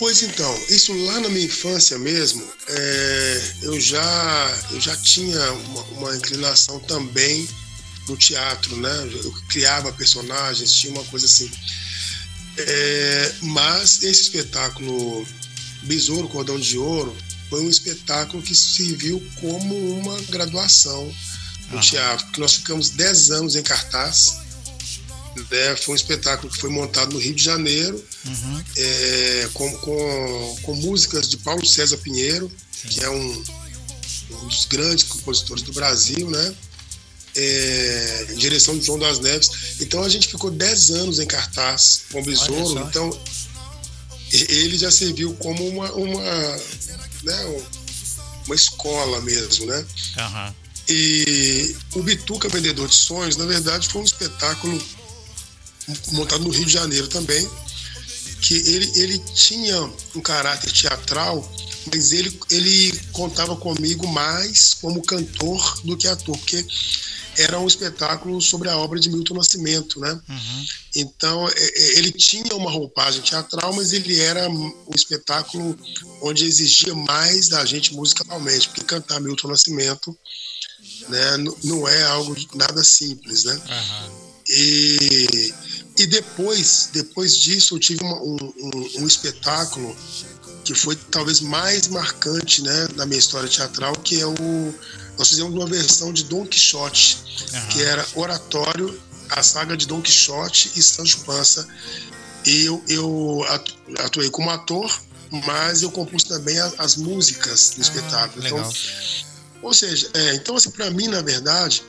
Pois 0.00 0.22
então, 0.22 0.64
isso 0.70 0.94
lá 0.94 1.20
na 1.20 1.28
minha 1.28 1.44
infância 1.44 1.98
mesmo, 1.98 2.42
é, 2.66 3.52
eu, 3.60 3.78
já, 3.78 4.64
eu 4.70 4.80
já 4.80 4.96
tinha 4.96 5.52
uma, 5.52 5.82
uma, 5.82 6.16
inclinação 6.16 6.80
também 6.80 7.46
no 8.08 8.16
teatro, 8.16 8.74
né? 8.78 9.10
Eu 9.22 9.30
criava 9.50 9.92
personagens, 9.92 10.72
tinha 10.72 10.94
uma 10.94 11.04
coisa 11.04 11.26
assim. 11.26 11.50
É, 12.56 13.34
mas 13.42 14.02
esse 14.02 14.22
espetáculo 14.22 15.26
Besouro 15.82 16.30
Cordão 16.30 16.58
de 16.58 16.78
Ouro 16.78 17.14
foi 17.50 17.62
um 17.62 17.68
espetáculo 17.68 18.42
que 18.42 18.54
serviu 18.54 19.22
como 19.38 20.00
uma 20.00 20.18
graduação 20.30 21.14
no 21.70 21.78
teatro, 21.78 22.26
que 22.28 22.40
nós 22.40 22.54
ficamos 22.54 22.88
10 22.88 23.32
anos 23.32 23.54
em 23.54 23.62
cartaz 23.62 24.38
né? 25.50 25.76
Foi 25.76 25.92
um 25.92 25.96
espetáculo 25.96 26.52
que 26.52 26.58
foi 26.58 26.70
montado 26.70 27.12
no 27.12 27.18
Rio 27.18 27.34
de 27.34 27.42
Janeiro, 27.42 28.02
uhum. 28.24 28.64
é, 28.76 29.48
com, 29.54 29.70
com, 29.78 30.58
com, 30.62 30.74
músicas 30.74 31.28
de 31.28 31.36
Paulo 31.38 31.64
César 31.64 31.98
Pinheiro, 31.98 32.50
Sim. 32.72 32.88
que 32.88 33.04
é 33.04 33.10
um, 33.10 33.44
um, 34.30 34.48
dos 34.48 34.64
grandes 34.66 35.04
compositores 35.04 35.62
do 35.62 35.72
Brasil, 35.72 36.28
né? 36.28 36.54
É, 37.36 38.34
direção 38.36 38.76
de 38.76 38.84
João 38.84 38.98
das 38.98 39.20
Neves. 39.20 39.50
Então 39.80 40.02
a 40.02 40.08
gente 40.08 40.26
ficou 40.26 40.50
10 40.50 40.90
anos 40.90 41.18
em 41.20 41.26
cartaz 41.26 42.02
com 42.10 42.20
o 42.20 42.24
Besouro, 42.24 42.86
então 42.88 43.10
ele 44.32 44.78
já 44.78 44.90
serviu 44.90 45.34
como 45.34 45.66
uma, 45.68 45.92
uma, 45.92 46.22
né, 47.22 47.62
uma 48.46 48.54
escola 48.54 49.20
mesmo, 49.20 49.66
né? 49.66 49.86
Uhum. 50.18 50.54
E 50.88 51.76
o 51.94 52.02
Bituca 52.02 52.48
Vendedor 52.48 52.88
de 52.88 52.96
Sonhos, 52.96 53.36
na 53.36 53.46
verdade, 53.46 53.88
foi 53.88 54.02
um 54.02 54.04
espetáculo 54.04 54.82
montado 56.12 56.44
no 56.44 56.50
Rio 56.50 56.66
de 56.66 56.72
Janeiro 56.72 57.08
também, 57.08 57.48
que 58.40 58.54
ele, 58.54 58.90
ele 58.98 59.18
tinha 59.34 59.82
um 60.14 60.20
caráter 60.20 60.72
teatral, 60.72 61.46
mas 61.92 62.12
ele, 62.12 62.38
ele 62.50 62.98
contava 63.12 63.56
comigo 63.56 64.06
mais 64.06 64.74
como 64.74 65.02
cantor 65.02 65.80
do 65.84 65.96
que 65.96 66.08
ator, 66.08 66.36
porque 66.36 66.64
era 67.38 67.58
um 67.58 67.66
espetáculo 67.66 68.40
sobre 68.40 68.68
a 68.68 68.76
obra 68.76 68.98
de 68.98 69.08
Milton 69.08 69.34
Nascimento, 69.34 70.00
né? 70.00 70.20
Uhum. 70.28 70.66
Então, 70.96 71.48
é, 71.48 71.52
é, 71.54 71.98
ele 71.98 72.12
tinha 72.12 72.54
uma 72.54 72.70
roupagem 72.70 73.22
teatral, 73.22 73.72
mas 73.72 73.92
ele 73.92 74.18
era 74.20 74.48
um 74.48 74.90
espetáculo 74.94 75.78
onde 76.22 76.44
exigia 76.44 76.94
mais 76.94 77.48
da 77.48 77.64
gente 77.64 77.94
musicalmente, 77.94 78.68
porque 78.68 78.84
cantar 78.84 79.20
Milton 79.20 79.48
Nascimento 79.48 80.16
né, 81.08 81.36
não 81.64 81.86
é 81.88 82.02
algo 82.04 82.36
nada 82.54 82.82
simples, 82.82 83.44
né? 83.44 83.54
Uhum. 83.54 84.29
E 84.50 85.54
e 86.00 86.06
depois, 86.06 86.88
depois 86.94 87.36
disso, 87.36 87.74
eu 87.74 87.78
tive 87.78 88.02
uma, 88.02 88.16
um, 88.22 88.36
um, 88.56 89.02
um, 89.02 89.06
espetáculo 89.06 89.94
que 90.64 90.74
foi 90.74 90.96
talvez 90.96 91.40
mais 91.40 91.88
marcante 91.88 92.62
né, 92.62 92.88
na 92.96 93.04
minha 93.04 93.18
história 93.18 93.46
teatral, 93.46 93.92
que 93.96 94.18
é 94.18 94.26
o. 94.26 94.74
Nós 95.18 95.28
fizemos 95.28 95.52
uma 95.52 95.66
versão 95.66 96.10
de 96.10 96.24
Don 96.24 96.46
Quixote, 96.46 97.18
uhum. 97.52 97.68
que 97.68 97.82
era 97.82 98.06
oratório, 98.14 98.98
a 99.28 99.42
saga 99.42 99.76
de 99.76 99.86
Don 99.86 100.00
Quixote 100.00 100.72
e 100.74 100.82
Sancho 100.82 101.20
Panza. 101.20 101.68
E 102.46 102.64
eu, 102.64 102.82
eu 102.88 103.44
atuei 103.98 104.30
como 104.30 104.48
ator, 104.48 104.90
mas 105.44 105.82
eu 105.82 105.90
compus 105.90 106.24
também 106.24 106.58
as, 106.58 106.80
as 106.80 106.96
músicas 106.96 107.72
do 107.74 107.80
ah, 107.80 107.82
espetáculo. 107.82 108.46
Então, 108.46 108.72
ou 109.60 109.74
seja, 109.74 110.08
é, 110.14 110.34
então 110.36 110.56
assim, 110.56 110.70
para 110.70 110.90
mim, 110.90 111.08
na 111.08 111.20
verdade, 111.20 111.82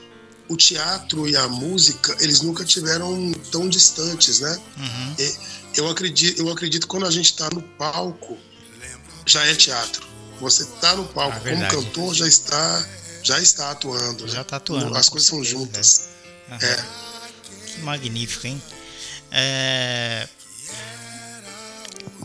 o 0.52 0.58
teatro 0.58 1.28
e 1.28 1.36
a 1.36 1.48
música, 1.48 2.16
eles 2.20 2.42
nunca 2.42 2.66
tiveram 2.66 3.32
tão 3.52 3.70
distantes, 3.70 4.40
né? 4.40 4.62
Uhum. 4.78 5.16
eu 5.76 5.90
acredito, 5.90 6.40
eu 6.42 6.50
acredito 6.52 6.84
que 6.84 6.88
quando 6.88 7.06
a 7.06 7.12
gente 7.12 7.32
está 7.32 7.50
no 7.50 7.62
palco, 7.62 8.38
já 9.26 9.46
é 9.46 9.56
teatro. 9.56 10.06
Você 10.40 10.64
está 10.64 10.96
no 10.96 11.06
palco 11.06 11.38
ah, 11.38 11.50
como 11.50 11.68
cantor, 11.68 12.14
já 12.14 12.28
está, 12.28 12.88
já 13.24 13.40
está 13.40 13.72
atuando. 13.72 14.28
Já 14.28 14.42
está 14.42 14.56
né? 14.56 14.58
atuando. 14.58 14.98
As 14.98 15.08
coisas 15.08 15.30
são 15.30 15.44
juntas. 15.44 16.10
Uhum. 16.50 16.58
É. 16.58 16.86
Que 17.68 17.82
magnífico, 17.82 18.48
hein? 18.48 18.62
É... 19.32 20.28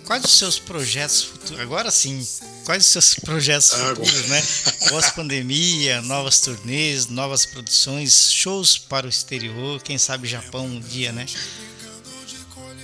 Quais 0.07 0.24
os 0.24 0.38
seus 0.38 0.59
projetos 0.61 1.22
futuros? 1.24 1.61
Agora 1.61 1.90
sim, 1.90 2.24
quais 2.64 2.86
os 2.86 2.92
seus 2.92 3.14
projetos 3.16 3.70
futuros, 3.70 4.28
né? 4.28 4.40
Pós-pandemia, 4.88 6.00
novas 6.07 6.38
turnês, 6.38 7.09
novas 7.09 7.44
produções, 7.44 8.30
shows 8.32 8.78
para 8.78 9.04
o 9.07 9.11
exterior, 9.11 9.82
quem 9.82 9.98
sabe 9.98 10.28
Japão 10.28 10.64
um 10.64 10.80
dia, 10.80 11.11
né? 11.11 11.26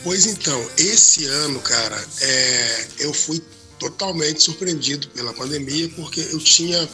Pois 0.02 0.26
então, 0.26 0.70
esse 0.76 1.26
ano, 1.26 1.60
cara, 1.60 2.04
é, 2.20 2.86
eu 2.98 3.14
fui 3.14 3.40
totalmente 3.78 4.42
surpreendido 4.42 5.06
pela 5.08 5.32
pandemia, 5.32 5.88
porque 5.90 6.20
eu 6.20 6.40
tinha 6.40 6.88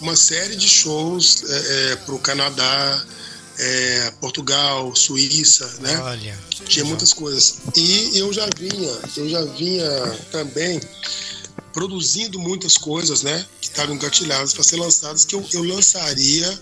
uma 0.00 0.14
série 0.14 0.54
de 0.54 0.68
shows 0.68 1.42
é, 1.42 1.92
é, 1.92 1.96
para 1.96 2.14
o 2.14 2.20
Canadá, 2.20 3.04
é, 3.58 4.10
Portugal, 4.20 4.94
Suíça, 4.94 5.66
né? 5.80 5.98
Olha, 5.98 6.38
Tinha 6.66 6.84
muitas 6.84 7.12
coisas. 7.12 7.58
E 7.74 8.18
eu 8.18 8.32
já 8.32 8.48
vinha, 8.56 8.98
eu 9.16 9.28
já 9.28 9.44
vinha 9.44 9.88
também 10.30 10.80
produzindo 11.72 12.38
muitas 12.38 12.76
coisas, 12.76 13.22
né? 13.22 13.44
Que 13.60 13.68
estavam 13.68 13.94
engatilhadas 13.94 14.54
para 14.54 14.62
ser 14.62 14.76
lançadas, 14.76 15.24
que 15.24 15.34
eu, 15.34 15.44
eu 15.52 15.62
lançaria 15.62 16.60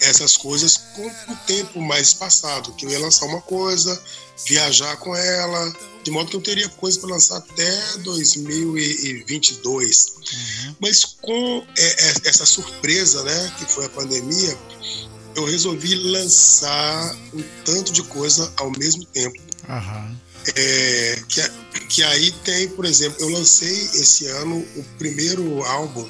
essas 0.00 0.36
coisas 0.36 0.76
com 0.94 1.06
o 1.06 1.36
tempo 1.46 1.80
mais 1.80 2.12
passado, 2.12 2.72
que 2.72 2.84
eu 2.84 2.90
ia 2.90 2.98
lançar 2.98 3.24
uma 3.26 3.40
coisa, 3.40 4.02
viajar 4.46 4.96
com 4.98 5.16
ela, 5.16 5.72
de 6.04 6.10
modo 6.10 6.28
que 6.30 6.36
eu 6.36 6.42
teria 6.42 6.68
coisa 6.68 7.00
para 7.00 7.10
lançar 7.10 7.38
até 7.38 7.96
2022. 7.98 10.14
Uhum. 10.16 10.76
Mas 10.80 11.04
com 11.04 11.66
é, 11.76 11.84
é, 11.84 12.14
essa 12.26 12.44
surpresa, 12.44 13.22
né, 13.24 13.54
que 13.58 13.64
foi 13.66 13.86
a 13.86 13.90
pandemia, 13.90 14.58
eu 15.36 15.44
resolvi 15.44 15.94
lançar 15.94 17.14
um 17.32 17.42
tanto 17.64 17.92
de 17.92 18.02
coisa 18.04 18.50
ao 18.56 18.70
mesmo 18.70 19.04
tempo. 19.04 19.38
Uhum. 19.68 20.16
É, 20.56 21.22
que, 21.28 21.42
que 21.88 22.02
aí 22.02 22.30
tem, 22.44 22.68
por 22.68 22.84
exemplo, 22.84 23.20
eu 23.20 23.28
lancei 23.28 23.76
esse 23.94 24.26
ano 24.26 24.58
o 24.76 24.84
primeiro 24.96 25.62
álbum 25.64 26.08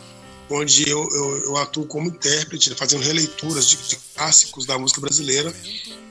onde 0.48 0.88
eu, 0.88 1.08
eu, 1.10 1.38
eu 1.44 1.56
atuo 1.56 1.86
como 1.86 2.08
intérprete, 2.08 2.72
fazendo 2.76 3.02
releituras 3.02 3.68
de, 3.68 3.76
de, 3.78 3.96
clássicos 4.14 4.64
da 4.64 4.78
música 4.78 5.00
brasileira, 5.00 5.52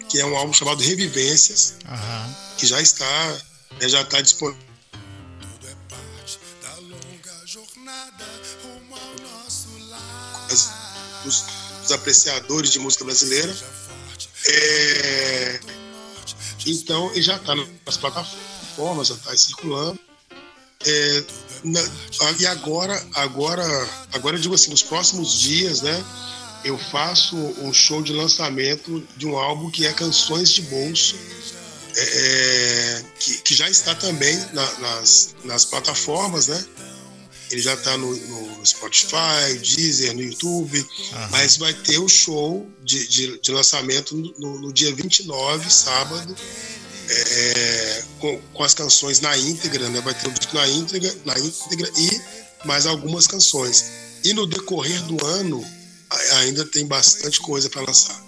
que 0.10 0.20
é 0.20 0.26
um 0.26 0.36
álbum 0.36 0.52
chamado 0.52 0.84
Revivências, 0.84 1.76
uhum. 1.88 2.36
que 2.58 2.68
já 2.68 2.82
está, 2.82 3.42
né, 3.80 3.88
já 3.88 4.02
está 4.02 4.20
disponível. 4.20 4.66
Os, 11.26 11.44
os 11.86 11.92
apreciadores 11.92 12.72
de 12.72 12.80
música 12.80 13.06
brasileira. 13.06 13.56
É, 14.48 15.60
então, 16.66 17.12
ele 17.12 17.22
já 17.22 17.36
está 17.36 17.54
nas 17.86 17.98
plataformas, 17.98 19.08
já 19.08 19.16
está 19.16 19.38
circulando. 19.38 20.00
É, 20.86 21.24
Na, 21.64 21.82
e 22.40 22.46
agora, 22.46 23.08
agora, 23.16 23.66
agora 24.14 24.36
eu 24.36 24.42
digo 24.42 24.54
assim, 24.54 24.70
nos 24.70 24.84
próximos 24.84 25.40
dias, 25.40 25.82
né? 25.82 26.04
Eu 26.64 26.78
faço 26.78 27.36
um 27.36 27.72
show 27.72 28.02
de 28.02 28.12
lançamento 28.12 29.08
de 29.16 29.28
um 29.28 29.38
álbum 29.38 29.70
que 29.70 29.86
é 29.86 29.94
Canções 29.94 30.50
de 30.50 30.64
Bolso, 30.64 31.16
é, 31.96 32.02
é 32.02 33.06
que, 33.20 33.38
que, 33.38 33.56
já 33.56 33.70
está 33.70 33.94
também 33.96 34.36
na, 34.52 34.80
nas, 34.80 35.36
nas 35.44 35.66
plataformas, 35.66 36.48
né? 36.48 36.66
Ele 37.52 37.62
já 37.62 37.74
está 37.74 37.98
no, 37.98 38.16
no, 38.16 38.66
Spotify, 38.66 39.58
Deezer, 39.62 40.14
no 40.14 40.22
YouTube, 40.22 40.80
uhum. 40.80 41.28
mas 41.32 41.58
vai 41.58 41.74
ter 41.74 42.00
o 42.00 42.08
show 42.10 42.68
de, 42.84 43.08
de, 43.08 43.40
de 43.40 43.52
lançamento 43.52 44.16
no, 44.16 44.62
no, 44.62 44.74
dia 44.74 44.94
29, 44.94 45.70
sábado, 45.70 46.36
é, 47.08 48.04
com, 48.20 48.42
com, 48.54 48.64
as 48.64 48.74
canções 48.74 49.20
na 49.20 49.38
íntegra, 49.38 49.88
né? 49.90 50.02
Vai 50.02 50.14
ter 50.14 50.28
o 50.28 50.32
disco 50.32 50.56
na 50.56 50.68
íntegra, 50.68 51.16
na 51.24 51.38
íntegra 51.38 51.92
e 51.98 52.22
mais 52.66 52.86
algumas 52.86 53.28
canções. 53.28 53.86
E 54.24 54.34
no 54.34 54.48
decorrer 54.48 55.02
do 55.04 55.24
ano 55.26 55.64
ainda 56.38 56.66
tem 56.66 56.86
bastante 56.86 57.40
coisa 57.40 57.70
para 57.70 57.82
lançar. 57.82 58.20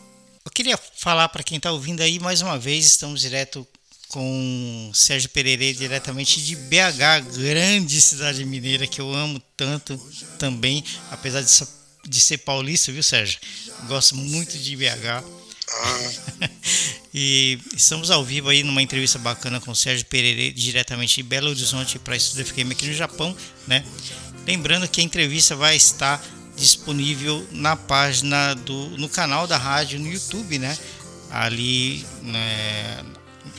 Eu 0.46 0.52
queria 0.52 0.78
falar 0.78 1.30
para 1.30 1.44
quem 1.44 1.58
está 1.58 1.72
ouvindo 1.72 2.02
aí 2.02 2.20
mais 2.20 2.42
uma 2.42 2.58
vez, 2.58 2.86
estamos 2.86 3.22
direto 3.22 3.68
com 4.10 4.92
Sérgio 4.94 5.30
Pereira 5.30 5.74
diretamente 5.74 6.42
de 6.42 6.56
BH, 6.56 7.38
grande 7.38 8.02
cidade 8.02 8.46
mineira 8.46 8.88
que 8.88 9.02
eu 9.02 9.14
amo 9.14 9.42
tanto 9.56 9.98
também, 10.40 10.84
apesar 11.12 11.42
de, 11.42 11.52
de 12.08 12.22
ser 12.22 12.40
paulista, 12.40 12.92
viu 12.92 13.04
Sérgio? 13.04 13.40
Gosto 13.88 14.16
muito 14.16 14.58
de 14.58 14.76
BH. 14.76 15.24
Ah. 15.70 16.50
e 17.14 17.60
estamos 17.76 18.10
ao 18.10 18.24
vivo 18.24 18.50
aí 18.50 18.64
numa 18.64 18.82
entrevista 18.82 19.20
bacana 19.20 19.60
com 19.60 19.72
o 19.72 19.76
Sérgio 19.76 20.06
Pereira 20.06 20.54
diretamente 20.54 21.16
de 21.16 21.24
Belo 21.24 21.50
Horizonte 21.50 22.00
para 22.00 22.16
Estúdio 22.16 22.46
FM 22.46 22.72
aqui 22.72 22.88
no 22.88 22.94
Japão, 22.94 23.36
né? 23.68 23.84
Lembrando 24.46 24.88
que 24.88 25.02
a 25.02 25.04
entrevista 25.04 25.56
vai 25.56 25.76
estar 25.76 26.24
disponível 26.56 27.46
na 27.52 27.76
página 27.76 28.54
do 28.54 28.90
no 28.98 29.10
canal 29.10 29.46
da 29.46 29.58
rádio 29.58 30.00
no 30.00 30.10
YouTube, 30.10 30.58
né? 30.58 30.78
Ali 31.30 32.06
né, 32.22 33.04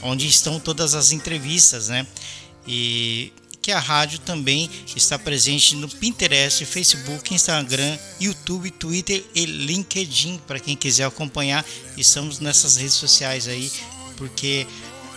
onde 0.02 0.26
estão 0.26 0.58
todas 0.60 0.94
as 0.94 1.12
entrevistas, 1.12 1.88
né? 1.88 2.06
E 2.66 3.32
que 3.60 3.72
a 3.72 3.78
rádio 3.78 4.18
também 4.20 4.70
está 4.96 5.18
presente 5.18 5.76
no 5.76 5.88
Pinterest, 5.88 6.64
Facebook, 6.64 7.34
Instagram, 7.34 7.98
YouTube, 8.18 8.70
Twitter 8.70 9.22
e 9.34 9.44
LinkedIn 9.44 10.40
para 10.46 10.58
quem 10.58 10.74
quiser 10.74 11.04
acompanhar. 11.04 11.64
Estamos 11.96 12.38
nessas 12.40 12.76
redes 12.76 12.94
sociais 12.94 13.46
aí 13.46 13.70
porque 14.16 14.66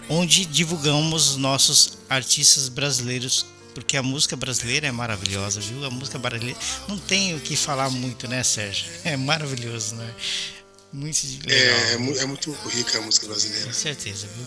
onde 0.09 0.45
divulgamos 0.45 1.37
nossos 1.37 1.97
artistas 2.09 2.67
brasileiros 2.67 3.45
porque 3.73 3.95
a 3.95 4.03
música 4.03 4.35
brasileira 4.35 4.87
é 4.87 4.91
maravilhosa, 4.91 5.61
viu? 5.61 5.85
A 5.85 5.89
música 5.89 6.19
brasileira 6.19 6.59
não 6.87 6.97
tem 6.97 7.33
o 7.35 7.39
que 7.39 7.55
falar 7.55 7.89
muito, 7.89 8.27
né, 8.27 8.43
Sérgio? 8.43 8.85
É 9.05 9.15
maravilhoso, 9.15 9.95
né? 9.95 10.13
Muito 10.93 11.25
legal. 11.25 11.49
É, 11.49 11.91
é, 11.91 12.23
é 12.23 12.25
muito 12.25 12.51
rica 12.67 12.97
a 12.97 13.01
música 13.01 13.27
brasileira. 13.27 13.67
Com 13.67 13.73
certeza, 13.73 14.27
viu? 14.27 14.45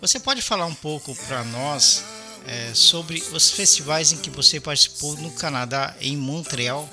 Você 0.00 0.18
pode 0.18 0.42
falar 0.42 0.66
um 0.66 0.74
pouco 0.74 1.14
para 1.26 1.44
nós 1.44 2.02
é, 2.46 2.72
sobre 2.74 3.22
os 3.32 3.50
festivais 3.50 4.12
em 4.12 4.16
que 4.16 4.30
você 4.30 4.60
participou 4.60 5.16
no 5.18 5.30
Canadá, 5.30 5.96
em 6.00 6.16
Montreal? 6.16 6.90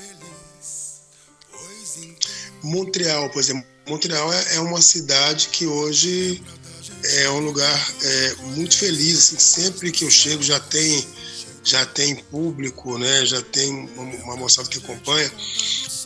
Montreal, 2.61 3.29
por 3.31 3.39
exemplo, 3.39 3.65
Montreal 3.87 4.31
é, 4.31 4.55
é 4.55 4.59
uma 4.59 4.81
cidade 4.81 5.47
que 5.47 5.65
hoje 5.65 6.41
é 7.03 7.29
um 7.29 7.39
lugar 7.39 7.93
é, 8.03 8.35
muito 8.55 8.77
feliz. 8.77 9.33
Assim, 9.33 9.39
sempre 9.39 9.91
que 9.91 10.03
eu 10.03 10.11
chego 10.11 10.43
já 10.43 10.59
tem 10.59 11.07
já 11.63 11.85
tem 11.85 12.15
público, 12.15 12.97
né? 12.97 13.25
Já 13.25 13.41
tem 13.41 13.69
uma, 13.69 14.03
uma 14.23 14.37
moçada 14.37 14.69
que 14.69 14.77
acompanha. 14.77 15.31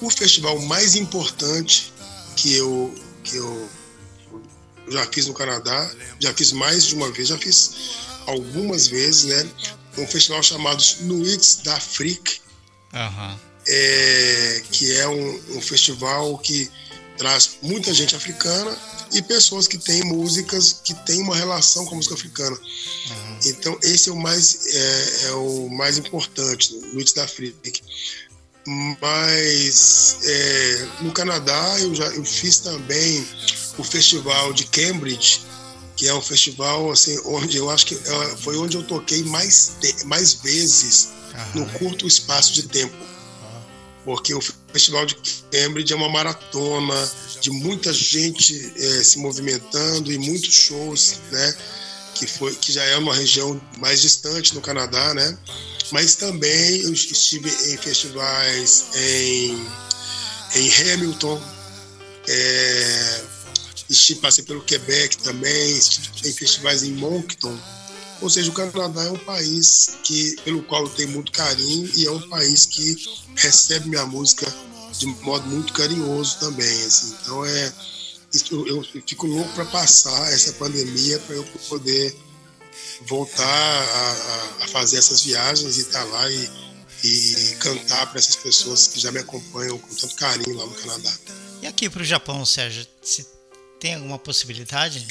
O 0.01 0.09
festival 0.09 0.59
mais 0.61 0.95
importante 0.95 1.93
que 2.35 2.55
eu, 2.55 2.93
que 3.23 3.37
eu 3.37 3.69
já 4.89 5.05
fiz 5.07 5.27
no 5.27 5.33
Canadá, 5.33 5.91
já 6.19 6.33
fiz 6.33 6.51
mais 6.51 6.85
de 6.85 6.95
uma 6.95 7.11
vez, 7.11 7.27
já 7.27 7.37
fiz 7.37 7.71
algumas 8.25 8.87
vezes, 8.87 9.23
né? 9.25 9.49
Um 9.97 10.07
festival 10.07 10.41
chamado 10.41 10.83
Nuits 11.01 11.57
da 11.63 11.75
Afrique, 11.75 12.41
uhum. 12.93 13.39
é, 13.67 14.63
que 14.71 14.93
é 14.93 15.07
um, 15.07 15.57
um, 15.57 15.61
festival 15.61 16.37
que 16.39 16.69
traz 17.17 17.57
muita 17.61 17.93
gente 17.93 18.15
africana 18.15 18.75
e 19.13 19.21
pessoas 19.21 19.67
que 19.67 19.77
têm 19.77 20.03
músicas 20.03 20.81
que 20.83 20.95
têm 21.05 21.21
uma 21.21 21.35
relação 21.35 21.85
com 21.85 21.93
a 21.93 21.97
música 21.97 22.15
africana. 22.15 22.55
Uhum. 22.55 23.39
Então 23.45 23.77
esse 23.83 24.09
é 24.09 24.11
o 24.11 24.15
mais 24.15 24.65
é, 24.65 25.25
é 25.27 25.31
o 25.33 25.69
mais 25.69 25.97
importante, 25.97 26.73
Nuits 26.91 27.13
da 27.13 27.23
Afrique 27.23 27.83
mas 28.65 30.17
é, 30.23 30.87
no 31.01 31.11
Canadá 31.11 31.79
eu 31.79 31.93
já 31.93 32.05
eu 32.05 32.23
fiz 32.23 32.59
também 32.59 33.27
o 33.77 33.83
festival 33.83 34.53
de 34.53 34.65
Cambridge 34.65 35.41
que 35.95 36.07
é 36.07 36.13
um 36.13 36.21
festival 36.21 36.91
assim 36.91 37.19
onde 37.25 37.57
eu 37.57 37.69
acho 37.69 37.85
que 37.85 37.95
é, 37.95 38.37
foi 38.37 38.57
onde 38.57 38.77
eu 38.77 38.83
toquei 38.83 39.23
mais 39.23 39.77
mais 40.05 40.33
vezes 40.33 41.09
no 41.53 41.65
curto 41.79 42.07
espaço 42.07 42.53
de 42.53 42.63
tempo. 42.63 42.95
Porque 44.05 44.33
o 44.33 44.41
festival 44.41 45.05
de 45.05 45.15
Cambridge 45.51 45.93
é 45.93 45.95
uma 45.95 46.09
maratona 46.09 47.11
de 47.39 47.49
muita 47.51 47.93
gente 47.93 48.73
é, 48.75 49.03
se 49.03 49.17
movimentando 49.17 50.11
e 50.11 50.17
muitos 50.17 50.53
shows 50.53 51.19
né 51.31 51.55
que 52.15 52.27
foi 52.27 52.53
que 52.55 52.71
já 52.71 52.83
é 52.83 52.97
uma 52.97 53.13
região 53.13 53.59
mais 53.77 54.01
distante 54.01 54.53
no 54.53 54.61
Canadá 54.61 55.13
né 55.13 55.37
mas 55.93 56.15
também 56.15 56.81
eu 56.81 56.91
estive 56.91 57.49
em 57.71 57.77
festivais 57.77 58.85
em, 58.95 59.67
em 60.55 60.73
Hamilton, 60.73 61.39
é, 62.27 63.21
estive, 63.87 64.19
passei 64.19 64.43
pelo 64.43 64.63
Quebec 64.63 65.17
também, 65.17 65.77
em 66.25 66.33
festivais 66.33 66.81
em 66.81 66.93
Moncton. 66.93 67.55
Ou 68.21 68.29
seja, 68.29 68.49
o 68.49 68.53
Canadá 68.53 69.03
é 69.03 69.11
um 69.11 69.19
país 69.19 69.97
que, 70.03 70.35
pelo 70.43 70.63
qual 70.63 70.83
eu 70.83 70.89
tenho 70.89 71.09
muito 71.09 71.31
carinho 71.31 71.91
e 71.93 72.07
é 72.07 72.11
um 72.11 72.27
país 72.29 72.65
que 72.65 72.95
recebe 73.35 73.89
minha 73.89 74.05
música 74.07 74.51
de 74.97 75.05
modo 75.05 75.45
muito 75.47 75.73
carinhoso 75.73 76.39
também. 76.39 76.85
Assim. 76.85 77.13
Então 77.21 77.45
é, 77.45 77.73
eu, 78.51 78.67
eu 78.67 78.83
fico 79.05 79.27
louco 79.27 79.53
para 79.53 79.65
passar 79.65 80.31
essa 80.31 80.53
pandemia 80.53 81.19
para 81.19 81.35
eu 81.35 81.43
poder 81.69 82.15
voltar 83.01 83.45
a, 83.45 84.63
a, 84.63 84.67
fazer 84.67 84.97
essas 84.97 85.21
viagens 85.21 85.77
e 85.77 85.81
estar 85.81 85.99
tá 85.99 86.05
lá 86.05 86.31
e, 86.31 86.49
e 87.03 87.55
cantar 87.59 88.07
para 88.07 88.19
essas 88.19 88.35
pessoas 88.35 88.87
que 88.87 88.99
já 88.99 89.11
me 89.11 89.19
acompanham 89.19 89.77
com 89.77 89.93
tanto 89.93 90.15
carinho 90.15 90.57
lá 90.57 90.65
no 90.65 90.73
Canadá. 90.73 91.13
E 91.61 91.67
aqui 91.67 91.89
para 91.89 92.01
o 92.01 92.05
Japão, 92.05 92.45
Sérgio, 92.45 92.85
se 93.01 93.25
tem 93.79 93.95
alguma 93.95 94.17
possibilidade? 94.17 95.05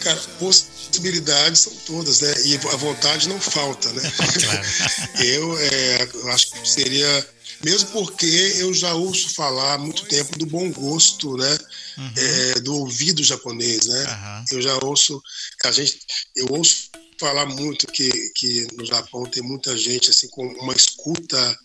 Cara, 0.00 0.20
possibilidades 0.38 1.60
são 1.60 1.72
todas, 1.84 2.20
né? 2.20 2.32
E 2.44 2.54
a 2.56 2.76
vontade 2.76 3.28
não 3.28 3.40
falta, 3.40 3.92
né? 3.92 4.02
eu, 5.24 5.58
é, 5.58 6.08
eu 6.14 6.28
acho 6.30 6.52
que 6.52 6.68
seria 6.68 7.35
mesmo 7.64 7.90
porque 7.90 8.26
eu 8.58 8.72
já 8.74 8.94
ouço 8.94 9.34
falar 9.34 9.74
há 9.74 9.78
muito 9.78 10.04
tempo 10.06 10.38
do 10.38 10.46
bom 10.46 10.70
gosto, 10.72 11.36
né? 11.36 11.58
Uhum. 11.98 12.12
É, 12.16 12.60
do 12.60 12.74
ouvido 12.74 13.24
japonês, 13.24 13.86
né? 13.86 14.04
Uhum. 14.04 14.44
Eu 14.52 14.62
já 14.62 14.78
ouço, 14.84 15.22
a 15.64 15.72
gente, 15.72 15.98
eu 16.34 16.46
ouço 16.50 16.90
falar 17.18 17.46
muito 17.46 17.86
que, 17.86 18.10
que 18.34 18.66
no 18.74 18.84
Japão 18.84 19.24
tem 19.24 19.42
muita 19.42 19.76
gente 19.76 20.10
assim 20.10 20.28
com 20.28 20.46
uma 20.46 20.74
escuta 20.74 21.58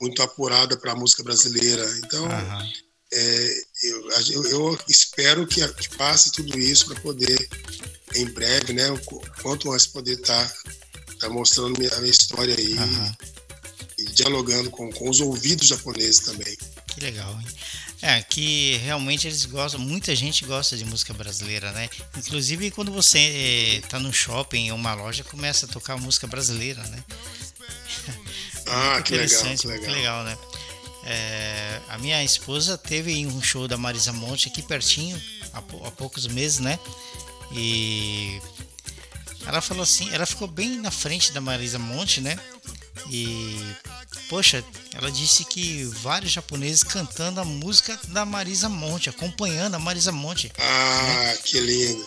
muito 0.00 0.22
apurada 0.22 0.76
para 0.76 0.92
a 0.92 0.96
música 0.96 1.22
brasileira. 1.22 1.84
Então, 2.04 2.24
uhum. 2.24 2.72
é, 3.12 3.62
eu, 3.82 4.10
eu, 4.10 4.46
eu, 4.46 4.78
espero 4.88 5.46
que, 5.46 5.66
que 5.66 5.96
passe 5.96 6.30
tudo 6.32 6.58
isso 6.58 6.86
para 6.86 7.00
poder, 7.00 7.48
em 8.14 8.26
breve, 8.26 8.72
né? 8.72 8.84
Quanto 9.42 9.72
antes 9.72 9.86
poder 9.86 10.20
estar 10.20 10.46
tá, 10.46 10.54
tá 11.20 11.28
mostrando 11.28 11.78
minha, 11.78 11.92
a 11.94 12.00
minha 12.00 12.10
história 12.10 12.54
aí 12.56 12.76
e 13.98 14.04
dialogando 14.06 14.70
com, 14.70 14.90
com 14.92 15.10
os 15.10 15.20
ouvidos 15.20 15.66
japoneses 15.66 16.20
também. 16.20 16.56
Que 16.86 17.00
legal, 17.00 17.32
hein? 17.40 17.46
É, 18.00 18.22
que 18.22 18.76
realmente 18.84 19.26
eles 19.26 19.44
gostam, 19.44 19.80
muita 19.80 20.14
gente 20.14 20.44
gosta 20.44 20.76
de 20.76 20.84
música 20.84 21.12
brasileira, 21.12 21.72
né? 21.72 21.90
Inclusive 22.16 22.70
quando 22.70 22.92
você 22.92 23.80
está 23.82 23.96
eh, 23.96 24.00
no 24.00 24.12
shopping 24.12 24.70
ou 24.70 24.76
uma 24.76 24.94
loja, 24.94 25.24
começa 25.24 25.66
a 25.66 25.68
tocar 25.68 25.96
música 25.96 26.26
brasileira, 26.26 26.82
né? 26.84 27.04
Ah, 28.70 29.02
que 29.02 29.16
legal, 29.16 29.42
que 29.56 29.66
legal. 29.66 29.84
Que 29.84 29.90
legal, 29.90 30.24
né? 30.24 30.38
É, 31.04 31.80
a 31.88 31.96
minha 31.98 32.22
esposa 32.22 32.76
teve 32.76 33.26
um 33.26 33.42
show 33.42 33.66
da 33.66 33.78
Marisa 33.78 34.12
Monte 34.12 34.48
aqui 34.48 34.60
pertinho, 34.60 35.20
há, 35.54 35.58
há 35.58 35.90
poucos 35.90 36.26
meses, 36.26 36.58
né? 36.58 36.78
E 37.50 38.38
ela 39.46 39.62
falou 39.62 39.82
assim, 39.82 40.10
ela 40.12 40.26
ficou 40.26 40.46
bem 40.46 40.76
na 40.76 40.90
frente 40.90 41.32
da 41.32 41.40
Marisa 41.40 41.78
Monte, 41.78 42.20
né? 42.20 42.38
E 43.10 43.58
poxa, 44.28 44.64
ela 44.94 45.10
disse 45.10 45.44
que 45.44 45.84
vários 46.02 46.32
japoneses 46.32 46.82
cantando 46.82 47.40
a 47.40 47.44
música 47.44 47.98
da 48.08 48.24
Marisa 48.24 48.68
Monte, 48.68 49.08
acompanhando 49.08 49.74
a 49.74 49.78
Marisa 49.78 50.12
Monte. 50.12 50.52
Ah, 50.58 51.22
né? 51.24 51.38
que 51.44 51.60
lindo. 51.60 52.06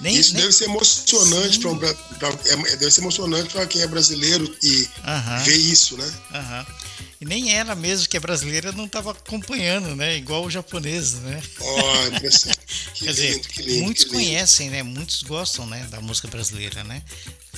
Nem, 0.00 0.16
Isso 0.16 0.32
nem... 0.32 0.42
deve 0.42 0.52
ser 0.52 0.64
emocionante 0.64 1.58
para 1.58 2.28
é, 2.46 2.76
deve 2.76 2.90
ser 2.90 3.00
emocionante 3.00 3.52
para 3.52 3.66
quem 3.66 3.82
é 3.82 3.86
brasileiro 3.86 4.44
e 4.62 4.88
uhum. 5.04 5.44
ver 5.44 5.56
isso, 5.56 5.96
né? 5.96 6.12
Uhum. 6.32 6.74
E 7.20 7.24
nem 7.24 7.54
ela 7.54 7.76
mesmo, 7.76 8.08
que 8.08 8.16
é 8.16 8.20
brasileira, 8.20 8.72
não 8.72 8.86
estava 8.86 9.12
acompanhando, 9.12 9.94
né? 9.94 10.16
Igual 10.16 10.44
o 10.44 10.50
japonês, 10.50 11.14
né? 11.14 11.40
Oh, 11.60 12.06
impressionante. 12.16 12.61
Que 12.94 13.04
Quer 13.04 13.12
lindo, 13.14 13.14
dizer, 13.14 13.38
que 13.40 13.62
lindo, 13.62 13.84
muitos 13.84 14.04
que 14.04 14.10
conhecem, 14.10 14.70
né? 14.70 14.82
Muitos 14.82 15.22
gostam, 15.22 15.66
né? 15.66 15.86
Da 15.90 16.00
música 16.00 16.28
brasileira, 16.28 16.82
né? 16.84 17.02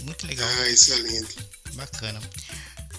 Muito 0.03 0.27
legal. 0.27 0.49
Ah, 0.49 0.69
isso 0.69 0.93
é 0.93 0.97
lindo. 0.99 1.29
Bacana. 1.75 2.21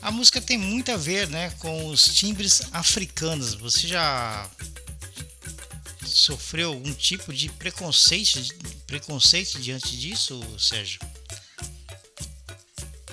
A 0.01 0.11
música 0.11 0.39
tem 0.41 0.57
muito 0.57 0.91
a 0.91 0.97
ver, 0.97 1.27
né? 1.29 1.49
Com 1.59 1.87
os 1.87 2.03
timbres 2.03 2.61
africanos. 2.71 3.55
Você 3.55 3.87
já 3.87 4.49
sofreu 6.05 6.69
algum 6.69 6.93
tipo 6.93 7.33
de 7.33 7.49
preconceito, 7.49 8.39
preconceito 8.87 9.59
diante 9.59 9.97
disso, 9.97 10.41
Sérgio? 10.59 10.99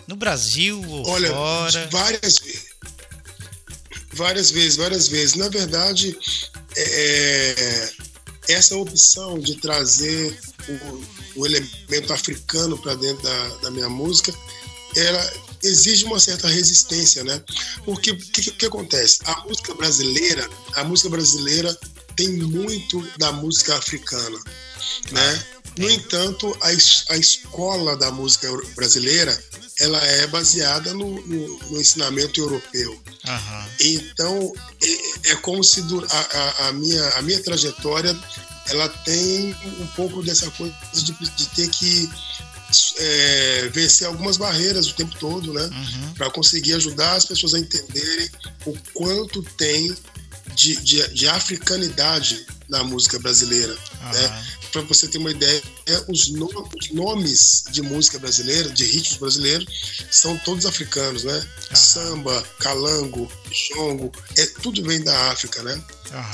No 0.07 0.17
Brasil 0.17 0.83
ou 0.87 1.09
Olha, 1.09 1.31
fora? 1.31 1.89
várias 1.91 2.39
vezes. 2.39 2.73
Várias 4.15 4.51
vezes, 4.51 4.77
várias 4.77 5.09
vezes. 5.09 5.35
Na 5.35 5.49
verdade, 5.49 6.17
é, 6.77 7.55
é 7.59 8.02
essa 8.53 8.77
opção 8.77 9.39
de 9.39 9.57
trazer 9.57 10.39
o, 10.69 11.41
o 11.41 11.47
elemento 11.47 12.13
africano 12.13 12.79
para 12.79 12.95
dentro 12.95 13.23
da, 13.23 13.49
da, 13.63 13.71
minha 13.71 13.89
música, 13.89 14.33
ela 14.97 15.33
exige 15.63 16.05
uma 16.05 16.19
certa 16.19 16.49
resistência, 16.49 17.25
né? 17.25 17.43
Porque 17.85 18.11
o 18.11 18.17
que, 18.17 18.51
que, 18.51 18.67
acontece? 18.67 19.19
A 19.25 19.45
música 19.47 19.75
brasileira, 19.75 20.49
a 20.75 20.85
música 20.85 21.09
brasileira 21.09 21.77
tem 22.17 22.29
muito 22.29 23.01
da 23.19 23.33
música 23.33 23.77
africana, 23.77 24.39
né? 25.11 25.45
No 25.79 25.91
entanto, 25.91 26.55
a, 26.61 26.69
a 27.15 27.17
escola 27.17 27.97
da 27.97 28.11
música 28.11 28.49
brasileira 28.75 29.37
ela 29.81 29.99
é 30.05 30.27
baseada 30.27 30.93
no, 30.93 31.21
no, 31.27 31.59
no 31.71 31.81
ensinamento 31.81 32.41
europeu. 32.41 32.93
Uhum. 32.93 33.65
Então, 33.81 34.53
é, 34.83 35.31
é, 35.31 35.37
como 35.37 35.65
se 35.65 35.81
a, 35.81 36.39
a, 36.39 36.69
a, 36.69 36.73
minha, 36.73 37.09
a 37.17 37.23
minha 37.23 37.43
trajetória 37.43 38.17
ela 38.69 38.89
tem 38.89 39.57
um 39.81 39.87
pouco 39.89 40.23
dessa 40.23 40.51
coisa 40.53 40.75
de, 40.93 41.13
de 41.13 41.47
ter 41.49 41.69
que 41.71 42.09
é, 42.99 43.71
vencer 43.73 44.07
algumas 44.07 44.37
barreiras 44.37 44.89
o 44.89 44.95
tempo 44.95 45.17
todo, 45.19 45.53
né? 45.53 45.63
Uhum. 45.63 46.15
Para 46.15 46.31
conseguir 46.31 46.75
ajudar 46.75 47.17
as 47.17 47.25
pessoas 47.25 47.55
a 47.55 47.59
entenderem 47.59 48.31
o 48.67 48.77
quanto 48.95 49.43
tem 49.57 49.95
de, 50.55 50.77
de, 50.77 51.09
de 51.09 51.29
africanidade 51.29 52.47
na 52.69 52.83
música 52.83 53.19
brasileira. 53.19 53.73
Uhum. 53.73 54.13
Né? 54.13 54.45
Para 54.73 54.83
você 54.83 55.07
ter 55.07 55.19
uma 55.19 55.31
ideia, 55.31 55.63
os, 56.09 56.29
no, 56.31 56.47
os, 56.47 56.91
nomes 56.91 57.65
de 57.71 57.83
música 57.83 58.19
brasileira, 58.19 58.71
de 58.71 58.85
ritmos 58.85 59.19
brasileiros, 59.19 59.67
são 60.11 60.37
todos 60.39 60.65
africanos, 60.65 61.25
né? 61.25 61.35
Uhum. 61.71 61.77
Samba, 61.77 62.43
calango, 62.59 63.31
chongo, 63.53 64.11
é, 64.39 64.47
tudo 64.63 64.83
vem 64.83 65.03
da 65.05 65.31
África, 65.31 65.63
né? 65.63 65.83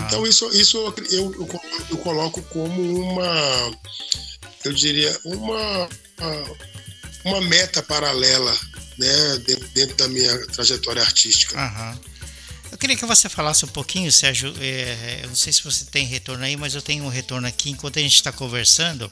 Então 0.06 0.26
isso, 0.26 0.48
isso 0.52 0.76
eu, 0.76 0.94
eu, 1.10 1.48
eu 1.90 1.96
coloco 1.98 2.42
como 2.42 3.00
uma, 3.00 3.78
eu 4.64 4.72
diria, 4.72 5.16
uma, 5.24 5.88
uma 7.24 7.40
meta 7.42 7.82
paralela 7.82 8.56
né, 8.98 9.38
dentro, 9.46 9.68
dentro 9.68 9.96
da 9.96 10.08
minha 10.08 10.46
trajetória 10.48 11.02
artística. 11.02 11.56
Uhum. 11.56 12.17
Eu 12.70 12.78
queria 12.78 12.96
que 12.96 13.06
você 13.06 13.28
falasse 13.28 13.64
um 13.64 13.68
pouquinho, 13.68 14.10
Sérgio. 14.12 14.54
É, 14.60 15.20
eu 15.22 15.28
não 15.28 15.36
sei 15.36 15.52
se 15.52 15.64
você 15.64 15.84
tem 15.86 16.04
retorno 16.04 16.44
aí, 16.44 16.56
mas 16.56 16.74
eu 16.74 16.82
tenho 16.82 17.04
um 17.04 17.08
retorno 17.08 17.46
aqui 17.46 17.70
enquanto 17.70 17.98
a 17.98 18.02
gente 18.02 18.14
está 18.14 18.30
conversando. 18.30 19.10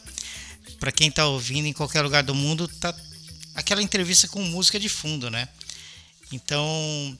Para 0.78 0.92
quem 0.92 1.08
está 1.08 1.26
ouvindo 1.26 1.66
em 1.66 1.72
qualquer 1.72 2.02
lugar 2.02 2.22
do 2.22 2.34
mundo, 2.34 2.68
tá 2.68 2.94
aquela 3.54 3.82
entrevista 3.82 4.28
com 4.28 4.42
música 4.42 4.78
de 4.78 4.88
fundo, 4.88 5.30
né? 5.30 5.48
Então, 6.30 7.18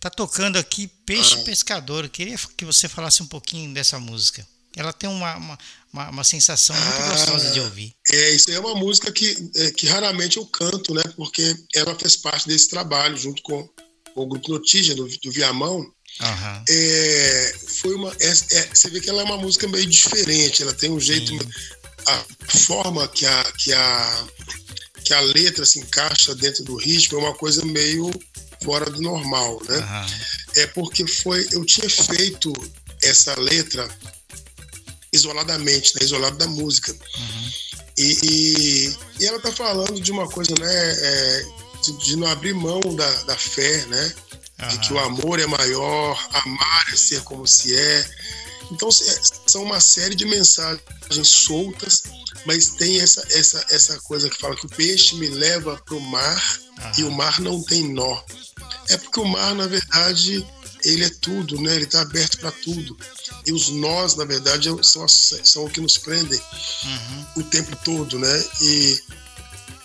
tá 0.00 0.10
tocando 0.10 0.58
aqui 0.58 0.88
Peixe 1.06 1.34
ah. 1.34 1.44
Pescador. 1.44 2.04
Eu 2.04 2.10
queria 2.10 2.36
que 2.56 2.64
você 2.64 2.88
falasse 2.88 3.22
um 3.22 3.26
pouquinho 3.26 3.72
dessa 3.72 3.98
música. 3.98 4.46
Ela 4.76 4.92
tem 4.92 5.08
uma, 5.08 5.36
uma, 5.36 5.58
uma, 5.92 6.10
uma 6.10 6.24
sensação 6.24 6.76
muito 6.76 7.02
ah, 7.02 7.10
gostosa 7.10 7.50
de 7.50 7.60
ouvir. 7.60 7.94
É, 8.10 8.30
isso 8.30 8.50
é 8.50 8.58
uma 8.58 8.74
música 8.74 9.10
que, 9.10 9.50
é, 9.56 9.70
que 9.70 9.86
raramente 9.86 10.36
eu 10.36 10.46
canto, 10.46 10.94
né? 10.94 11.02
Porque 11.16 11.56
ela 11.74 11.94
fez 11.98 12.16
parte 12.16 12.46
desse 12.46 12.68
trabalho 12.68 13.16
junto 13.16 13.42
com 13.42 13.68
o 14.22 14.26
grupo 14.26 14.50
Notícia 14.50 14.94
do, 14.94 15.06
do 15.06 15.30
Viamão, 15.30 15.78
uhum. 15.78 16.64
é, 16.68 17.54
foi 17.66 17.94
uma, 17.94 18.10
é, 18.20 18.28
é, 18.28 18.68
você 18.74 18.90
vê 18.90 19.00
que 19.00 19.10
ela 19.10 19.22
é 19.22 19.24
uma 19.24 19.36
música 19.36 19.66
meio 19.68 19.86
diferente, 19.86 20.62
ela 20.62 20.74
tem 20.74 20.90
um 20.90 21.00
jeito, 21.00 21.32
Sim. 21.32 21.50
a 22.06 22.24
forma 22.58 23.06
que 23.08 23.26
a, 23.26 23.44
que, 23.56 23.72
a, 23.72 24.26
que 25.04 25.14
a 25.14 25.20
letra 25.20 25.64
se 25.64 25.78
encaixa 25.78 26.34
dentro 26.34 26.64
do 26.64 26.76
ritmo 26.76 27.18
é 27.18 27.22
uma 27.22 27.34
coisa 27.34 27.64
meio 27.64 28.10
fora 28.62 28.90
do 28.90 29.00
normal, 29.00 29.60
né? 29.68 29.78
Uhum. 29.78 30.62
É 30.62 30.66
porque 30.68 31.06
foi, 31.06 31.46
eu 31.52 31.64
tinha 31.64 31.88
feito 31.88 32.52
essa 33.02 33.38
letra 33.38 33.88
isoladamente, 35.12 35.94
né? 35.94 36.04
isolado 36.04 36.36
da 36.36 36.46
música. 36.46 36.92
Uhum. 36.92 37.50
E, 37.96 38.18
e, 38.22 38.96
e, 39.20 39.26
ela 39.26 39.40
tá 39.40 39.50
falando 39.50 40.00
de 40.00 40.12
uma 40.12 40.28
coisa, 40.28 40.54
né? 40.58 40.68
É, 40.70 41.46
de, 41.82 42.16
não 42.16 42.26
abrir 42.26 42.54
mão 42.54 42.80
da, 42.94 43.10
da 43.24 43.36
fé, 43.36 43.86
né? 43.86 44.14
Uhum. 44.60 44.68
De 44.68 44.78
que 44.80 44.92
o 44.92 44.98
amor 44.98 45.38
é 45.38 45.46
maior, 45.46 46.28
amar 46.32 46.86
é 46.92 46.96
ser 46.96 47.22
como 47.22 47.46
se 47.46 47.76
é. 47.76 48.10
Então 48.70 48.90
são 48.90 49.62
uma 49.62 49.80
série 49.80 50.14
de 50.14 50.26
mensagens 50.26 50.82
soltas, 51.22 52.02
mas 52.44 52.70
tem 52.70 53.00
essa, 53.00 53.26
essa, 53.30 53.64
essa 53.70 53.98
coisa 54.00 54.28
que 54.28 54.38
fala 54.38 54.56
que 54.56 54.66
o 54.66 54.70
peixe 54.70 55.14
me 55.14 55.28
leva 55.28 55.80
para 55.84 55.94
o 55.94 56.00
mar 56.00 56.60
uhum. 56.78 56.92
e 56.98 57.04
o 57.04 57.10
mar 57.10 57.40
não 57.40 57.62
tem 57.62 57.88
nó. 57.92 58.22
É 58.88 58.96
porque 58.96 59.20
o 59.20 59.24
mar, 59.24 59.54
na 59.54 59.66
verdade, 59.66 60.46
ele 60.84 61.04
é 61.04 61.10
tudo, 61.20 61.60
né? 61.60 61.74
Ele 61.74 61.84
está 61.84 62.02
aberto 62.02 62.38
para 62.38 62.50
tudo. 62.50 62.96
E 63.46 63.52
os 63.52 63.68
nós, 63.70 64.16
na 64.16 64.24
verdade, 64.24 64.68
são, 64.82 65.06
são 65.08 65.64
o 65.64 65.70
que 65.70 65.80
nos 65.80 65.98
prendem 65.98 66.40
uhum. 66.84 67.26
o 67.36 67.42
tempo 67.44 67.76
todo, 67.84 68.18
né? 68.18 68.44
E 68.60 69.00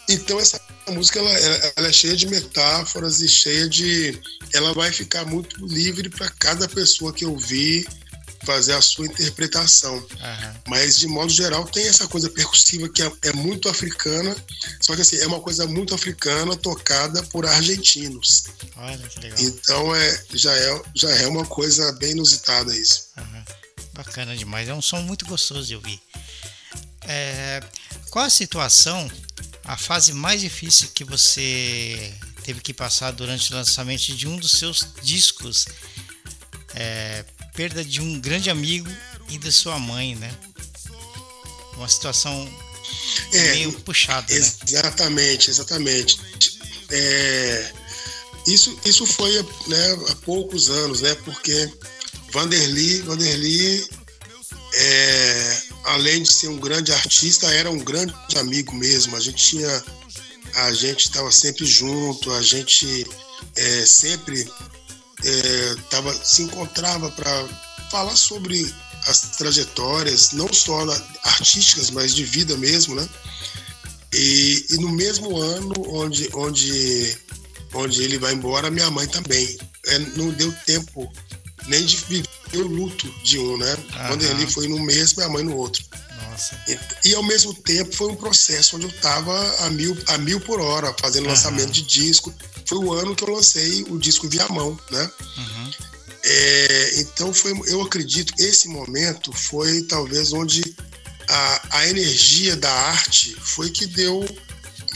então 0.10 0.40
essa 0.40 0.60
música 0.90 1.20
ela, 1.20 1.32
ela, 1.76 1.88
é 1.88 1.94
cheia 1.94 2.16
de 2.16 2.28
metáforas 2.28 3.22
e 3.22 3.28
cheia 3.28 3.68
de. 3.68 4.20
Ela 4.54 4.74
vai 4.74 4.92
ficar 4.92 5.26
muito 5.26 5.66
livre 5.66 6.10
para 6.10 6.30
cada 6.30 6.68
pessoa 6.68 7.14
que 7.14 7.26
ouvir 7.26 7.88
fazer 8.46 8.74
a 8.74 8.82
sua 8.82 9.06
interpretação. 9.06 9.96
Uhum. 9.96 10.54
Mas, 10.68 10.98
de 10.98 11.08
modo 11.08 11.30
geral, 11.30 11.66
tem 11.66 11.88
essa 11.88 12.08
coisa 12.08 12.30
percussiva 12.30 12.90
que 12.90 13.02
é, 13.02 13.12
é, 13.24 13.34
muito 13.34 13.70
africana, 13.70 14.36
só 14.82 14.96
que 14.96 15.02
assim, 15.02 15.18
é 15.18 15.28
uma 15.28 15.40
coisa 15.40 15.66
muito 15.66 15.96
africana 15.96 16.56
tocada 16.56 17.24
por 17.24 17.46
argentinos. 17.46 18.46
Olha 18.76 18.98
que 18.98 19.20
legal. 19.20 19.40
Então, 19.40 19.96
é, 19.96 20.24
já, 20.34 20.56
é, 20.56 20.82
já 20.96 21.10
é 21.10 21.28
uma 21.28 21.46
coisa 21.46 21.92
bem 21.94 22.12
inusitada 22.12 22.76
isso. 22.76 23.10
Uhum. 23.18 23.44
Bacana 23.94 24.36
demais. 24.36 24.68
É 24.68 24.74
um 24.74 24.82
som 24.82 25.02
muito 25.02 25.26
gostoso 25.26 25.68
de 25.68 25.76
ouvir. 25.76 26.02
É, 27.08 27.62
qual 28.10 28.26
a 28.26 28.30
situação 28.30 29.10
a 29.66 29.78
fase 29.78 30.14
mais 30.14 30.42
difícil 30.42 30.90
que 30.94 31.04
você 31.04 32.14
teve 32.44 32.60
que 32.60 32.74
passar 32.74 33.12
durante 33.12 33.52
o 33.52 33.56
lançamento 33.56 34.14
de 34.14 34.28
um 34.28 34.38
dos 34.38 34.52
seus 34.52 34.86
discos, 35.02 35.66
é, 36.76 37.24
perda 37.56 37.84
de 37.84 38.02
um 38.02 38.20
grande 38.20 38.50
amigo 38.50 38.90
e 39.30 39.38
da 39.38 39.52
sua 39.52 39.80
mãe, 39.80 40.16
né? 40.16 40.32
Uma 41.78 41.88
situação 41.88 42.52
é, 43.32 43.52
meio 43.54 43.72
puxada. 43.80 44.34
Né? 44.34 44.40
Exatamente, 44.40 45.48
né? 45.48 45.52
exatamente. 45.52 46.20
É, 46.92 47.74
isso, 48.48 48.78
isso 48.86 49.06
foi 49.06 49.32
né, 49.68 49.94
há 50.10 50.16
poucos 50.18 50.70
anos, 50.70 51.02
né? 51.02 51.16
Porque 51.24 51.72
Vanderly, 52.32 53.02
Vanderly 53.02 53.88
é, 54.74 55.62
além 55.84 56.24
de 56.24 56.32
ser 56.32 56.48
um 56.48 56.58
grande 56.58 56.92
artista, 56.92 57.48
era 57.54 57.70
um 57.70 57.80
grande 57.80 58.14
amigo 58.38 58.74
mesmo. 58.74 59.16
A 59.16 59.20
gente 59.20 59.44
tinha, 59.44 59.84
a 60.56 60.74
gente 60.74 61.06
estava 61.06 61.32
sempre 61.32 61.66
junto, 61.66 62.32
a 62.32 62.42
gente 62.42 63.06
é, 63.56 63.86
sempre 63.86 64.50
é, 65.24 65.76
tava, 65.90 66.14
se 66.26 66.44
encontrava 66.44 67.10
para 67.12 67.48
falar 67.92 68.16
sobre 68.16 68.74
as 69.08 69.38
trajetórias, 69.38 70.32
não 70.32 70.52
só 70.52 70.80
artísticas, 71.24 71.90
mas 71.90 72.16
de 72.16 72.24
vida 72.24 72.58
mesmo, 72.58 72.96
né? 72.96 73.08
E, 74.14 74.66
e, 74.70 74.78
no 74.78 74.90
mesmo 74.90 75.38
ano 75.38 75.74
onde, 75.88 76.30
onde, 76.34 77.18
onde 77.74 78.04
ele 78.04 78.18
vai 78.18 78.34
embora, 78.34 78.72
minha 78.72 78.90
mãe 78.90 79.08
também. 79.08 79.58
É, 79.88 80.00
não 80.00 80.30
deu 80.30 80.52
tempo 80.66 81.12
nem 81.68 81.86
de 81.86 81.98
viver 81.98 82.43
o 82.58 82.68
luto 82.68 83.08
de 83.24 83.40
um, 83.40 83.58
né? 83.58 83.78
Quando 84.08 84.24
ele 84.24 84.48
foi 84.48 84.68
num 84.68 84.80
mês, 84.80 85.14
minha 85.14 85.30
mãe 85.30 85.44
no 85.44 85.56
outro. 85.56 85.84
Nossa. 86.30 86.60
E, 86.68 87.10
e, 87.10 87.16
ao 87.16 87.24
mesmo 87.24 87.54
tempo 87.54 87.96
foi 87.96 88.08
um 88.08 88.16
processo 88.16 88.76
onde 88.76 88.86
eu 88.86 88.92
estava 88.92 89.66
a 89.66 89.70
mil, 89.70 89.96
a 90.08 90.18
mil 90.18 90.40
por 90.40 90.60
hora, 90.60 90.94
fazendo 91.00 91.28
lançamento 91.28 91.72
de 91.72 91.84
disco. 91.84 92.34
Foi 92.66 92.78
o 92.78 92.94
ano 92.94 93.16
que 93.16 93.24
eu 93.24 93.30
lancei 93.30 93.84
o 93.90 94.00
disco 94.00 94.28
via 94.28 94.48
mão, 94.50 94.78
né? 94.90 95.12
Uhum. 95.38 95.72
É, 96.24 97.02
então 97.02 97.34
foi, 97.34 97.52
eu 97.68 97.82
acredito 97.82 98.34
esse 98.40 98.70
momento 98.70 99.34
foi 99.34 99.82
talvez 99.84 100.32
onde 100.32 100.64
a, 101.28 101.80
a 101.80 101.88
energia 101.90 102.56
da 102.56 102.72
arte 102.72 103.36
foi 103.42 103.70
que 103.70 103.86
deu 103.86 104.26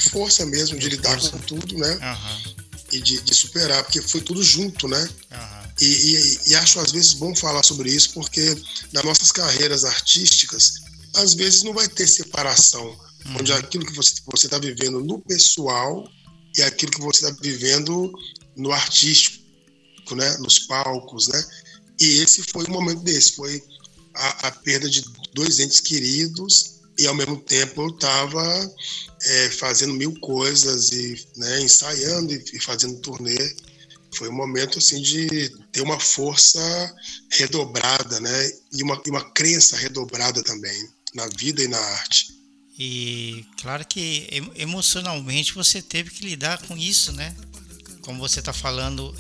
força 0.10 0.46
mesmo 0.46 0.80
de 0.80 0.88
lidar 0.88 1.20
com 1.20 1.38
tudo, 1.40 1.78
né? 1.78 2.00
Aham, 2.02 2.67
E 2.92 3.00
de, 3.02 3.22
de 3.22 3.34
superar, 3.36 3.84
porque 3.84 4.02
foi 4.02 4.22
tudo 4.22 4.42
junto, 4.42 4.88
né? 4.88 5.10
aham. 5.32 5.68
E, 5.80 5.86
e- 5.86 6.40
e 6.48 6.56
acho 6.56 6.80
às 6.80 6.92
vezes 6.92 7.14
bom 7.14 7.36
falar 7.36 7.62
sobre 7.64 7.92
isso, 7.92 8.12
porque 8.14 8.56
nas 8.94 9.04
nossas 9.04 9.32
carreiras 9.32 9.84
artísticas, 9.86 10.74
às 11.16 11.34
vezes 11.34 11.64
não 11.64 11.74
vai 11.74 11.88
ter 11.88 12.08
separação, 12.08 12.98
onde 13.40 13.52
aquilo 13.54 13.86
que 13.86 13.94
você 13.94 14.14
está 14.48 14.58
vivendo 14.58 15.00
no 15.04 15.20
pessoal 15.20 16.10
e 16.56 16.62
aquilo 16.64 16.92
que 16.94 17.02
você 17.02 17.26
está 17.28 17.38
vivendo 17.42 18.12
no 18.56 18.72
artístico, 18.72 19.44
né? 20.16 20.38
Nos 20.38 20.60
palcos, 20.60 21.28
né? 21.28 21.46
E 22.00 22.20
esse 22.20 22.42
foi 22.44 22.66
um 22.68 22.72
momento 22.74 23.02
desse, 23.04 23.34
foi 23.34 23.62
a, 24.16 24.48
a 24.48 24.52
perda 24.52 24.90
de 24.90 25.04
dois 25.34 25.60
entes 25.60 25.80
queridos 25.80 26.77
e 26.98 27.08
ao 27.08 27.16
mesmo 27.16 27.38
tempo 27.38 27.82
eu 27.82 27.90
estava 27.90 28.76
fazendo 29.58 29.94
mil 29.94 30.14
coisas 30.20 30.92
e 30.92 31.28
né, 31.36 31.62
ensaiando 31.62 32.34
e, 32.34 32.44
e 32.54 32.60
fazendo 32.60 33.00
turnê 33.00 33.56
foi 34.16 34.30
um 34.30 34.36
momento 34.36 34.80
assim 34.80 35.02
de 35.02 35.50
ter 35.72 35.82
uma 35.82 36.00
força 36.00 36.96
redobrada, 37.32 38.20
né? 38.20 38.52
E 38.74 38.82
uma, 38.82 39.02
uma 39.08 39.32
crença 39.32 39.76
redobrada 39.76 40.42
também 40.44 40.90
na 41.14 41.28
vida 41.38 41.62
e 41.64 41.68
na 41.68 41.78
arte. 41.78 42.28
E 42.80 43.46
claro 43.62 43.86
que 43.86 44.28
em- 44.32 44.52
emocionalmente 44.56 45.54
você 45.54 45.82
teve 45.82 46.10
que 46.10 46.26
lidar 46.26 46.62
com 46.64 46.78
isso, 46.78 47.12
né? 47.12 47.36
Como 48.02 48.20
você 48.20 48.40
está 48.40 48.54
falando, 48.54 49.14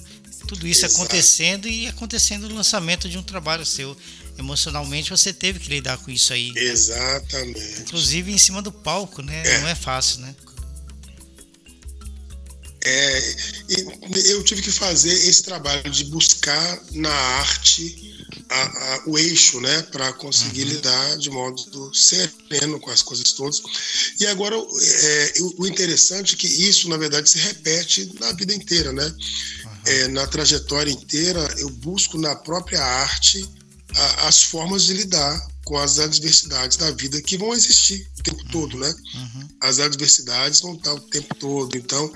tudo 0.47 0.67
isso 0.67 0.85
Exato. 0.85 1.01
acontecendo 1.01 1.67
e 1.67 1.87
acontecendo 1.87 2.45
o 2.47 2.53
lançamento 2.53 3.09
de 3.09 3.17
um 3.17 3.23
trabalho 3.23 3.65
seu. 3.65 3.95
Emocionalmente 4.37 5.09
você 5.09 5.33
teve 5.33 5.59
que 5.59 5.69
lidar 5.69 5.97
com 5.97 6.11
isso 6.11 6.31
aí. 6.33 6.51
Exatamente. 6.55 7.81
Inclusive 7.81 8.31
em 8.31 8.37
cima 8.37 8.61
do 8.61 8.71
palco, 8.71 9.21
né? 9.21 9.41
É. 9.45 9.61
Não 9.61 9.67
é 9.67 9.75
fácil, 9.75 10.19
né? 10.21 10.35
É, 12.89 13.35
eu 14.31 14.43
tive 14.43 14.61
que 14.61 14.71
fazer 14.71 15.11
esse 15.11 15.43
trabalho 15.43 15.89
de 15.91 16.05
buscar 16.05 16.79
na 16.91 17.11
arte 17.11 18.15
a- 18.49 18.55
a- 18.95 19.03
o 19.07 19.17
eixo, 19.17 19.59
né, 19.59 19.81
para 19.91 20.13
conseguir 20.13 20.63
lidar 20.63 21.17
de 21.17 21.29
modo 21.29 21.61
do- 21.69 21.93
sereno 21.93 22.79
com 22.79 22.89
as 22.89 23.01
coisas 23.01 23.33
todas. 23.33 23.61
E 24.19 24.25
agora 24.27 24.55
é, 24.55 25.33
o- 25.57 25.67
interessante 25.67 26.35
é 26.35 26.37
que 26.37 26.47
isso, 26.47 26.87
na 26.87 26.95
verdade, 26.97 27.29
se 27.29 27.39
repete 27.39 28.09
na 28.19 28.31
vida 28.33 28.53
inteira, 28.53 28.93
né? 28.93 29.13
É, 29.85 30.07
na 30.09 30.25
trajetória 30.27 30.91
inteira, 30.91 31.39
eu 31.57 31.69
busco 31.69 32.17
na 32.17 32.35
própria 32.35 32.81
arte 32.81 33.45
a- 33.95 34.27
as 34.27 34.43
formas 34.43 34.83
de 34.83 34.93
lidar 34.93 35.47
com 35.65 35.77
as 35.77 35.99
adversidades 35.99 36.77
da 36.77 36.91
vida 36.91 37.21
que 37.21 37.37
vão 37.37 37.53
existir 37.53 38.09
o 38.19 38.23
tempo 38.23 38.43
todo, 38.51 38.77
né? 38.77 38.93
Uhum. 39.15 39.47
as 39.61 39.79
adversidades 39.79 40.61
vão 40.61 40.75
estar 40.75 40.93
o 40.93 40.99
tempo 41.01 41.35
todo. 41.35 41.75
Então, 41.77 42.13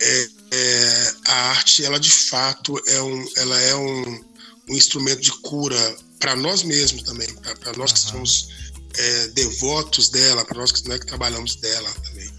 é, 0.00 0.28
é, 0.50 1.14
a 1.26 1.34
arte, 1.50 1.84
ela 1.84 1.98
de 1.98 2.10
fato 2.10 2.74
é 2.86 3.00
um, 3.02 3.26
ela 3.36 3.60
é 3.60 3.74
um, 3.74 4.24
um 4.68 4.74
instrumento 4.74 5.20
de 5.20 5.30
cura 5.40 5.96
para 6.18 6.36
nós 6.36 6.62
mesmos 6.62 7.02
também, 7.02 7.32
para 7.60 7.72
nós 7.76 7.92
que 7.92 8.00
Aham. 8.00 8.10
somos 8.12 8.48
é, 8.94 9.28
devotos 9.28 10.10
dela, 10.10 10.44
para 10.44 10.58
nós 10.58 10.70
que, 10.70 10.86
né, 10.88 10.98
que 10.98 11.06
trabalhamos 11.06 11.56
dela 11.56 11.90
também. 12.04 12.30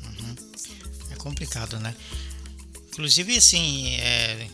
É 1.09 1.15
complicado, 1.15 1.79
né? 1.79 1.95
Inclusive, 2.91 3.37
assim, 3.37 3.95
é, 3.95 4.47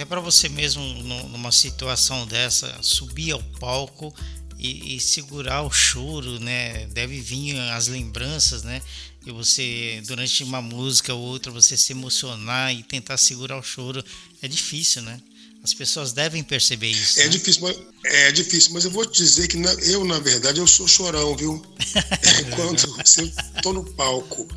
até 0.00 0.06
para 0.06 0.20
você 0.20 0.48
mesmo, 0.48 0.82
nu- 0.82 1.28
numa 1.28 1.52
situação 1.52 2.26
dessa, 2.26 2.74
subir 2.80 3.32
ao 3.32 3.42
palco 3.60 4.14
e, 4.58 4.96
e 4.96 5.00
segurar 5.00 5.60
o 5.60 5.70
choro, 5.70 6.40
né? 6.40 6.86
Deve 6.86 7.20
vir 7.20 7.58
as 7.72 7.86
lembranças, 7.86 8.62
né? 8.62 8.80
E 9.26 9.30
você, 9.30 10.02
durante 10.06 10.42
uma 10.42 10.62
música 10.62 11.12
ou 11.12 11.20
outra, 11.20 11.52
você 11.52 11.76
se 11.76 11.92
emocionar 11.92 12.72
e 12.74 12.82
tentar 12.82 13.18
segurar 13.18 13.58
o 13.58 13.62
choro. 13.62 14.02
É 14.40 14.48
difícil, 14.48 15.02
né? 15.02 15.20
As 15.62 15.74
pessoas 15.74 16.14
devem 16.14 16.42
perceber 16.42 16.90
isso. 16.90 17.20
É 17.20 17.24
né? 17.24 17.28
difícil, 17.28 17.60
mas, 17.60 17.78
é 18.04 18.32
difícil, 18.32 18.72
mas 18.72 18.86
eu 18.86 18.90
vou 18.90 19.04
te 19.04 19.22
dizer 19.22 19.48
que 19.48 19.58
na- 19.58 19.74
eu, 19.74 20.02
na 20.06 20.18
verdade, 20.18 20.58
eu 20.60 20.66
sou 20.66 20.88
chorão, 20.88 21.36
viu? 21.36 21.62
É, 22.22 22.44
Quando 22.56 22.78
eu 23.18 23.62
tô 23.62 23.72
no 23.74 23.84
palco 23.92 24.48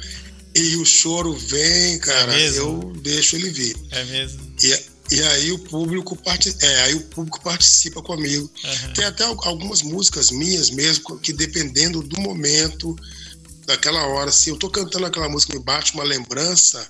e 0.55 0.77
o 0.77 0.85
choro 0.85 1.33
vem, 1.33 1.99
cara, 1.99 2.31
mesmo? 2.31 2.59
eu 2.93 3.01
deixo 3.01 3.35
ele 3.35 3.49
vir. 3.49 3.75
É 3.91 4.03
mesmo. 4.05 4.53
E, 4.63 4.92
e 5.11 5.21
aí 5.21 5.51
o 5.51 5.59
público 5.59 6.15
parti- 6.15 6.55
é, 6.61 6.81
aí 6.83 6.95
o 6.95 7.01
público 7.09 7.41
participa 7.41 8.01
comigo. 8.01 8.49
Aham. 8.63 8.93
Tem 8.93 9.05
até 9.05 9.23
al- 9.23 9.39
algumas 9.47 9.81
músicas 9.81 10.31
minhas 10.31 10.69
mesmo 10.69 11.19
que 11.19 11.33
dependendo 11.33 12.01
do 12.01 12.19
momento, 12.21 12.95
daquela 13.65 14.05
hora, 14.07 14.31
se 14.31 14.49
eu 14.49 14.57
tô 14.57 14.69
cantando 14.69 15.05
aquela 15.05 15.29
música 15.29 15.53
me 15.57 15.63
bate 15.63 15.93
uma 15.93 16.03
lembrança, 16.03 16.87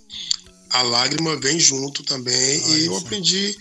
a 0.70 0.82
lágrima 0.82 1.36
vem 1.38 1.60
junto 1.60 2.04
também 2.04 2.62
e 2.72 2.86
eu 2.86 2.98
aprendi 2.98 3.56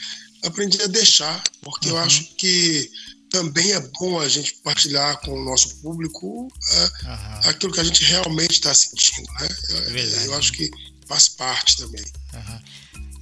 aprendi 0.44 0.80
a 0.82 0.86
deixar, 0.86 1.42
porque 1.62 1.88
eu 1.88 1.94
Uhum. 1.94 2.00
acho 2.00 2.24
que 2.36 2.90
também 3.30 3.72
é 3.72 3.80
bom 3.98 4.18
a 4.18 4.28
gente 4.28 4.54
partilhar 4.64 5.18
com 5.20 5.32
o 5.32 5.44
nosso 5.44 5.76
público 5.76 6.48
é, 6.72 7.48
aquilo 7.48 7.72
que 7.72 7.80
a 7.80 7.84
gente 7.84 8.02
realmente 8.04 8.52
está 8.54 8.74
sentindo, 8.74 9.26
né? 9.40 9.48
É, 9.70 9.80
Verdade. 9.90 10.26
Eu 10.26 10.34
acho 10.34 10.52
que 10.52 10.70
faz 11.06 11.28
parte 11.28 11.76
também. 11.78 12.04
Aham. 12.34 12.60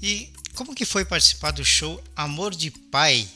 E 0.02 0.32
como 0.54 0.74
que 0.74 0.84
foi 0.84 1.04
participar 1.04 1.50
do 1.52 1.64
show 1.64 2.02
Amor 2.14 2.54
de 2.54 2.70
Pai 2.70 3.28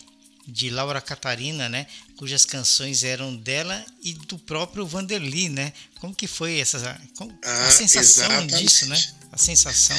de 0.46 0.68
Laura 0.68 1.00
Catarina, 1.00 1.68
né? 1.68 1.86
Cujas 2.16 2.44
canções 2.44 3.02
eram 3.02 3.34
dela 3.34 3.84
e 4.02 4.12
do 4.12 4.38
próprio 4.38 4.86
Vanderly, 4.86 5.48
né? 5.48 5.72
Como 6.00 6.14
que 6.14 6.26
foi 6.26 6.58
essa 6.60 7.00
como- 7.16 7.36
a 7.44 7.66
Ah, 7.66 7.70
sensação 7.70 8.24
exatamente. 8.26 8.62
disso, 8.62 8.86
né? 8.86 9.02
A 9.32 9.38
sensação. 9.38 9.96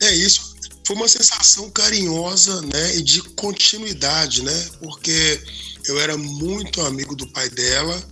É 0.00 0.14
isso. 0.14 0.56
Foi 0.86 0.96
uma 0.96 1.08
sensação 1.08 1.70
carinhosa, 1.70 2.62
né, 2.62 2.96
e 2.96 3.02
de 3.02 3.20
continuidade, 3.34 4.42
né? 4.42 4.68
Porque 4.80 5.40
eu 5.86 6.00
era 6.00 6.16
muito 6.16 6.80
amigo 6.80 7.14
do 7.14 7.26
pai 7.28 7.48
dela 7.50 8.02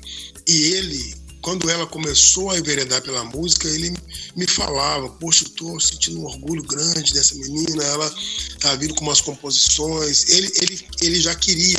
e 0.47 0.73
ele, 0.75 1.17
quando 1.47 1.71
ela 1.71 1.87
começou 1.87 2.51
a 2.51 2.59
enveredar 2.59 3.01
pela 3.03 3.23
música, 3.23 3.69
ele 3.69 3.97
me 4.35 4.49
falava: 4.49 5.09
"Poxa, 5.11 5.45
eu 5.45 5.51
tô 5.51 5.79
sentindo 5.79 6.19
um 6.19 6.25
orgulho 6.25 6.65
grande 6.65 7.15
dessa 7.15 7.37
menina, 7.37 7.85
ela 7.85 8.13
tá 8.59 8.75
vindo 8.75 8.97
com 8.97 9.05
umas 9.05 9.21
composições". 9.21 10.29
Ele 10.29 10.51
ele 10.61 10.89
ele 11.03 11.21
já 11.21 11.37
queria 11.37 11.79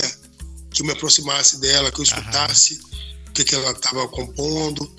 que 0.72 0.82
eu 0.82 0.86
me 0.86 0.94
aproximasse 0.94 1.60
dela, 1.60 1.92
que 1.92 2.00
eu 2.00 2.04
escutasse 2.06 2.80
o 3.28 3.32
que 3.34 3.44
que 3.44 3.56
ela 3.56 3.72
estava 3.72 4.08
compondo. 4.08 4.90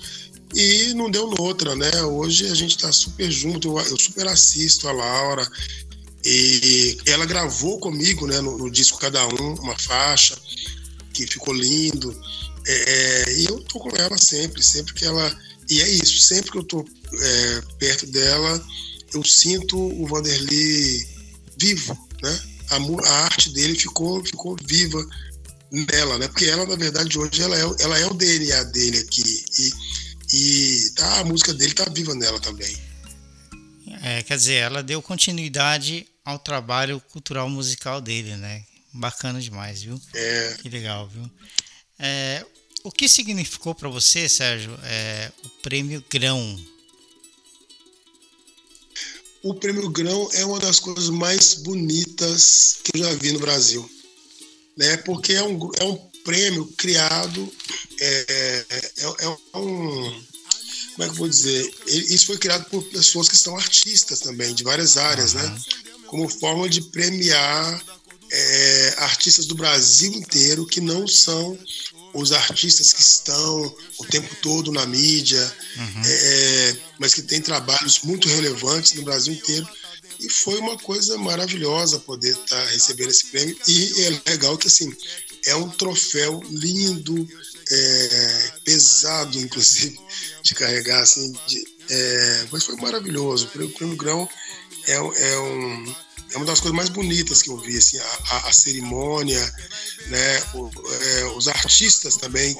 E 0.53 0.93
não 0.93 1.09
deu 1.09 1.27
noutra, 1.31 1.75
né? 1.75 2.03
Hoje 2.03 2.45
a 2.45 2.53
gente 2.53 2.77
tá 2.77 2.91
super 2.91 3.31
junto, 3.31 3.69
eu, 3.69 3.83
eu 3.85 3.99
super 3.99 4.27
assisto 4.27 4.87
a 4.87 4.91
Laura. 4.91 5.49
E 6.23 6.95
ela 7.07 7.25
gravou 7.25 7.79
comigo, 7.79 8.27
né, 8.27 8.39
no, 8.39 8.55
no 8.55 8.69
disco 8.69 8.99
Cada 8.99 9.25
Um, 9.25 9.55
uma 9.61 9.75
faixa 9.79 10.37
que 11.11 11.25
ficou 11.25 11.55
lindo. 11.55 12.15
É, 12.67 13.33
e 13.33 13.45
eu 13.45 13.59
tô 13.61 13.79
com 13.79 13.95
ela 13.95 14.17
sempre, 14.17 14.61
sempre 14.63 14.93
que 14.93 15.05
ela. 15.05 15.37
E 15.69 15.81
é 15.81 15.87
isso, 15.89 16.19
sempre 16.19 16.51
que 16.51 16.57
eu 16.57 16.63
tô 16.63 16.85
é, 17.13 17.61
perto 17.77 18.05
dela, 18.07 18.65
eu 19.13 19.23
sinto 19.23 19.77
o 19.77 20.07
Vanderly 20.07 21.07
vivo, 21.57 21.97
né? 22.21 22.41
A, 22.69 22.77
a 23.07 23.23
arte 23.25 23.49
dele 23.51 23.77
ficou, 23.77 24.23
ficou 24.23 24.55
viva 24.63 25.03
nela, 25.71 26.17
né? 26.17 26.27
Porque 26.27 26.45
ela, 26.45 26.65
na 26.65 26.75
verdade, 26.75 27.17
hoje 27.17 27.41
ela 27.41 27.55
é, 27.57 27.83
ela 27.83 27.99
é 27.99 28.05
o 28.05 28.13
DNA 28.13 28.63
dele 28.65 28.99
aqui. 28.99 29.45
E, 29.59 29.73
e 30.33 30.89
tá, 30.91 31.19
a 31.19 31.23
música 31.23 31.53
dele 31.53 31.73
tá 31.73 31.85
viva 31.91 32.13
nela 32.15 32.39
também. 32.39 32.75
É, 34.01 34.23
quer 34.23 34.37
dizer, 34.37 34.55
ela 34.55 34.81
deu 34.81 35.01
continuidade 35.01 36.07
ao 36.23 36.39
trabalho 36.39 37.01
cultural 37.11 37.49
musical 37.49 37.99
dele, 37.99 38.35
né? 38.35 38.63
Bacana 38.93 39.41
demais, 39.41 39.83
viu? 39.83 39.99
É, 40.13 40.55
Que 40.61 40.69
legal, 40.69 41.07
viu? 41.07 41.29
É, 41.99 42.45
o 42.83 42.91
que 42.91 43.09
significou 43.09 43.75
para 43.75 43.89
você, 43.89 44.29
Sérgio, 44.29 44.77
é, 44.83 45.31
o 45.43 45.49
prêmio 45.61 46.03
Grão? 46.09 46.57
o 49.41 49.53
prêmio 49.53 49.89
Grão 49.89 50.29
é 50.33 50.45
uma 50.45 50.59
das 50.59 50.79
coisas 50.79 51.09
mais 51.09 51.55
bonitas 51.55 52.79
que 52.83 52.99
eu 52.99 53.05
já 53.05 53.13
vi 53.15 53.31
no 53.31 53.39
Brasil. 53.39 53.89
Né? 54.77 54.97
Porque 54.97 55.33
é 55.33 55.43
um, 55.43 55.69
é 55.79 55.83
um 55.83 55.97
prêmio 56.23 56.65
criado, 56.77 57.51
é, 57.99 58.65
é, 58.69 59.03
é 59.53 59.57
um. 59.57 60.29
Como 60.93 61.03
é 61.03 61.05
que 61.05 61.11
eu 61.11 61.19
vou 61.19 61.29
dizer? 61.29 61.73
Isso 61.87 62.27
foi 62.27 62.37
criado 62.37 62.65
por 62.69 62.83
pessoas 62.83 63.29
que 63.29 63.37
são 63.37 63.55
artistas 63.55 64.19
também, 64.19 64.53
de 64.53 64.63
várias 64.63 64.97
áreas, 64.97 65.33
né? 65.33 65.61
Como 66.07 66.27
forma 66.27 66.67
de 66.67 66.81
premiar 66.81 67.81
é, 68.31 68.95
artistas 68.97 69.45
do 69.45 69.55
Brasil 69.55 70.13
inteiro 70.13 70.65
que 70.65 70.81
não 70.81 71.07
são 71.07 71.57
os 72.13 72.31
artistas 72.31 72.91
que 72.91 73.01
estão 73.01 73.75
o 73.99 74.05
tempo 74.05 74.35
todo 74.41 74.71
na 74.71 74.85
mídia, 74.85 75.41
é, 76.05 76.75
mas 76.97 77.13
que 77.13 77.21
têm 77.21 77.41
trabalhos 77.41 78.01
muito 78.01 78.27
relevantes 78.27 78.93
no 78.93 79.03
Brasil 79.03 79.33
inteiro. 79.33 79.67
e 80.19 80.29
foi 80.29 80.59
uma 80.59 80.77
coisa 80.77 81.17
maravilhosa 81.17 81.99
poder 81.99 82.31
estar 82.31 82.61
tá 82.61 82.65
recebendo 82.65 83.09
esse 83.09 83.27
prêmio. 83.27 83.55
E 83.67 84.03
é 84.03 84.31
legal 84.31 84.57
que 84.57 84.67
assim 84.67 84.91
é 85.45 85.55
um 85.55 85.69
troféu 85.69 86.41
lindo, 86.49 87.27
é, 87.71 88.51
pesado, 88.65 89.39
inclusive, 89.39 89.99
de 90.43 90.55
carregar, 90.55 91.01
assim, 91.01 91.31
de, 91.47 91.65
é, 91.89 92.47
mas 92.51 92.63
foi 92.63 92.75
maravilhoso. 92.75 93.45
O 93.45 93.49
prêmio, 93.49 93.69
o 93.69 93.77
prêmio 93.77 93.97
Grão 93.97 94.29
é, 94.87 94.95
é, 94.95 95.39
um, 95.39 95.95
é 96.31 96.37
uma 96.37 96.45
das 96.45 96.59
coisas 96.59 96.75
mais 96.75 96.89
bonitas 96.89 97.41
que 97.41 97.49
eu 97.49 97.57
vi, 97.57 97.77
assim, 97.77 97.97
a, 97.97 98.19
a, 98.29 98.49
a 98.49 98.53
cerimônia, 98.53 99.53
né, 100.07 100.43
o, 100.53 100.69
é, 100.91 101.25
os 101.35 101.47
artistas 101.47 102.15
também 102.15 102.57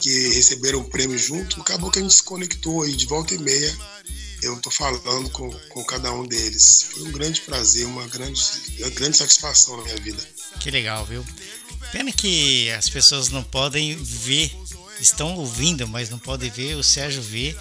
que 0.00 0.28
receberam 0.34 0.80
o 0.80 0.84
prêmio 0.84 1.18
junto, 1.18 1.60
acabou 1.60 1.90
que 1.90 1.98
a 1.98 2.02
gente 2.02 2.14
se 2.14 2.22
conectou 2.22 2.82
aí 2.82 2.94
de 2.94 3.06
volta 3.06 3.34
e 3.34 3.38
meia. 3.38 3.76
Eu 4.42 4.56
estou 4.56 4.70
falando 4.70 5.30
com, 5.30 5.50
com 5.70 5.84
cada 5.84 6.12
um 6.12 6.26
deles. 6.26 6.86
Foi 6.90 7.02
um 7.04 7.12
grande 7.12 7.40
prazer, 7.40 7.86
uma 7.86 8.06
grande, 8.08 8.42
uma 8.80 8.90
grande 8.90 9.16
satisfação 9.16 9.78
na 9.78 9.84
minha 9.84 9.96
vida. 9.96 10.22
Que 10.60 10.70
legal, 10.70 11.06
viu? 11.06 11.24
Pena 11.90 12.12
que 12.12 12.70
as 12.72 12.88
pessoas 12.88 13.28
não 13.30 13.42
podem 13.42 13.96
ver, 13.96 14.54
estão 15.00 15.34
ouvindo, 15.36 15.86
mas 15.88 16.10
não 16.10 16.18
podem 16.18 16.50
ver. 16.50 16.74
O 16.76 16.82
Sérgio 16.82 17.22
vê 17.22 17.56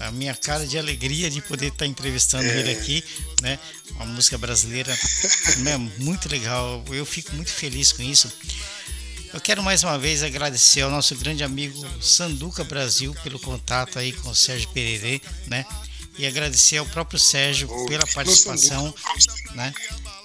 a 0.00 0.10
minha 0.10 0.34
cara 0.34 0.66
de 0.66 0.78
alegria 0.78 1.30
de 1.30 1.40
poder 1.40 1.68
estar 1.68 1.86
entrevistando 1.86 2.44
é. 2.44 2.58
ele 2.58 2.70
aqui, 2.72 3.04
né? 3.42 3.58
Uma 3.92 4.06
música 4.06 4.38
brasileira, 4.38 4.96
né? 5.58 5.76
Muito 5.98 6.28
legal. 6.28 6.84
Eu 6.90 7.06
fico 7.06 7.34
muito 7.34 7.50
feliz 7.50 7.92
com 7.92 8.02
isso. 8.02 8.30
Eu 9.32 9.40
quero 9.40 9.62
mais 9.62 9.82
uma 9.82 9.98
vez 9.98 10.22
agradecer 10.22 10.80
ao 10.80 10.90
nosso 10.90 11.14
grande 11.14 11.44
amigo 11.44 11.86
Sanduca 12.00 12.64
Brasil 12.64 13.14
pelo 13.22 13.38
contato 13.38 13.98
aí 13.98 14.12
com 14.12 14.30
o 14.30 14.34
Sérgio 14.34 14.68
Pereira, 14.70 15.20
né? 15.46 15.66
E 16.18 16.26
agradecer 16.26 16.78
ao 16.78 16.86
próprio 16.86 17.18
Sérgio 17.18 17.68
pela 17.86 18.06
participação, 18.08 18.92
né? 19.54 19.72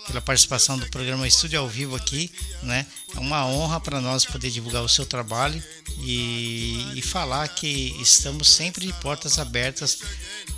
Pela 0.08 0.22
participação 0.22 0.78
do 0.78 0.90
programa 0.90 1.28
Estúdio 1.28 1.60
ao 1.60 1.68
Vivo 1.68 1.96
aqui, 1.96 2.32
né? 2.62 2.86
É 3.16 3.20
uma 3.20 3.46
honra 3.46 3.80
para 3.80 4.02
nós 4.02 4.26
poder 4.26 4.50
divulgar 4.50 4.84
o 4.84 4.90
seu 4.90 5.06
trabalho 5.06 5.62
e, 6.00 6.92
e 6.96 7.02
falar 7.02 7.48
que 7.48 7.96
estamos 8.02 8.50
sempre 8.50 8.86
de 8.86 8.94
portas 8.94 9.40
abertas 9.40 10.00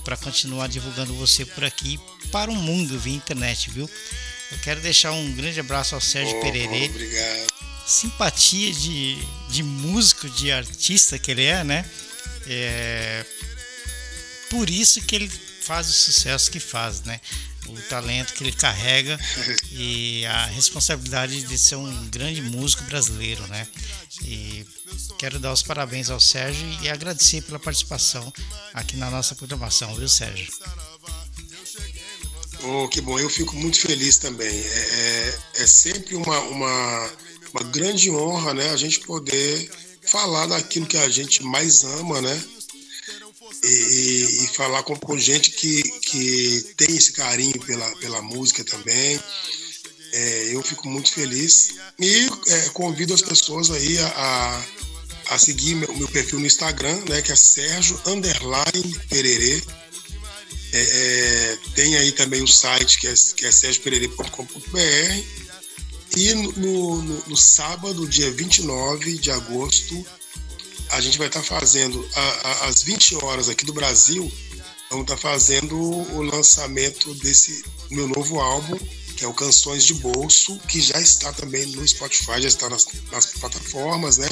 para 0.03 0.17
continuar 0.17 0.67
divulgando 0.67 1.13
você 1.13 1.45
por 1.45 1.63
aqui 1.63 1.99
para 2.31 2.49
o 2.51 2.55
mundo 2.55 2.97
via 2.99 3.15
internet, 3.15 3.69
viu? 3.69 3.89
Eu 4.51 4.59
quero 4.59 4.81
deixar 4.81 5.11
um 5.11 5.33
grande 5.33 5.59
abraço 5.59 5.95
ao 5.95 6.01
Sérgio 6.01 6.37
oh, 6.37 6.41
Pererê. 6.41 6.85
Obrigado. 6.85 7.47
Simpatia 7.85 8.71
de, 8.73 9.17
de 9.49 9.63
músico, 9.63 10.29
de 10.29 10.51
artista 10.51 11.19
que 11.19 11.31
ele 11.31 11.43
é, 11.43 11.63
né? 11.63 11.89
É 12.47 13.25
por 14.49 14.69
isso 14.69 15.01
que 15.01 15.15
ele 15.15 15.31
faz 15.65 15.89
o 15.89 15.93
sucesso 15.93 16.51
que 16.51 16.59
faz, 16.59 17.01
né? 17.01 17.19
o 17.67 17.81
talento 17.89 18.33
que 18.33 18.43
ele 18.43 18.51
carrega 18.51 19.19
e 19.71 20.25
a 20.27 20.45
responsabilidade 20.45 21.41
de 21.43 21.57
ser 21.57 21.75
um 21.75 22.07
grande 22.09 22.41
músico 22.41 22.83
brasileiro, 22.83 23.45
né? 23.47 23.67
E 24.23 24.65
quero 25.17 25.39
dar 25.39 25.51
os 25.51 25.63
parabéns 25.63 26.09
ao 26.09 26.19
Sérgio 26.19 26.67
e 26.81 26.89
agradecer 26.89 27.41
pela 27.41 27.59
participação 27.59 28.31
aqui 28.73 28.95
na 28.97 29.09
nossa 29.09 29.35
programação, 29.35 29.95
viu, 29.95 30.07
Sérgio? 30.07 30.51
Oh, 32.63 32.87
que 32.87 33.01
bom, 33.01 33.19
eu 33.19 33.29
fico 33.29 33.55
muito 33.55 33.79
feliz 33.79 34.17
também. 34.17 34.47
É, 34.47 35.39
é, 35.55 35.63
é 35.63 35.67
sempre 35.67 36.15
uma, 36.15 36.39
uma, 36.41 37.11
uma 37.53 37.63
grande 37.71 38.11
honra, 38.11 38.53
né, 38.53 38.69
a 38.69 38.77
gente 38.77 38.99
poder 39.01 39.71
falar 40.07 40.45
daquilo 40.45 40.85
que 40.85 40.97
a 40.97 41.09
gente 41.09 41.43
mais 41.43 41.83
ama, 41.83 42.21
né? 42.21 42.43
E, 43.65 44.43
e 44.43 44.47
falar 44.49 44.83
com, 44.83 44.95
com, 44.95 45.17
gente 45.17 45.51
que, 45.51 45.81
que 45.99 46.73
tem 46.77 46.95
esse 46.95 47.11
carinho 47.13 47.59
pela, 47.65 47.89
pela 47.97 48.21
música 48.21 48.63
também. 48.63 49.19
É, 50.13 50.55
eu 50.55 50.61
fico 50.61 50.87
muito 50.87 51.11
feliz 51.11 51.75
e 51.99 52.29
é, 52.47 52.69
convido 52.69 53.13
as 53.13 53.21
pessoas 53.21 53.69
aí 53.69 53.99
a, 53.99 54.07
a, 54.07 54.65
a 55.35 55.37
seguir 55.37 55.75
meu, 55.75 55.93
meu, 55.97 56.07
perfil 56.07 56.39
no 56.39 56.45
Instagram, 56.45 57.01
né, 57.09 57.21
que 57.21 57.31
é 57.31 57.35
Sérgio 57.35 57.99
Underline 58.05 58.99
Pererê. 59.09 59.61
É, 60.71 60.81
é, 60.81 61.57
tem 61.73 61.95
aí 61.97 62.11
também 62.11 62.41
o 62.41 62.47
site 62.47 62.99
que 62.99 63.07
é, 63.07 63.13
que 63.35 63.45
é 63.45 63.51
sergiopererê.com.br 63.51 65.45
e 66.15 66.33
no, 66.33 67.01
no, 67.01 67.23
no, 67.27 67.37
sábado, 67.37 68.07
dia 68.07 68.31
29 68.31 69.17
de 69.17 69.31
agosto, 69.31 70.05
a 70.95 71.01
gente 71.01 71.17
vai 71.17 71.27
estar 71.27 71.41
tá 71.41 71.45
fazendo 71.45 72.07
a, 72.15 72.21
a, 72.21 72.65
às 72.67 72.81
20 72.81 73.15
horas 73.23 73.49
aqui 73.49 73.65
do 73.65 73.73
Brasil, 73.73 74.31
vamos 74.89 75.03
estar 75.03 75.15
tá 75.15 75.21
fazendo 75.21 75.77
o 75.77 76.21
lançamento 76.21 77.13
desse 77.15 77.63
meu 77.91 78.07
novo 78.07 78.39
álbum, 78.39 78.77
que 79.17 79.23
é 79.23 79.27
o 79.27 79.33
Canções 79.33 79.83
de 79.85 79.93
Bolso, 79.95 80.57
que 80.67 80.81
já 80.81 80.99
está 80.99 81.31
também 81.33 81.65
no 81.67 81.85
Spotify, 81.87 82.41
já 82.41 82.47
está 82.47 82.69
nas, 82.69 82.85
nas 83.11 83.25
plataformas, 83.27 84.17
né? 84.17 84.27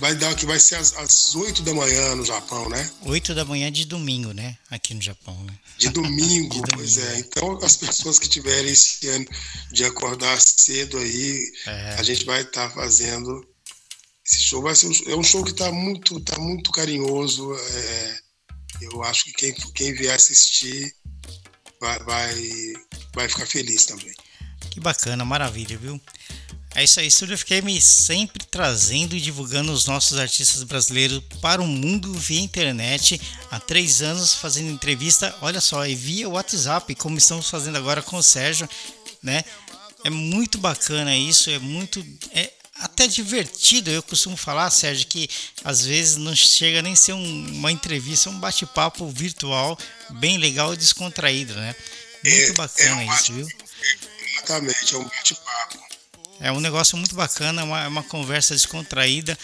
Vai 0.00 0.14
dar 0.14 0.34
que 0.34 0.46
vai 0.46 0.58
ser 0.58 0.76
às, 0.76 0.96
às 0.96 1.34
8 1.34 1.62
da 1.62 1.74
manhã 1.74 2.14
no 2.14 2.24
Japão, 2.24 2.68
né? 2.68 2.90
8 3.02 3.34
da 3.34 3.44
manhã 3.44 3.70
de 3.70 3.84
domingo, 3.84 4.32
né? 4.32 4.56
Aqui 4.70 4.94
no 4.94 5.02
Japão, 5.02 5.34
né? 5.44 5.54
De 5.76 5.88
domingo, 5.90 6.54
de 6.64 6.74
pois 6.74 6.94
domingo. 6.96 7.12
é. 7.12 7.18
Então, 7.20 7.58
as 7.62 7.76
pessoas 7.76 8.18
que 8.18 8.28
tiverem 8.28 8.70
esse 8.70 9.08
ano 9.08 9.26
de 9.72 9.84
acordar 9.84 10.40
cedo 10.40 10.98
aí, 10.98 11.52
é. 11.66 11.96
a 11.98 12.02
gente 12.02 12.24
vai 12.24 12.42
estar 12.42 12.68
tá 12.68 12.74
fazendo 12.74 13.46
esse 14.30 14.42
show 14.42 14.60
vai 14.60 14.74
ser 14.74 14.88
um, 14.88 14.92
é 15.06 15.16
um 15.16 15.22
show 15.22 15.42
que 15.42 15.52
está 15.52 15.72
muito, 15.72 16.20
tá 16.20 16.38
muito 16.38 16.70
carinhoso. 16.70 17.54
É, 17.54 18.18
eu 18.82 19.02
acho 19.02 19.24
que 19.24 19.32
quem, 19.32 19.54
quem 19.74 19.94
vier 19.94 20.14
assistir 20.14 20.94
vai, 21.80 21.98
vai, 22.00 22.34
vai 23.14 23.28
ficar 23.28 23.46
feliz 23.46 23.86
também. 23.86 24.12
Que 24.70 24.80
bacana, 24.80 25.24
maravilha, 25.24 25.78
viu? 25.78 25.98
É 26.74 26.84
isso 26.84 27.00
aí, 27.00 27.06
Estúdio 27.06 27.38
FQM 27.38 27.80
sempre 27.80 28.44
trazendo 28.44 29.16
e 29.16 29.20
divulgando 29.20 29.72
os 29.72 29.86
nossos 29.86 30.18
artistas 30.18 30.62
brasileiros 30.62 31.22
para 31.40 31.62
o 31.62 31.66
mundo 31.66 32.12
via 32.12 32.40
internet. 32.40 33.18
Há 33.50 33.58
três 33.58 34.02
anos 34.02 34.34
fazendo 34.34 34.70
entrevista, 34.70 35.34
olha 35.40 35.60
só, 35.60 35.86
e 35.86 35.94
via 35.94 36.28
WhatsApp, 36.28 36.94
como 36.96 37.16
estamos 37.16 37.48
fazendo 37.48 37.76
agora 37.76 38.02
com 38.02 38.18
o 38.18 38.22
Sérgio, 38.22 38.68
né? 39.22 39.42
É 40.04 40.10
muito 40.10 40.58
bacana 40.58 41.16
isso, 41.16 41.50
é 41.50 41.58
muito. 41.58 42.04
É, 42.32 42.52
até 42.78 43.06
divertido. 43.06 43.90
Eu 43.90 44.02
costumo 44.02 44.36
falar, 44.36 44.70
Sérgio, 44.70 45.06
que 45.06 45.28
às 45.64 45.84
vezes 45.84 46.16
não 46.16 46.34
chega 46.34 46.82
nem 46.82 46.92
a 46.92 46.96
ser 46.96 47.12
um, 47.12 47.46
uma 47.52 47.72
entrevista, 47.72 48.30
um 48.30 48.38
bate-papo 48.38 49.08
virtual 49.08 49.78
bem 50.10 50.38
legal 50.38 50.74
e 50.74 50.76
descontraído, 50.76 51.54
né? 51.54 51.74
Muito 52.24 52.50
é, 52.50 52.52
bacana 52.52 53.02
é 53.02 53.06
um 53.06 53.14
isso, 53.14 53.32
viu? 53.32 53.48
Exatamente, 54.34 54.94
é 54.94 54.98
um 54.98 55.04
bate-papo. 55.04 55.78
É 56.40 56.52
um 56.52 56.60
negócio 56.60 56.96
muito 56.96 57.14
bacana, 57.14 57.64
uma, 57.64 57.88
uma 57.88 58.02
conversa 58.02 58.54
descontraída 58.54 59.36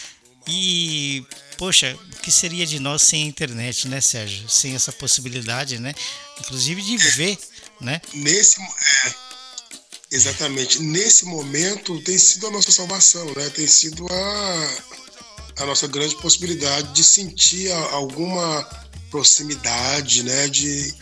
e 0.47 1.27
poxa, 1.57 1.99
o 2.13 2.17
que 2.21 2.31
seria 2.31 2.67
de 2.67 2.79
nós 2.79 3.03
sem 3.03 3.25
a 3.25 3.27
internet, 3.27 3.89
né, 3.89 4.01
Sérgio? 4.01 4.49
Sem 4.49 4.75
essa 4.75 4.93
possibilidade, 4.93 5.79
né? 5.79 5.95
Inclusive 6.41 6.83
de 6.83 6.97
ver, 6.97 7.39
né? 7.81 8.01
Nesse, 8.13 8.61
é, 8.61 9.15
Exatamente. 10.15 10.81
Nesse 10.81 11.25
momento 11.25 12.01
tem 12.03 12.17
sido 12.17 12.47
a 12.47 12.51
nossa 12.53 12.71
salvação, 12.71 13.27
né? 13.37 13.51
Tem 13.51 13.67
sido 13.67 14.07
a, 14.09 14.77
a 15.59 15.67
nossa 15.67 15.89
grande 15.89 16.15
possibilidade 16.17 16.93
de 16.93 17.03
sentir 17.03 17.73
alguma 17.73 18.65
proximidade, 19.11 20.23
né? 20.23 20.47
De, 20.47 20.95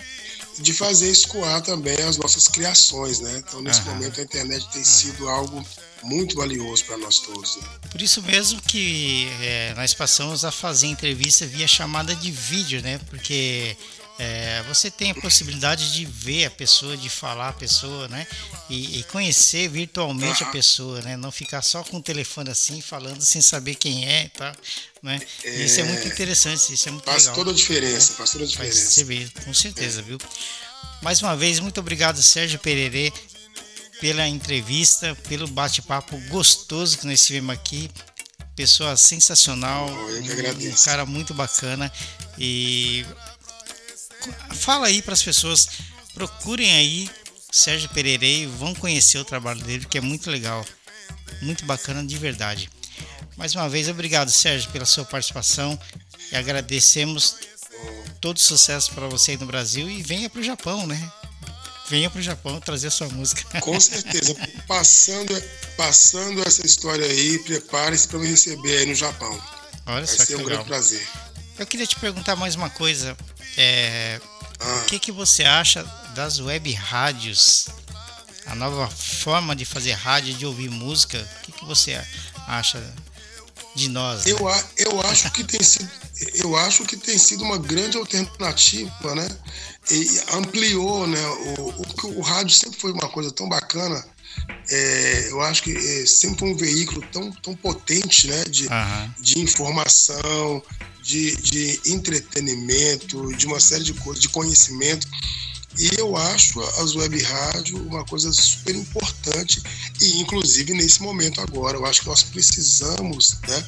de 0.60 0.72
fazer 0.72 1.10
escoar 1.10 1.60
também 1.60 1.98
as 1.98 2.16
nossas 2.16 2.48
criações, 2.48 3.20
né? 3.20 3.44
Então, 3.46 3.60
nesse 3.60 3.80
uhum. 3.80 3.94
momento, 3.94 4.18
a 4.18 4.24
internet 4.24 4.66
tem 4.72 4.82
sido 4.82 5.28
algo 5.28 5.62
muito 6.02 6.34
valioso 6.34 6.82
para 6.86 6.96
nós 6.96 7.18
todos. 7.18 7.56
Né? 7.56 7.62
Por 7.90 8.00
isso 8.00 8.22
mesmo 8.22 8.62
que 8.62 9.28
é, 9.42 9.74
nós 9.76 9.92
passamos 9.92 10.42
a 10.42 10.50
fazer 10.50 10.86
entrevista 10.86 11.46
via 11.46 11.68
chamada 11.68 12.14
de 12.14 12.30
vídeo, 12.30 12.80
né? 12.80 12.98
Porque 13.10 13.76
é, 14.18 14.62
você 14.68 14.90
tem 14.90 15.10
a 15.10 15.14
possibilidade 15.14 15.92
de 15.92 16.04
ver 16.04 16.44
a 16.44 16.50
pessoa, 16.50 16.96
de 16.96 17.08
falar 17.08 17.48
a 17.48 17.52
pessoa, 17.52 18.08
né? 18.08 18.26
E, 18.68 19.00
e, 19.00 19.04
conhecer 19.04 19.68
virtualmente 19.68 20.42
a 20.44 20.46
pessoa, 20.46 21.00
né? 21.00 21.16
Não 21.16 21.32
ficar 21.32 21.62
só 21.62 21.82
com 21.82 21.96
o 21.96 22.02
telefone 22.02 22.50
assim, 22.50 22.80
falando 22.80 23.22
sem 23.22 23.40
saber 23.40 23.74
quem 23.74 24.06
é, 24.06 24.28
tá? 24.28 24.54
Né? 25.02 25.20
É, 25.42 25.64
isso 25.64 25.80
é 25.80 25.84
muito 25.84 26.06
interessante, 26.06 26.72
isso 26.72 26.88
é 26.88 26.92
muito 26.92 27.04
faz 27.04 27.24
legal. 27.24 27.34
Toda 27.36 27.50
a 27.50 27.54
diferença, 27.54 28.10
né? 28.10 28.16
Faz 28.18 28.30
toda 28.30 28.44
a 28.44 28.46
diferença. 28.46 29.04
Faz, 29.04 29.44
com 29.44 29.54
certeza, 29.54 30.00
é. 30.00 30.02
viu? 30.02 30.18
Mais 31.00 31.20
uma 31.22 31.36
vez, 31.36 31.58
muito 31.58 31.80
obrigado, 31.80 32.22
Sérgio 32.22 32.58
Pererê, 32.58 33.12
pela 34.00 34.28
entrevista, 34.28 35.16
pelo 35.28 35.48
bate-papo 35.48 36.16
gostoso 36.28 36.98
que 36.98 37.06
nós 37.06 37.24
tivemos 37.24 37.54
aqui. 37.54 37.90
Pessoa 38.54 38.96
sensacional, 38.96 39.88
oh, 39.88 40.68
um 40.68 40.74
cara 40.84 41.06
muito 41.06 41.32
bacana 41.32 41.90
e 42.38 43.06
fala 44.54 44.86
aí 44.86 45.02
para 45.02 45.14
as 45.14 45.22
pessoas, 45.22 45.68
procurem 46.14 46.72
aí 46.72 47.10
Sérgio 47.50 47.88
Pereira 47.90 48.48
vão 48.58 48.74
conhecer 48.74 49.18
o 49.18 49.24
trabalho 49.24 49.62
dele, 49.62 49.86
que 49.86 49.98
é 49.98 50.00
muito 50.00 50.30
legal, 50.30 50.64
muito 51.40 51.64
bacana 51.64 52.04
de 52.04 52.16
verdade. 52.16 52.70
Mais 53.36 53.54
uma 53.54 53.68
vez, 53.68 53.88
obrigado 53.88 54.30
Sérgio 54.30 54.70
pela 54.70 54.86
sua 54.86 55.04
participação 55.04 55.78
e 56.30 56.36
agradecemos 56.36 57.36
todo 58.20 58.38
sucesso 58.38 58.92
para 58.92 59.06
você 59.08 59.32
aí 59.32 59.36
no 59.36 59.46
Brasil 59.46 59.90
e 59.90 60.02
venha 60.02 60.30
para 60.30 60.40
o 60.40 60.44
Japão, 60.44 60.86
né? 60.86 61.12
venha 61.92 62.08
para 62.08 62.20
o 62.20 62.22
Japão 62.22 62.58
trazer 62.58 62.88
a 62.88 62.90
sua 62.90 63.08
música. 63.10 63.60
Com 63.60 63.78
certeza. 63.78 64.34
passando, 64.66 65.42
passando 65.76 66.42
essa 66.46 66.64
história 66.64 67.04
aí, 67.04 67.38
prepare-se 67.40 68.08
para 68.08 68.18
me 68.18 68.28
receber 68.28 68.78
aí 68.78 68.86
no 68.86 68.94
Japão. 68.94 69.32
Olha 69.86 70.06
Vai 70.06 70.06
só 70.06 70.24
ser 70.24 70.26
que 70.26 70.34
um 70.36 70.38
legal. 70.38 70.50
grande 70.50 70.68
prazer. 70.68 71.06
Eu 71.58 71.66
queria 71.66 71.86
te 71.86 71.96
perguntar 71.96 72.36
mais 72.36 72.54
uma 72.54 72.70
coisa. 72.70 73.16
É, 73.56 74.20
Ah, 74.60 74.82
O 74.82 74.86
que, 74.86 74.98
que 74.98 75.12
você 75.12 75.44
acha 75.44 75.82
das 76.14 76.40
web 76.40 76.72
rádios? 76.72 77.66
A 78.46 78.54
nova 78.54 78.88
forma 78.88 79.54
de 79.54 79.64
fazer 79.64 79.92
rádio, 79.92 80.34
de 80.34 80.46
ouvir 80.46 80.70
música. 80.70 81.18
O 81.18 81.42
que, 81.42 81.52
que 81.52 81.64
você 81.64 82.00
acha 82.46 82.82
de 83.74 83.88
nós? 83.88 84.24
né? 84.24 84.32
eu, 84.32 84.38
eu 84.78 85.00
acho 85.02 85.30
que 85.32 85.44
tem 85.44 85.62
sido 85.62 85.90
eu 86.34 86.56
acho 86.56 86.84
que 86.84 86.96
tem 86.96 87.18
sido 87.18 87.42
uma 87.42 87.58
grande 87.58 87.96
alternativa, 87.96 89.14
né? 89.14 89.28
E 89.90 90.20
ampliou, 90.32 91.06
né? 91.06 91.20
O, 91.58 91.70
o, 91.70 92.18
o 92.18 92.20
rádio 92.20 92.54
sempre 92.54 92.78
foi 92.78 92.92
uma 92.92 93.08
coisa 93.08 93.32
tão 93.32 93.48
bacana. 93.48 94.04
É, 94.70 95.28
eu 95.30 95.40
acho 95.42 95.62
que 95.62 95.76
é, 95.76 96.06
sempre 96.06 96.44
um 96.44 96.56
veículo 96.56 97.02
tão, 97.12 97.30
tão 97.32 97.54
potente, 97.54 98.28
né? 98.28 98.44
De, 98.44 98.68
Aham. 98.68 99.14
de 99.20 99.38
informação, 99.40 100.62
de, 101.02 101.36
de 101.36 101.80
entretenimento, 101.86 103.34
de 103.36 103.46
uma 103.46 103.60
série 103.60 103.84
de 103.84 103.94
coisas, 103.94 104.22
de 104.22 104.28
conhecimento. 104.28 105.06
E 105.78 105.90
eu 105.98 106.16
acho 106.16 106.60
as 106.60 106.94
web 106.94 107.20
rádio 107.22 107.76
uma 107.86 108.04
coisa 108.04 108.30
super 108.32 108.74
importante 108.74 109.62
e 110.00 110.20
inclusive 110.20 110.74
nesse 110.74 111.00
momento 111.00 111.40
agora, 111.40 111.78
eu 111.78 111.86
acho 111.86 112.02
que 112.02 112.08
nós 112.08 112.22
precisamos, 112.22 113.38
né, 113.48 113.66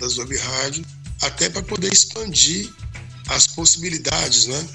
das 0.00 0.16
web 0.16 0.36
rádio 0.36 0.84
até 1.20 1.50
para 1.50 1.62
poder 1.62 1.92
expandir 1.92 2.72
as 3.28 3.46
possibilidades, 3.46 4.46
né? 4.46 4.68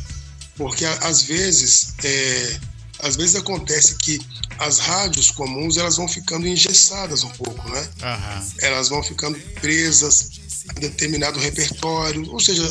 Porque 0.55 0.85
às 0.85 1.23
vezes, 1.23 1.93
é, 2.03 2.59
às 2.99 3.15
vezes 3.15 3.35
acontece 3.35 3.95
que 3.95 4.19
as 4.57 4.79
rádios 4.79 5.31
comuns 5.31 5.77
elas 5.77 5.95
vão 5.97 6.07
ficando 6.07 6.47
engessadas 6.47 7.23
um 7.23 7.29
pouco, 7.29 7.69
né? 7.69 7.89
Aham. 8.01 8.47
elas 8.59 8.89
vão 8.89 9.01
ficando 9.01 9.39
presas 9.61 10.31
a 10.69 10.73
determinado 10.79 11.39
repertório. 11.39 12.29
Ou 12.31 12.39
seja, 12.39 12.63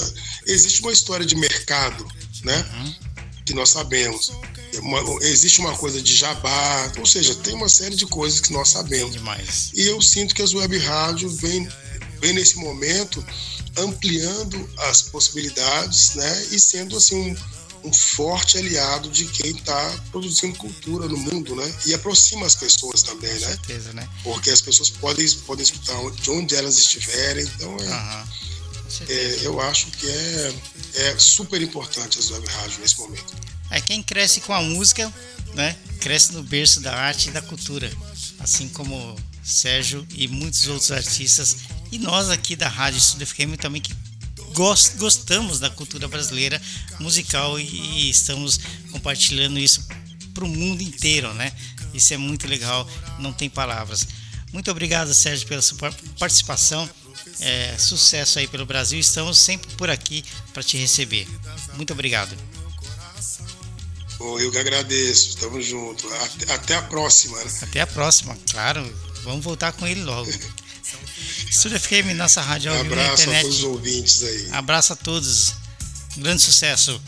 existe 0.46 0.80
uma 0.82 0.92
história 0.92 1.24
de 1.24 1.34
mercado, 1.34 2.06
né? 2.44 2.94
Que 3.46 3.54
nós 3.54 3.70
sabemos. 3.70 4.30
Uma- 4.82 5.24
existe 5.24 5.60
uma 5.60 5.74
coisa 5.76 6.00
de 6.02 6.14
jabá, 6.14 6.92
ou 6.98 7.06
seja, 7.06 7.34
tem 7.36 7.54
uma 7.54 7.68
série 7.70 7.96
de 7.96 8.04
coisas 8.06 8.38
que 8.40 8.52
nós 8.52 8.68
sabemos. 8.68 9.12
Demais. 9.12 9.70
E 9.74 9.86
eu 9.86 10.00
sinto 10.02 10.34
que 10.34 10.42
as 10.42 10.52
web 10.52 10.76
rádios 10.78 11.36
vêm, 11.40 11.66
vêm 12.20 12.34
nesse 12.34 12.56
momento 12.56 13.24
ampliando 13.78 14.68
as 14.78 15.02
possibilidades, 15.02 16.14
né? 16.14 16.46
E 16.52 16.60
sendo 16.60 16.96
assim 16.96 17.30
um, 17.32 17.36
um 17.84 17.92
forte 17.92 18.58
aliado 18.58 19.08
de 19.10 19.24
quem 19.26 19.50
está 19.50 19.98
produzindo 20.10 20.56
cultura 20.56 21.06
no 21.06 21.16
mundo, 21.16 21.54
né? 21.54 21.74
E 21.86 21.94
aproxima 21.94 22.46
as 22.46 22.54
pessoas 22.54 23.02
também, 23.02 23.32
né? 23.32 23.48
Certeza, 23.48 23.92
né? 23.92 24.08
porque 24.22 24.50
as 24.50 24.60
pessoas 24.60 24.90
podem, 24.90 25.28
podem 25.46 25.62
escutar 25.62 25.98
de 26.10 26.30
onde 26.30 26.54
elas 26.54 26.76
estiverem. 26.78 27.44
Então, 27.44 27.76
é. 27.76 28.24
Com 28.82 28.90
certeza. 28.90 29.44
é, 29.44 29.46
eu 29.46 29.60
acho 29.60 29.86
que 29.88 30.08
é, 30.08 30.54
é 30.94 31.18
super 31.18 31.60
importante 31.60 32.18
as 32.18 32.30
web 32.30 32.46
rádios 32.46 32.78
nesse 32.78 32.98
momento. 32.98 33.34
É 33.70 33.80
quem 33.80 34.02
cresce 34.02 34.40
com 34.40 34.52
a 34.52 34.62
música, 34.62 35.12
né? 35.54 35.76
Cresce 36.00 36.32
no 36.32 36.42
berço 36.42 36.80
da 36.80 36.94
arte 36.94 37.28
e 37.28 37.32
da 37.32 37.42
cultura. 37.42 37.90
Assim 38.38 38.68
como 38.68 39.16
Sérgio 39.42 40.06
e 40.14 40.28
muitos 40.28 40.66
outros 40.68 40.90
artistas. 40.90 41.56
E 41.90 41.98
nós 41.98 42.28
aqui 42.28 42.54
da 42.54 42.68
Rádio 42.68 42.98
Estúdio 42.98 43.26
FM 43.26 43.60
também 43.60 43.80
que 43.80 43.94
gos- 44.58 44.92
gostamos 44.96 45.60
da 45.60 45.70
cultura 45.70 46.08
brasileira 46.08 46.60
musical 46.98 47.58
e, 47.60 47.64
e 47.64 48.10
estamos 48.10 48.58
compartilhando 48.90 49.56
isso 49.58 49.86
para 50.34 50.44
o 50.44 50.48
mundo 50.48 50.82
inteiro, 50.82 51.32
né? 51.34 51.52
Isso 51.94 52.12
é 52.12 52.16
muito 52.16 52.46
legal, 52.48 52.88
não 53.20 53.32
tem 53.32 53.48
palavras. 53.48 54.06
Muito 54.52 54.68
obrigado, 54.70 55.14
Sérgio, 55.14 55.46
pela 55.46 55.62
sua 55.62 55.78
par- 55.78 55.94
participação. 56.18 56.88
É, 57.40 57.76
sucesso 57.78 58.38
aí 58.40 58.48
pelo 58.48 58.66
Brasil. 58.66 58.98
Estamos 58.98 59.38
sempre 59.38 59.70
por 59.76 59.88
aqui 59.90 60.24
para 60.52 60.62
te 60.62 60.76
receber. 60.76 61.26
Muito 61.74 61.92
obrigado. 61.92 62.34
Bom, 64.18 64.38
eu 64.40 64.50
que 64.50 64.58
agradeço, 64.58 65.28
estamos 65.30 65.64
juntos. 65.66 66.10
Até, 66.12 66.52
até 66.52 66.74
a 66.74 66.82
próxima. 66.82 67.38
Né? 67.44 67.50
Até 67.62 67.80
a 67.82 67.86
próxima, 67.86 68.36
claro. 68.50 68.82
Vamos 69.22 69.44
voltar 69.44 69.72
com 69.72 69.86
ele 69.86 70.02
logo. 70.02 70.28
Estúdio 71.50 71.80
FM, 71.80 72.14
nossa 72.16 72.40
rádio 72.42 72.72
Um 72.72 72.76
ao 72.76 72.82
vivo 72.82 72.96
na 72.96 73.02
abraço 73.02 73.22
a 73.22 73.26
todos 73.26 73.48
os 73.48 73.54
internet. 73.58 73.66
ouvintes 73.66 74.22
aí. 74.22 74.48
Abraço 74.52 74.92
a 74.92 74.96
todos. 74.96 75.54
Um 76.16 76.22
grande 76.22 76.42
sucesso. 76.42 77.00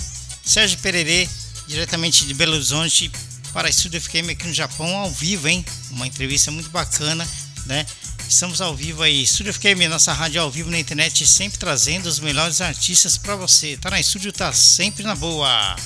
Sérgio 0.45 0.79
Pererê, 0.79 1.29
diretamente 1.67 2.25
de 2.27 2.35
Belo 2.35 2.55
Horizonte, 2.55 3.11
para 3.53 3.69
Estúdio 3.69 4.01
FM 4.01 4.31
aqui 4.31 4.47
no 4.47 4.53
Japão, 4.55 4.97
ao 4.97 5.11
vivo, 5.11 5.49
hein? 5.49 5.65
Uma 5.91 6.07
entrevista 6.07 6.51
muito 6.51 6.71
bacana, 6.71 7.27
né? 7.67 7.87
Estamos 8.29 8.61
ao 8.61 8.75
vivo 8.77 9.03
aí. 9.03 9.23
Estúdio 9.25 9.53
FM, 9.53 9.89
nossa 9.89 10.13
rádio 10.13 10.41
ao 10.41 10.51
vivo 10.51 10.71
na 10.71 10.79
internet, 10.79 11.27
sempre 11.27 11.59
trazendo 11.59 12.07
os 12.07 12.21
melhores 12.21 12.61
artistas 12.61 13.17
para 13.17 13.35
você. 13.35 13.77
Tá 13.77 13.91
na 13.91 13.99
estúdio, 14.01 14.33
tá 14.33 14.53
sempre 14.53 15.03
na 15.03 15.17
boa. 15.17 15.77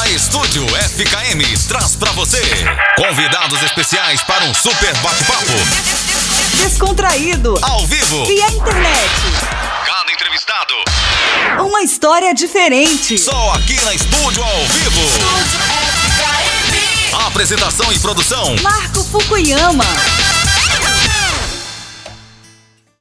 A 0.00 0.08
Estúdio 0.10 0.66
FKM 0.66 1.68
traz 1.68 1.94
pra 1.96 2.10
você 2.12 2.42
convidados 2.96 3.62
especiais 3.62 4.22
para 4.22 4.44
um 4.44 4.54
super 4.54 4.94
bate-papo 4.98 6.17
Descontraído. 6.58 7.58
ao 7.62 7.86
vivo. 7.86 8.26
Via 8.26 8.46
internet. 8.50 9.10
Cada 9.86 10.12
entrevistado 10.12 10.74
Uma 11.64 11.82
história 11.82 12.34
diferente. 12.34 13.16
só 13.16 13.52
aqui 13.52 13.80
na 13.84 13.94
Estúdio 13.94 14.42
ao 14.42 14.64
vivo. 14.66 15.00
Apresentação 17.26 17.92
e 17.92 17.98
produção 18.00 18.56
Marco 18.62 19.04
Fukuyama. 19.04 19.84